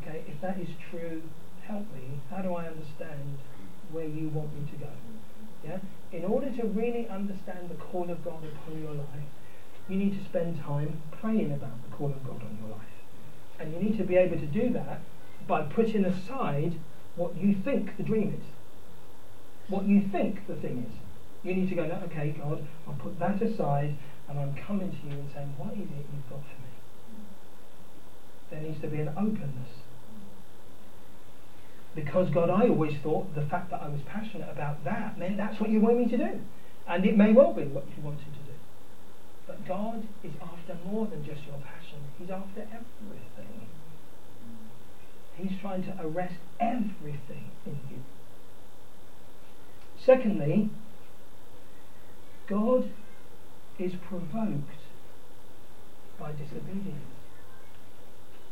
Okay, 0.00 0.22
if 0.28 0.40
that 0.40 0.58
is 0.60 0.68
true, 0.90 1.22
help 1.66 1.92
me. 1.92 2.20
How 2.30 2.42
do 2.42 2.54
I 2.54 2.66
understand 2.66 3.38
where 3.92 4.06
you 4.06 4.28
want 4.28 4.52
me 4.54 4.68
to 4.70 4.76
go? 4.76 4.90
Yeah? 5.64 5.78
In 6.10 6.24
order 6.24 6.50
to 6.50 6.66
really 6.66 7.08
understand 7.08 7.68
the 7.68 7.74
call 7.74 8.10
of 8.10 8.24
God 8.24 8.42
upon 8.44 8.80
your 8.80 8.92
life, 8.92 9.28
you 9.88 9.96
need 9.96 10.18
to 10.18 10.24
spend 10.24 10.60
time 10.62 11.02
praying 11.20 11.52
about 11.52 11.82
the 11.88 11.96
call 11.96 12.08
of 12.08 12.24
God 12.24 12.42
on 12.42 12.58
your 12.60 12.76
life. 12.76 12.86
And 13.58 13.72
you 13.72 13.80
need 13.80 13.98
to 13.98 14.04
be 14.04 14.16
able 14.16 14.38
to 14.38 14.46
do 14.46 14.70
that 14.70 15.00
by 15.46 15.62
putting 15.62 16.04
aside 16.04 16.74
what 17.16 17.36
you 17.36 17.54
think 17.54 17.96
the 17.96 18.02
dream 18.02 18.34
is. 18.40 18.46
What 19.68 19.86
you 19.86 20.08
think 20.10 20.46
the 20.46 20.56
thing 20.56 20.86
is. 20.88 20.98
You 21.42 21.54
need 21.54 21.68
to 21.70 21.74
go, 21.74 21.82
okay, 21.82 22.34
God, 22.38 22.66
I'll 22.86 22.94
put 22.94 23.18
that 23.18 23.42
aside 23.42 23.96
and 24.28 24.38
I'm 24.38 24.54
coming 24.54 24.90
to 24.90 25.06
you 25.06 25.20
and 25.20 25.30
saying, 25.34 25.54
what 25.58 25.74
is 25.74 25.90
it 25.90 26.06
you've 26.12 26.30
got 26.30 26.40
for 26.40 26.60
me? 26.62 26.70
There 28.50 28.60
needs 28.60 28.80
to 28.80 28.86
be 28.86 29.00
an 29.00 29.08
openness 29.08 29.81
because 31.94 32.30
God, 32.30 32.48
I 32.48 32.68
always 32.68 32.94
thought 33.02 33.34
the 33.34 33.42
fact 33.42 33.70
that 33.70 33.82
I 33.82 33.88
was 33.88 34.00
passionate 34.06 34.48
about 34.50 34.82
that 34.84 35.18
meant 35.18 35.36
that's 35.36 35.60
what 35.60 35.70
you 35.70 35.80
wanted 35.80 35.98
me 35.98 36.16
to 36.16 36.16
do. 36.16 36.40
And 36.88 37.04
it 37.04 37.16
may 37.16 37.32
well 37.32 37.52
be 37.52 37.64
what 37.64 37.84
you 37.96 38.02
wanted 38.02 38.24
to 38.24 38.30
do. 38.30 38.52
But 39.46 39.66
God 39.66 40.06
is 40.24 40.32
after 40.40 40.76
more 40.86 41.06
than 41.06 41.24
just 41.24 41.44
your 41.44 41.56
passion. 41.56 41.98
He's 42.18 42.30
after 42.30 42.62
everything. 42.62 43.66
He's 45.36 45.60
trying 45.60 45.84
to 45.84 45.96
arrest 46.00 46.34
everything 46.60 47.50
in 47.66 47.78
you. 47.90 48.02
Secondly, 50.04 50.70
God 52.48 52.90
is 53.78 53.92
provoked 54.08 54.80
by 56.18 56.32
disobedience. 56.32 56.96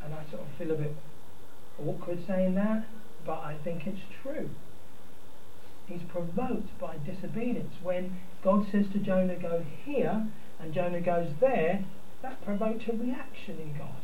And 0.03 0.15
I 0.15 0.25
sort 0.31 0.43
of 0.43 0.49
feel 0.59 0.71
a 0.71 0.75
bit 0.75 0.95
awkward 1.79 2.27
saying 2.27 2.55
that 2.55 2.85
but 3.25 3.41
I 3.41 3.57
think 3.63 3.87
it's 3.87 4.01
true. 4.23 4.51
He's 5.87 6.03
provoked 6.03 6.79
by 6.79 6.97
disobedience. 7.05 7.75
When 7.83 8.17
God 8.45 8.67
says 8.71 8.87
to 8.93 8.99
Jonah, 8.99 9.37
go 9.37 9.65
here, 9.85 10.27
and 10.61 10.73
Jonah 10.73 11.01
goes 11.01 11.31
there, 11.41 11.85
that 12.23 12.45
provoked 12.45 12.89
a 12.89 12.93
reaction 12.93 13.59
in 13.61 13.77
God. 13.77 13.97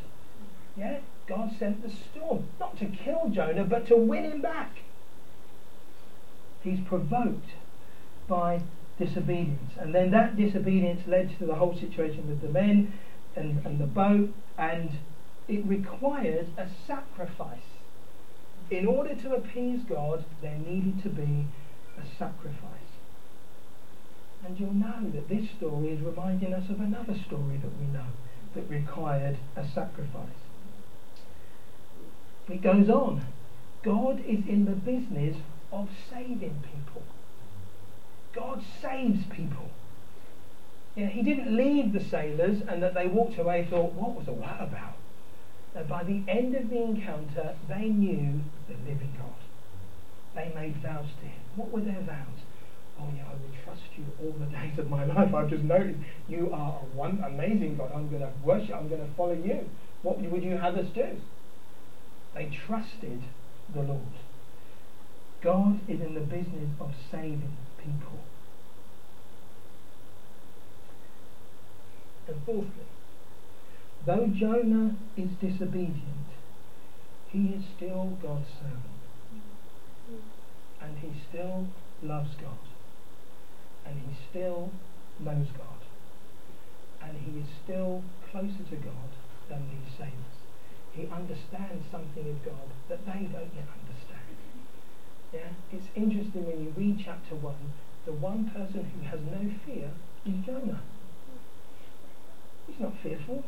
Yeah? 0.77 0.99
God 1.27 1.53
sent 1.59 1.83
the 1.83 1.91
storm, 1.91 2.49
not 2.59 2.79
to 2.79 2.87
kill 2.87 3.31
Jonah, 3.33 3.65
but 3.65 3.87
to 3.89 3.97
win 3.97 4.25
him 4.25 4.43
back. 4.43 4.77
He's 6.63 6.81
provoked 6.81 7.51
by 8.29 8.63
disobedience. 8.99 9.73
And 9.79 9.95
then 9.95 10.11
that 10.11 10.37
disobedience 10.37 11.07
led 11.07 11.39
to 11.39 11.47
the 11.47 11.55
whole 11.55 11.75
situation 11.75 12.29
with 12.29 12.41
the 12.41 12.49
men 12.49 12.93
and, 13.37 13.65
and 13.65 13.79
the 13.79 13.87
boat, 13.87 14.33
and 14.59 14.91
it 15.49 15.65
required 15.65 16.49
a 16.57 16.69
sacrifice 16.87 17.76
in 18.71 18.87
order 18.87 19.15
to 19.15 19.35
appease 19.35 19.81
God, 19.89 20.25
there 20.43 20.59
needed 20.59 21.03
to 21.03 21.09
be 21.09 21.47
a 21.99 22.07
sacrifice. 22.19 22.61
And 24.45 24.59
you'll 24.59 24.75
know 24.75 25.11
that 25.13 25.29
this 25.29 25.49
story 25.51 25.89
is 25.89 26.01
reminding 26.01 26.53
us 26.53 26.69
of 26.69 26.81
another 26.81 27.15
story 27.27 27.57
that 27.59 27.79
we 27.79 27.87
know 27.87 28.07
that 28.55 28.69
required 28.69 29.39
a 29.57 29.67
sacrifice. 29.69 30.29
It 32.49 32.63
goes 32.63 32.89
on. 32.89 33.25
God 33.83 34.21
is 34.21 34.47
in 34.47 34.65
the 34.65 34.73
business 34.73 35.37
of 35.73 35.89
saving 36.11 36.63
people. 36.73 37.03
God 38.33 38.63
saves 38.81 39.25
people. 39.27 39.71
He 40.95 41.23
didn't 41.23 41.55
leave 41.55 41.93
the 41.93 42.01
sailors 42.01 42.63
and 42.69 42.83
that 42.83 42.95
they 42.95 43.07
walked 43.07 43.39
away 43.39 43.67
thought, 43.69 43.93
what 43.93 44.15
was 44.15 44.29
all 44.29 44.37
that 44.37 44.63
about? 44.63 44.95
That 45.77 45.87
by 45.89 46.03
the 46.03 46.23
end 46.27 46.57
of 46.57 46.71
the 46.71 46.83
encounter, 46.83 47.55
they 47.69 47.85
knew 47.85 48.41
the 48.67 48.75
living 48.91 49.13
God. 49.19 49.37
They 50.35 50.51
made 50.55 50.83
vows 50.83 51.09
to 51.21 51.27
him. 51.27 51.41
What 51.55 51.71
were 51.71 51.83
their 51.83 52.01
vows? 52.01 52.41
Oh 52.99 53.09
yeah, 53.15 53.25
I 53.29 53.35
will 53.35 53.53
trust 53.63 53.83
you 53.95 54.07
all 54.19 54.33
the 54.33 54.47
days 54.57 54.79
of 54.79 54.89
my 54.89 55.05
life. 55.05 55.35
I've 55.35 55.51
just 55.51 55.65
noticed 55.65 55.99
you 56.29 56.51
are 56.51 56.81
a 56.81 56.97
one 56.97 57.23
amazing 57.23 57.77
God. 57.77 57.93
I'm 57.95 58.09
going 58.09 58.23
to 58.23 58.33
worship. 58.43 58.75
I'm 58.75 58.89
going 58.89 59.07
to 59.07 59.15
follow 59.17 59.35
you. 59.35 59.69
What 60.01 60.19
would 60.19 60.43
you 60.43 60.57
have 60.57 60.77
us 60.77 60.87
do? 60.95 61.21
They 62.35 62.51
trusted 62.67 63.23
the 63.75 63.83
Lord. 63.83 64.01
God 65.43 65.81
is 65.91 66.01
in 66.01 66.15
the 66.15 66.21
business 66.21 66.71
of 66.81 66.93
saving 67.11 67.55
people. 67.79 68.19
And 72.29 72.37
fourthly, 72.47 72.87
Though 74.07 74.29
Jonah 74.29 74.95
is 75.17 75.31
disobedient, 75.41 76.31
he 77.29 77.49
is 77.49 77.65
still 77.77 78.17
God's 78.23 78.47
servant. 78.55 78.97
And 80.81 80.99
he 80.99 81.11
still 81.29 81.67
loves 82.03 82.31
God. 82.41 82.63
And 83.85 84.01
he 84.07 84.17
still 84.31 84.71
knows 85.19 85.49
God. 85.59 85.83
And 87.03 87.19
he 87.19 87.41
is 87.41 87.49
still 87.65 88.05
closer 88.31 88.63
to 88.71 88.77
God 88.77 89.11
than 89.49 89.67
these 89.71 89.97
sailors. 89.99 90.37
He 90.93 91.09
understands 91.13 91.85
something 91.91 92.29
of 92.29 92.45
God 92.45 92.71
that 92.89 93.05
they 93.07 93.27
don't 93.27 93.53
yet 93.55 93.67
understand. 93.75 94.39
Yeah? 95.33 95.51
It's 95.73 95.89
interesting 95.97 96.47
when 96.47 96.63
you 96.63 96.73
read 96.77 97.03
chapter 97.05 97.35
1, 97.35 97.55
the 98.07 98.13
one 98.13 98.51
person 98.51 98.85
who 98.85 99.09
has 99.09 99.21
no 99.21 99.51
fear 99.67 99.91
is 100.25 100.47
Jonah. 100.47 100.81
He's 102.69 102.81
not 102.81 102.95
fearful. 103.03 103.45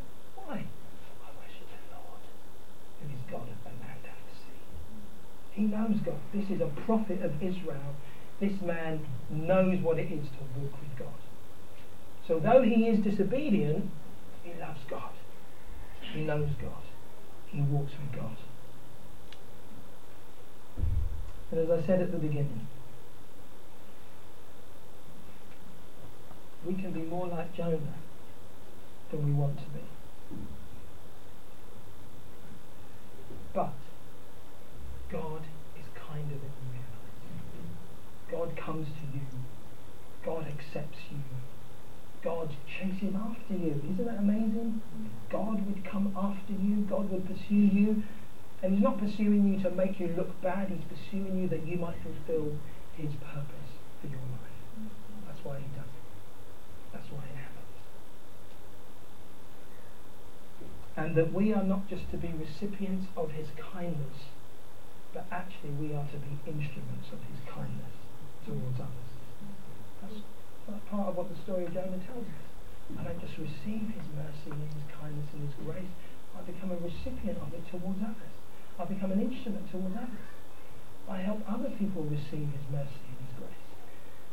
Why? 0.48 0.54
I 0.54 1.28
worship 1.36 1.68
the 1.68 1.94
Lord, 1.94 2.24
who 3.02 3.12
is 3.12 3.20
God 3.30 3.42
of 3.42 3.60
the 3.64 3.70
land 3.84 4.00
and 4.02 4.16
the 4.24 4.34
sea. 4.34 4.56
He 5.52 5.62
knows 5.64 6.00
God. 6.00 6.16
This 6.32 6.48
is 6.48 6.62
a 6.62 6.72
prophet 6.86 7.20
of 7.20 7.34
Israel. 7.42 7.94
This 8.40 8.58
man 8.62 9.06
knows 9.28 9.78
what 9.82 9.98
it 9.98 10.10
is 10.10 10.24
to 10.24 10.58
walk 10.58 10.72
with 10.80 10.98
God. 10.98 11.20
So 12.26 12.38
though 12.38 12.62
he 12.62 12.86
is 12.86 13.00
disobedient, 13.00 13.90
he 14.42 14.58
loves 14.58 14.80
God. 14.88 15.12
He 16.14 16.22
knows 16.22 16.48
God. 16.62 16.82
He 17.48 17.60
walks 17.60 17.92
with 17.92 18.18
God. 18.18 18.36
And 21.50 21.60
as 21.60 21.70
I 21.70 21.86
said 21.86 22.00
at 22.00 22.10
the 22.10 22.18
beginning, 22.18 22.66
we 26.64 26.72
can 26.72 26.92
be 26.92 27.02
more 27.02 27.26
like 27.26 27.54
Jonah 27.54 27.96
than 29.10 29.26
we 29.26 29.32
want 29.32 29.58
to 29.58 29.64
be. 29.64 29.80
But 33.54 33.74
God 35.10 35.42
is 35.78 35.86
kinder 35.94 36.34
than 36.34 36.52
you 36.62 36.70
realize. 36.72 36.88
God 38.30 38.56
comes 38.56 38.86
to 38.86 39.16
you. 39.16 39.24
God 40.24 40.46
accepts 40.46 40.98
you. 41.10 41.18
God 42.22 42.50
chases 42.66 43.14
after 43.14 43.54
you. 43.54 43.80
Isn't 43.92 44.04
that 44.04 44.18
amazing? 44.18 44.82
God 45.30 45.64
would 45.66 45.84
come 45.84 46.14
after 46.16 46.52
you. 46.52 46.84
God 46.88 47.10
would 47.10 47.26
pursue 47.26 47.54
you. 47.54 48.02
And 48.62 48.74
he's 48.74 48.82
not 48.82 48.98
pursuing 48.98 49.54
you 49.54 49.62
to 49.62 49.70
make 49.70 50.00
you 50.00 50.08
look 50.08 50.40
bad. 50.42 50.68
He's 50.68 50.84
pursuing 50.84 51.38
you 51.38 51.48
that 51.48 51.66
you 51.66 51.78
might 51.78 51.96
fulfill 52.02 52.58
his 52.96 53.12
purpose 53.14 53.70
for 54.00 54.08
your 54.08 54.18
life. 54.18 54.58
That's 55.26 55.38
why 55.44 55.58
he 55.58 55.66
does 55.76 55.86
it. 55.86 56.06
That's 56.92 57.10
why 57.12 57.22
it 57.22 57.36
happens. 57.36 57.58
And 60.98 61.14
that 61.14 61.32
we 61.32 61.54
are 61.54 61.62
not 61.62 61.86
just 61.86 62.10
to 62.10 62.18
be 62.18 62.34
recipients 62.34 63.06
of 63.16 63.30
his 63.30 63.46
kindness, 63.54 64.34
but 65.14 65.24
actually 65.30 65.70
we 65.78 65.94
are 65.94 66.02
to 66.10 66.18
be 66.18 66.34
instruments 66.42 67.06
of 67.14 67.22
his 67.30 67.38
kindness 67.46 67.94
towards 68.42 68.82
others. 68.82 69.10
That's, 70.02 70.18
part 70.90 71.06
of 71.06 71.14
what 71.14 71.30
the 71.30 71.38
story 71.46 71.64
of 71.64 71.72
Jonah 71.72 72.02
tells 72.02 72.26
us. 72.26 72.44
I 72.98 73.06
don't 73.06 73.20
just 73.22 73.38
receive 73.38 73.94
his 73.94 74.06
mercy 74.10 74.50
and 74.50 74.74
his 74.74 74.90
kindness 74.90 75.30
and 75.32 75.46
his 75.46 75.56
grace, 75.62 75.94
I 76.34 76.42
become 76.42 76.74
a 76.74 76.82
recipient 76.82 77.38
of 77.38 77.54
it 77.54 77.62
towards 77.70 78.02
others. 78.02 78.34
I 78.78 78.84
become 78.84 79.12
an 79.12 79.22
instrument 79.22 79.70
towards 79.70 79.94
others. 79.94 80.26
I 81.08 81.18
help 81.22 81.40
other 81.48 81.70
people 81.78 82.02
receive 82.04 82.50
his 82.50 82.66
mercy 82.74 83.06
and 83.06 83.18
his 83.22 83.34
grace. 83.38 83.64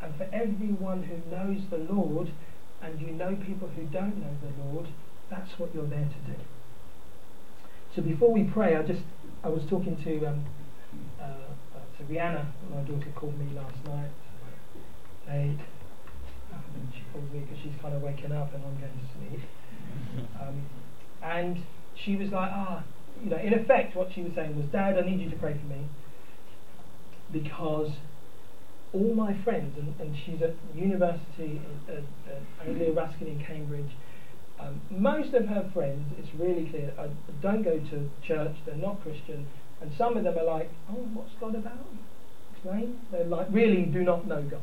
And 0.02 0.18
for 0.18 0.28
everyone 0.34 1.04
who 1.04 1.22
knows 1.30 1.62
the 1.70 1.78
Lord, 1.78 2.34
and 2.82 3.00
you 3.00 3.14
know 3.14 3.38
people 3.38 3.70
who 3.70 3.86
don't 3.86 4.18
know 4.18 4.34
the 4.42 4.54
Lord, 4.66 4.90
that's 5.30 5.58
what 5.58 5.74
you're 5.74 5.88
there 5.88 6.10
to 6.10 6.32
do. 6.32 6.38
So 7.96 8.02
before 8.02 8.34
we 8.34 8.44
pray, 8.44 8.76
I 8.76 8.84
just 8.84 9.00
I 9.42 9.48
was 9.48 9.64
talking 9.70 9.96
to 10.04 10.28
um, 10.28 10.46
uh, 11.18 11.24
uh, 11.24 11.98
to 11.98 12.04
Rihanna, 12.04 12.46
my 12.70 12.82
daughter 12.82 13.08
called 13.16 13.40
me 13.40 13.56
last 13.56 13.78
night. 13.86 14.12
Eight. 15.30 15.60
And 16.52 16.92
she 16.94 17.04
calls 17.14 17.32
me 17.32 17.40
because 17.40 17.58
she's 17.64 17.72
kind 17.82 17.96
of 17.96 18.02
waking 18.02 18.34
up 18.34 18.54
and 18.54 18.64
I'm 18.66 18.78
going 18.80 18.92
to 18.92 19.30
sleep. 19.30 19.40
Um, 20.42 20.66
and 21.24 21.64
she 22.04 22.18
was 22.18 22.32
like, 22.32 22.52
ah, 22.52 22.84
you 23.24 23.30
know, 23.30 23.38
in 23.38 23.54
effect, 23.54 23.96
what 23.96 24.10
she 24.14 24.22
was 24.22 24.34
saying 24.36 24.58
was, 24.58 24.66
Dad, 24.74 24.98
I 24.98 25.02
need 25.02 25.22
you 25.22 25.30
to 25.30 25.38
pray 25.38 25.58
for 25.58 25.66
me 25.66 25.88
because 27.32 27.92
all 28.94 29.14
my 29.14 29.42
friends, 29.44 29.78
and, 29.78 29.98
and 30.02 30.18
she's 30.26 30.42
at 30.42 30.54
university 30.76 31.62
at, 31.88 31.96
at 31.96 32.68
Anglia 32.68 32.92
Ruskin 32.92 33.28
in 33.28 33.44
Cambridge. 33.44 33.92
Um, 34.60 34.82
most 34.90 35.34
of 35.34 35.48
her 35.48 35.70
friends, 35.74 36.14
it's 36.18 36.34
really 36.40 36.70
clear, 36.70 36.94
uh, 36.98 37.08
don't 37.42 37.64
go 37.64 37.78
to 37.78 38.10
church, 38.26 38.56
they're 38.66 38.76
not 38.76 39.02
Christian, 39.02 39.48
and 39.82 39.92
some 39.98 40.16
of 40.16 40.24
them 40.24 40.38
are 40.38 40.46
like, 40.46 40.72
oh, 40.90 41.08
what's 41.14 41.32
God 41.40 41.56
about? 41.56 41.86
Explain. 42.54 43.00
They're 43.12 43.26
like, 43.26 43.48
really 43.52 43.84
do 43.84 44.02
not 44.02 44.28
know 44.28 44.42
God. 44.44 44.62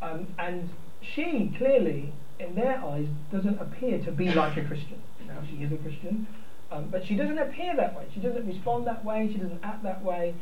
Um, 0.00 0.28
and 0.38 0.70
she 1.14 1.54
clearly, 1.58 2.12
in 2.40 2.54
their 2.54 2.82
eyes, 2.84 3.06
doesn't 3.30 3.60
appear 3.60 4.02
to 4.04 4.10
be 4.10 4.32
like 4.32 4.56
a 4.56 4.64
Christian. 4.64 5.00
Now 5.26 5.42
she 5.48 5.56
is 5.56 5.72
a 5.72 5.76
Christian, 5.76 6.26
um, 6.70 6.88
but 6.90 7.06
she 7.06 7.14
doesn't 7.14 7.38
appear 7.38 7.76
that 7.76 7.94
way. 7.94 8.06
She 8.12 8.20
doesn't 8.20 8.46
respond 8.46 8.86
that 8.86 9.04
way. 9.04 9.28
She 9.30 9.38
doesn't 9.38 9.62
act 9.62 9.82
that 9.82 10.02
way. 10.02 10.34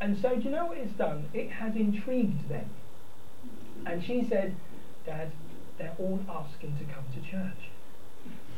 And 0.00 0.18
so, 0.20 0.36
do 0.36 0.42
you 0.42 0.50
know 0.50 0.66
what 0.66 0.78
it's 0.78 0.92
done? 0.92 1.28
It 1.32 1.50
has 1.50 1.74
intrigued 1.74 2.48
them. 2.48 2.70
And 3.86 4.04
she 4.04 4.26
said, 4.28 4.54
Dad, 5.06 5.32
they're 5.78 5.94
all 5.98 6.20
asking 6.28 6.76
to 6.78 6.84
come 6.92 7.04
to 7.14 7.20
church. 7.30 7.70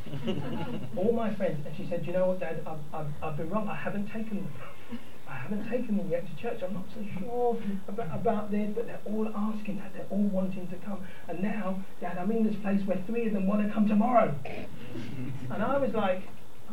all 0.96 1.12
my 1.12 1.34
friends. 1.34 1.64
And 1.66 1.76
she 1.76 1.86
said, 1.88 2.06
you 2.06 2.12
know 2.12 2.28
what, 2.28 2.40
Dad, 2.40 2.62
I've, 2.66 2.78
I've, 2.92 3.12
I've 3.22 3.36
been 3.36 3.50
wrong. 3.50 3.68
I 3.68 3.76
haven't 3.76 4.06
taken 4.06 4.36
them. 4.36 4.52
I 5.28 5.34
haven't 5.34 5.70
taken 5.70 5.96
them 5.96 6.10
yet 6.10 6.26
to 6.26 6.42
church. 6.42 6.60
I'm 6.62 6.74
not 6.74 6.86
so 6.92 7.06
sure 7.20 7.56
about, 7.86 8.20
about 8.20 8.50
this, 8.50 8.70
but 8.74 8.86
they're 8.86 9.00
all 9.06 9.28
asking 9.28 9.76
that. 9.76 9.92
They're 9.94 10.06
all 10.10 10.28
wanting 10.28 10.66
to 10.68 10.76
come. 10.78 11.06
And 11.28 11.40
now, 11.40 11.84
Dad, 12.00 12.18
I'm 12.18 12.30
in 12.32 12.44
this 12.44 12.56
place 12.62 12.80
where 12.84 13.00
three 13.06 13.28
of 13.28 13.34
them 13.34 13.46
want 13.46 13.66
to 13.66 13.72
come 13.72 13.86
tomorrow. 13.86 14.34
and 14.44 15.62
I 15.62 15.78
was 15.78 15.92
like, 15.94 16.24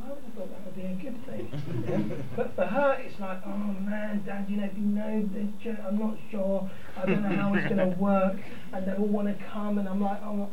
I 0.05 0.09
would 0.09 0.23
have 0.23 0.33
thought 0.33 0.49
that 0.51 0.65
would 0.65 0.75
be 0.75 0.83
a 0.83 0.93
good 0.95 1.25
thing. 1.25 2.23
But 2.35 2.55
for 2.55 2.65
her, 2.65 2.93
it's 2.99 3.19
like, 3.19 3.41
oh 3.45 3.57
man, 3.57 4.23
Dad, 4.25 4.45
you 4.49 4.57
know, 4.57 4.65
if 4.65 4.77
you 4.77 4.83
know 4.83 5.29
this 5.33 5.49
church, 5.63 5.79
I'm 5.85 5.97
not 5.97 6.15
sure. 6.29 6.69
I 6.95 7.05
don't 7.05 7.23
know 7.23 7.35
how 7.35 7.53
it's 7.55 7.67
going 7.67 7.77
to 7.91 7.97
work. 7.99 8.37
And 8.73 8.87
they 8.87 8.93
all 8.93 9.07
want 9.07 9.27
to 9.27 9.45
come, 9.45 9.77
and 9.77 9.87
I'm 9.87 10.01
like, 10.01 10.21
oh, 10.23 10.49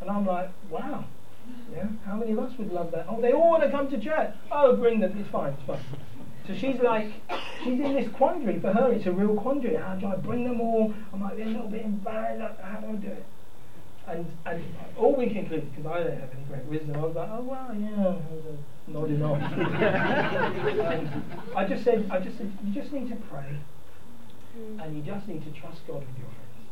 and 0.00 0.10
I'm 0.10 0.26
like, 0.26 0.50
wow. 0.70 1.04
Yeah, 1.72 1.86
how 2.04 2.16
many 2.16 2.32
of 2.32 2.38
us 2.40 2.52
would 2.58 2.72
love 2.72 2.90
that? 2.92 3.06
Oh, 3.08 3.20
they 3.20 3.32
all 3.32 3.50
want 3.50 3.62
to 3.62 3.70
come 3.70 3.88
to 3.90 4.00
church. 4.00 4.34
Oh, 4.50 4.74
bring 4.76 5.00
them. 5.00 5.16
It's 5.18 5.30
fine. 5.30 5.52
It's 5.52 5.62
fine. 5.66 5.84
So 6.46 6.54
she's 6.54 6.80
like, 6.82 7.12
she's 7.62 7.80
in 7.80 7.94
this 7.94 8.08
quandary. 8.16 8.60
For 8.60 8.72
her, 8.72 8.92
it's 8.92 9.06
a 9.06 9.12
real 9.12 9.36
quandary. 9.36 9.76
How 9.76 9.94
do 9.94 10.06
I 10.06 10.16
bring 10.16 10.44
them 10.44 10.60
all? 10.60 10.94
I 11.12 11.16
might 11.16 11.36
be 11.36 11.42
a 11.42 11.46
little 11.46 11.68
bit 11.68 11.84
embarrassed. 11.84 12.60
How 12.60 12.80
do 12.80 12.86
I 12.88 12.92
do 12.96 13.08
it? 13.08 13.26
And, 14.06 14.24
and 14.46 14.62
all 14.96 15.16
we 15.16 15.28
concluded, 15.30 15.68
because 15.74 15.90
I 15.90 16.04
don't 16.04 16.20
have 16.20 16.30
any 16.30 16.44
great 16.48 16.64
wisdom, 16.66 16.94
I 16.94 17.00
was 17.00 17.16
like, 17.16 17.28
oh 17.28 17.42
well, 17.42 17.74
yeah, 17.74 18.06
uh, 18.06 18.14
nodding 18.86 19.20
off. 19.22 19.42
I 21.56 21.64
just 21.66 21.82
said, 21.82 22.08
I 22.10 22.20
just 22.20 22.36
said, 22.38 22.52
you 22.62 22.72
just 22.72 22.92
need 22.92 23.08
to 23.10 23.16
pray, 23.28 23.58
and 24.78 24.96
you 24.96 25.02
just 25.02 25.26
need 25.26 25.42
to 25.42 25.50
trust 25.60 25.84
God 25.88 26.06
with 26.06 26.16
your 26.18 26.28
friends. 26.30 26.70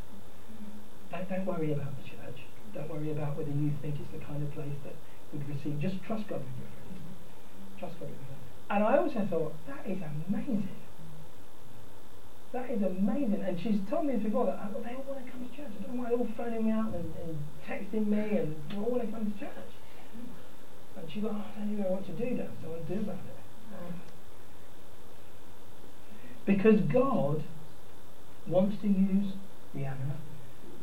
Don't, 1.10 1.28
don't 1.28 1.44
worry 1.46 1.72
about 1.72 1.90
the 1.98 2.04
church. 2.08 2.38
Don't 2.72 2.88
worry 2.88 3.10
about 3.10 3.36
whether 3.36 3.50
you 3.50 3.72
think 3.82 3.98
it's 3.98 4.12
the 4.12 4.18
kind 4.24 4.40
of 4.42 4.52
place 4.54 4.78
that 4.84 4.94
would 5.32 5.48
receive. 5.48 5.80
Just 5.80 6.00
trust 6.06 6.28
God 6.28 6.38
with 6.38 6.56
your 6.62 6.70
friends. 6.70 7.02
Trust 7.78 7.98
God 7.98 8.08
with 8.10 8.18
your 8.18 8.26
friends. 8.30 8.46
And 8.70 8.84
I 8.84 8.96
also 8.98 9.26
thought, 9.28 9.54
that 9.66 9.84
is 9.90 9.98
amazing. 10.30 10.68
That 12.54 12.70
is 12.70 12.82
amazing. 12.82 13.42
And 13.42 13.58
she's 13.60 13.82
told 13.90 14.06
me 14.06 14.14
before 14.14 14.46
that 14.46 14.70
oh, 14.70 14.78
they 14.78 14.94
all 14.94 15.02
want 15.10 15.26
to 15.26 15.30
come 15.32 15.42
to 15.42 15.50
church. 15.56 15.74
I 15.74 15.82
don't 15.82 15.96
know 15.96 16.02
why 16.02 16.08
they're 16.10 16.18
all 16.22 16.28
phoning 16.38 16.66
me 16.66 16.70
up 16.70 16.94
and, 16.94 17.10
and 17.26 17.34
texting 17.66 18.06
me 18.06 18.38
and 18.38 18.54
they 18.70 18.76
all 18.78 18.94
want 18.94 19.02
to 19.02 19.10
come 19.10 19.26
to 19.26 19.38
church. 19.42 19.74
And 20.94 21.10
she's 21.10 21.24
like, 21.24 21.34
oh, 21.34 21.42
I 21.42 21.58
don't 21.66 21.82
know 21.82 21.90
what 21.90 22.06
to 22.06 22.14
do 22.14 22.30
now. 22.30 22.46
So 22.62 22.70
what 22.70 22.86
to 22.86 22.94
do 22.94 23.00
about 23.02 23.18
it. 23.26 23.34
Because 26.46 26.78
God 26.94 27.42
wants 28.46 28.76
to 28.82 28.86
use 28.86 29.34
Rihanna 29.74 30.14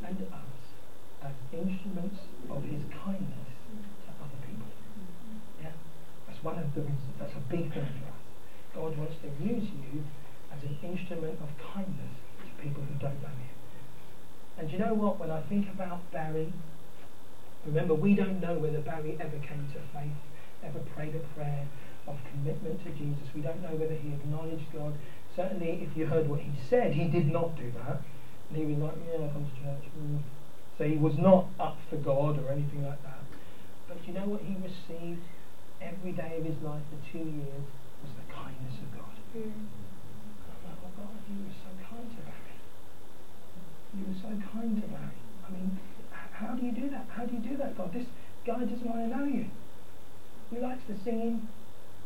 and 0.03 0.22
us 0.28 0.51
as 1.24 1.32
instruments 1.53 2.19
of 2.51 2.63
his 2.67 2.84
kindness 2.91 3.47
to 4.03 4.09
other 4.19 4.39
people. 4.43 4.67
Yeah? 5.63 5.72
That's 6.28 6.43
one 6.43 6.59
of 6.59 6.76
the 6.76 6.82
reasons. 6.82 7.15
That's 7.17 7.32
a 7.32 7.43
big 7.47 7.72
thing 7.72 7.88
for 7.88 8.11
us. 8.11 8.19
God 8.76 8.97
wants 8.97 9.15
to 9.24 9.30
use 9.39 9.72
you 9.72 10.03
as 10.62 10.70
an 10.70 10.78
instrument 10.84 11.39
of 11.41 11.49
kindness 11.74 12.14
to 12.45 12.64
people 12.64 12.84
who 12.84 12.93
don't 12.99 13.22
know 13.22 13.34
him. 13.34 13.55
And 14.57 14.72
you 14.72 14.78
know 14.78 14.93
what? 14.93 15.20
When 15.20 15.32
I 15.32 15.41
think 15.41 15.68
about 15.74 15.99
Barry, 16.12 16.53
remember, 17.66 17.95
we 17.95 18.14
don't 18.14 18.41
know 18.41 18.55
whether 18.55 18.80
Barry 18.80 19.18
ever 19.20 19.38
came 19.38 19.68
to 19.74 19.82
faith, 19.93 20.22
ever 20.64 20.80
prayed 20.93 21.16
a 21.16 21.24
prayer 21.34 21.68
of 22.07 22.18
commitment 22.30 22.84
to 22.86 22.91
Jesus. 22.91 23.26
We 23.34 23.41
don't 23.41 23.62
know 23.62 23.74
whether 23.74 23.95
he 23.95 24.09
acknowledged 24.09 24.66
God. 24.74 24.93
Certainly, 25.36 25.88
if 25.89 25.97
you 25.97 26.05
heard 26.05 26.30
what 26.30 26.41
he 26.41 26.51
said, 26.70 26.93
he 26.93 27.05
did 27.05 27.32
not 27.32 27.57
do 27.57 27.72
that. 27.72 28.01
And 28.49 28.57
he 28.57 28.66
was 28.66 28.78
like, 28.78 28.97
yeah, 29.07 29.26
I 29.26 29.30
come 29.32 29.45
to 29.45 29.55
church. 29.64 29.86
Mm. 29.97 30.20
So 30.78 30.84
he 30.84 30.97
was 30.97 31.18
not 31.18 31.47
up 31.59 31.78
for 31.89 31.97
God 31.97 32.38
or 32.38 32.51
anything 32.51 32.86
like 32.86 33.01
that. 33.03 33.24
But 33.88 34.05
you 34.05 34.14
know 34.14 34.28
what 34.28 34.41
he 34.41 34.55
received 34.55 35.22
every 35.82 36.12
day 36.12 36.38
of 36.38 36.45
his 36.45 36.62
life 36.62 36.84
for 36.89 36.99
two 37.12 37.24
years 37.24 37.66
was 38.03 38.12
the 38.18 38.34
kindness 38.34 38.76
of 38.78 38.91
God. 38.97 39.16
Mm. 39.38 39.90
You 41.32 41.47
were 41.47 41.55
so 41.63 41.71
kind 41.88 42.11
to 42.11 42.21
Barry. 42.27 42.55
You 43.95 44.03
were 44.03 44.19
so 44.19 44.32
kind 44.51 44.75
to 44.82 44.88
Barry. 44.88 45.19
I 45.47 45.51
mean, 45.51 45.79
how 46.11 46.55
do 46.55 46.65
you 46.65 46.71
do 46.71 46.89
that? 46.89 47.05
How 47.07 47.25
do 47.25 47.34
you 47.36 47.39
do 47.39 47.55
that, 47.57 47.77
God? 47.77 47.93
This 47.93 48.07
guy 48.45 48.59
doesn't 48.65 48.84
want 48.84 49.07
to 49.07 49.17
know 49.17 49.23
you. 49.23 49.45
He 50.51 50.59
likes 50.59 50.84
the 50.88 50.95
singing, 51.03 51.47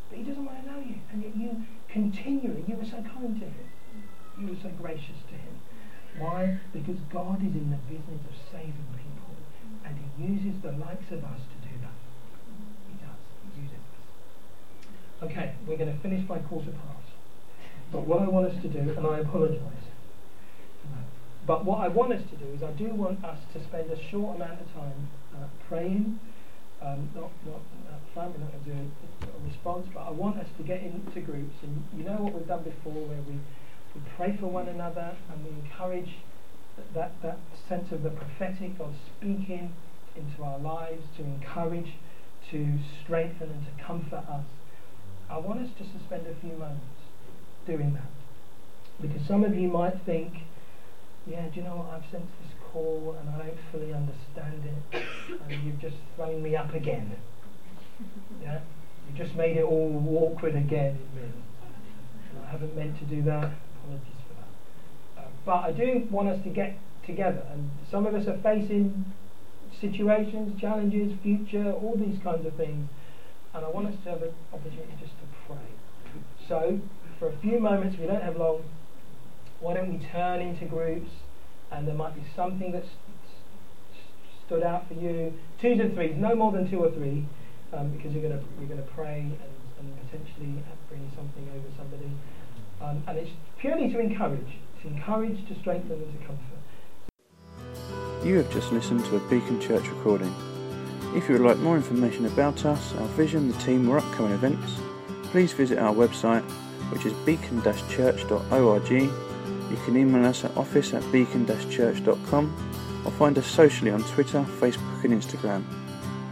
but 0.08 0.18
he 0.18 0.24
doesn't 0.24 0.44
want 0.44 0.62
to 0.62 0.70
know 0.70 0.78
you. 0.78 1.02
And 1.10 1.22
yet 1.22 1.36
you 1.36 1.64
continually, 1.88 2.64
you 2.68 2.76
were 2.76 2.84
so 2.84 3.02
kind 3.02 3.34
to 3.40 3.46
him. 3.46 3.68
You 4.38 4.46
were 4.48 4.60
so 4.62 4.70
gracious 4.80 5.18
to 5.28 5.34
him. 5.34 5.58
Why? 6.18 6.60
Because 6.72 6.98
God 7.10 7.42
is 7.42 7.54
in 7.54 7.70
the 7.70 7.82
business 7.90 8.22
of 8.30 8.36
saving 8.52 8.88
people. 8.94 9.34
And 9.84 9.98
he 9.98 10.32
uses 10.32 10.62
the 10.62 10.72
likes 10.72 11.10
of 11.10 11.24
us 11.24 11.40
to 11.40 11.58
do 11.66 11.74
that. 11.82 11.98
He 12.88 12.94
does. 13.02 13.22
He 13.54 13.62
uses 13.62 13.82
us. 13.82 15.30
Okay, 15.30 15.54
we're 15.66 15.76
going 15.76 15.92
to 15.92 15.98
finish 16.00 16.22
by 16.26 16.38
quarter 16.38 16.70
past. 16.70 17.05
But 17.92 18.06
what 18.06 18.20
I 18.20 18.28
want 18.28 18.46
us 18.46 18.62
to 18.62 18.68
do, 18.68 18.78
and 18.78 19.06
I 19.06 19.18
apologise, 19.18 19.60
but 21.46 21.64
what 21.64 21.78
I 21.78 21.88
want 21.88 22.12
us 22.12 22.22
to 22.30 22.36
do 22.36 22.52
is 22.52 22.62
I 22.62 22.72
do 22.72 22.88
want 22.90 23.24
us 23.24 23.38
to 23.52 23.62
spend 23.62 23.90
a 23.90 24.10
short 24.10 24.36
amount 24.36 24.60
of 24.60 24.72
time 24.74 25.08
uh, 25.32 25.46
praying, 25.68 26.18
um, 26.82 27.08
not, 27.14 27.30
not 27.46 27.62
uh, 27.86 27.96
we're 28.16 28.38
not 28.38 28.52
to 28.52 28.58
do 28.64 28.72
a, 28.72 29.46
response, 29.46 29.86
but 29.94 30.00
I 30.00 30.10
want 30.10 30.38
us 30.38 30.48
to 30.56 30.62
get 30.64 30.82
into 30.82 31.20
groups. 31.20 31.54
And 31.62 31.84
you 31.96 32.02
know 32.02 32.16
what 32.18 32.34
we've 32.34 32.48
done 32.48 32.64
before, 32.64 32.92
where 32.92 33.22
we, 33.22 33.38
we 33.94 34.00
pray 34.16 34.36
for 34.40 34.46
one 34.46 34.68
another 34.68 35.16
and 35.30 35.44
we 35.44 35.50
encourage 35.50 36.16
that, 36.94 37.12
that 37.22 37.38
sense 37.68 37.92
of 37.92 38.02
the 38.02 38.10
prophetic, 38.10 38.72
of 38.80 38.94
speaking 39.16 39.72
into 40.16 40.42
our 40.42 40.58
lives, 40.58 41.04
to 41.16 41.22
encourage, 41.22 41.94
to 42.50 42.78
strengthen, 43.04 43.50
and 43.50 43.66
to 43.66 43.84
comfort 43.84 44.24
us. 44.28 44.44
I 45.30 45.38
want 45.38 45.60
us 45.60 45.70
to 45.78 45.84
spend 46.06 46.26
a 46.26 46.34
few 46.40 46.52
moments 46.52 47.05
doing 47.66 47.94
that. 47.94 48.10
Because 49.00 49.26
some 49.26 49.44
of 49.44 49.54
you 49.54 49.68
might 49.68 50.00
think, 50.06 50.32
yeah, 51.26 51.48
do 51.48 51.60
you 51.60 51.62
know 51.62 51.76
what, 51.76 51.94
I've 51.94 52.10
sensed 52.10 52.32
this 52.42 52.52
call 52.72 53.16
and 53.20 53.28
I 53.28 53.46
don't 53.46 53.58
fully 53.72 53.92
understand 53.92 54.62
it, 54.64 55.02
and 55.48 55.64
you've 55.64 55.80
just 55.80 55.96
thrown 56.14 56.42
me 56.42 56.56
up 56.56 56.74
again. 56.74 57.16
Yeah? 58.42 58.60
You 59.08 59.24
just 59.24 59.36
made 59.36 59.56
it 59.56 59.64
all 59.64 60.04
awkward 60.20 60.56
again 60.56 60.98
I 62.46 62.50
haven't 62.50 62.76
meant 62.76 62.98
to 62.98 63.04
do 63.04 63.22
that. 63.22 63.50
Apologies 63.82 64.20
for 64.28 64.34
that. 64.34 65.22
Uh, 65.22 65.28
but 65.44 65.64
I 65.64 65.72
do 65.72 66.06
want 66.10 66.28
us 66.28 66.42
to 66.44 66.50
get 66.50 66.78
together, 67.04 67.42
and 67.50 67.70
some 67.90 68.06
of 68.06 68.14
us 68.14 68.26
are 68.26 68.38
facing 68.38 69.04
situations, 69.80 70.60
challenges, 70.60 71.12
future, 71.22 71.72
all 71.72 71.96
these 71.96 72.18
kinds 72.22 72.46
of 72.46 72.54
things, 72.54 72.88
and 73.54 73.64
I 73.64 73.68
want 73.68 73.88
us 73.88 73.94
to 74.04 74.10
have 74.10 74.22
an 74.22 74.34
opportunity 74.52 74.92
just 75.00 75.12
to 75.12 75.26
pray. 75.46 75.56
So, 76.48 76.80
for 77.18 77.28
a 77.28 77.36
few 77.38 77.58
moments, 77.58 77.98
we 77.98 78.06
don't 78.06 78.22
have 78.22 78.36
long, 78.36 78.62
why 79.60 79.74
don't 79.74 79.92
we 79.92 80.04
turn 80.06 80.40
into 80.40 80.66
groups 80.66 81.10
and 81.70 81.86
there 81.86 81.94
might 81.94 82.14
be 82.14 82.22
something 82.34 82.72
that's 82.72 82.88
stood 84.46 84.62
out 84.62 84.86
for 84.86 84.94
you. 84.94 85.32
Twos 85.60 85.80
and 85.80 85.94
threes, 85.94 86.14
no 86.16 86.34
more 86.34 86.52
than 86.52 86.70
two 86.70 86.78
or 86.78 86.90
three, 86.90 87.24
um, 87.72 87.90
because 87.90 88.12
you're 88.12 88.22
going 88.22 88.38
to 88.38 88.44
you're 88.60 88.76
to 88.76 88.82
pray 88.94 89.20
and, 89.20 89.38
and 89.80 90.10
potentially 90.10 90.62
bring 90.88 91.10
something 91.16 91.48
over 91.50 91.66
somebody. 91.76 92.10
Um, 92.80 93.02
and 93.08 93.18
it's 93.18 93.30
purely 93.58 93.90
to 93.90 93.98
encourage, 93.98 94.58
to 94.82 94.88
encourage, 94.88 95.48
to 95.48 95.58
strengthen, 95.58 95.92
and 95.92 96.20
to 96.20 96.26
comfort. 96.26 96.42
You 98.24 98.36
have 98.36 98.50
just 98.52 98.72
listened 98.72 99.04
to 99.06 99.16
a 99.16 99.20
Beacon 99.28 99.60
Church 99.60 99.88
recording. 99.88 100.32
If 101.14 101.28
you 101.28 101.34
would 101.34 101.42
like 101.42 101.58
more 101.58 101.76
information 101.76 102.26
about 102.26 102.64
us, 102.66 102.94
our 102.94 103.08
vision, 103.08 103.50
the 103.50 103.58
team, 103.58 103.88
or 103.88 103.98
upcoming 103.98 104.32
events, 104.32 104.78
please 105.30 105.52
visit 105.52 105.78
our 105.78 105.94
website, 105.94 106.44
which 106.90 107.06
is 107.06 107.12
beacon-church.org. 107.24 108.90
You 108.90 109.76
can 109.84 109.96
email 109.96 110.24
us 110.24 110.44
at 110.44 110.56
office 110.56 110.94
at 110.94 111.10
beacon-church.com 111.12 113.02
or 113.04 113.10
find 113.12 113.38
us 113.38 113.46
socially 113.46 113.90
on 113.90 114.02
Twitter, 114.04 114.44
Facebook, 114.58 115.04
and 115.04 115.12
Instagram. 115.12 115.64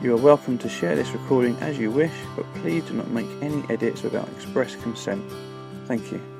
You 0.02 0.14
are 0.14 0.20
welcome 0.20 0.59
to 0.59 0.68
share 0.68 0.96
this 0.96 1.11
recording 1.11 1.57
as 1.57 1.78
you 1.78 1.90
wish, 1.90 2.12
but 2.36 2.44
please 2.57 2.84
do 2.84 2.94
not 2.94 3.09
make 3.09 3.28
any 3.40 3.64
edits 3.70 4.02
without 4.02 4.28
express 4.28 4.76
consent. 4.76 5.24
Thank 5.86 6.12
you. 6.12 6.34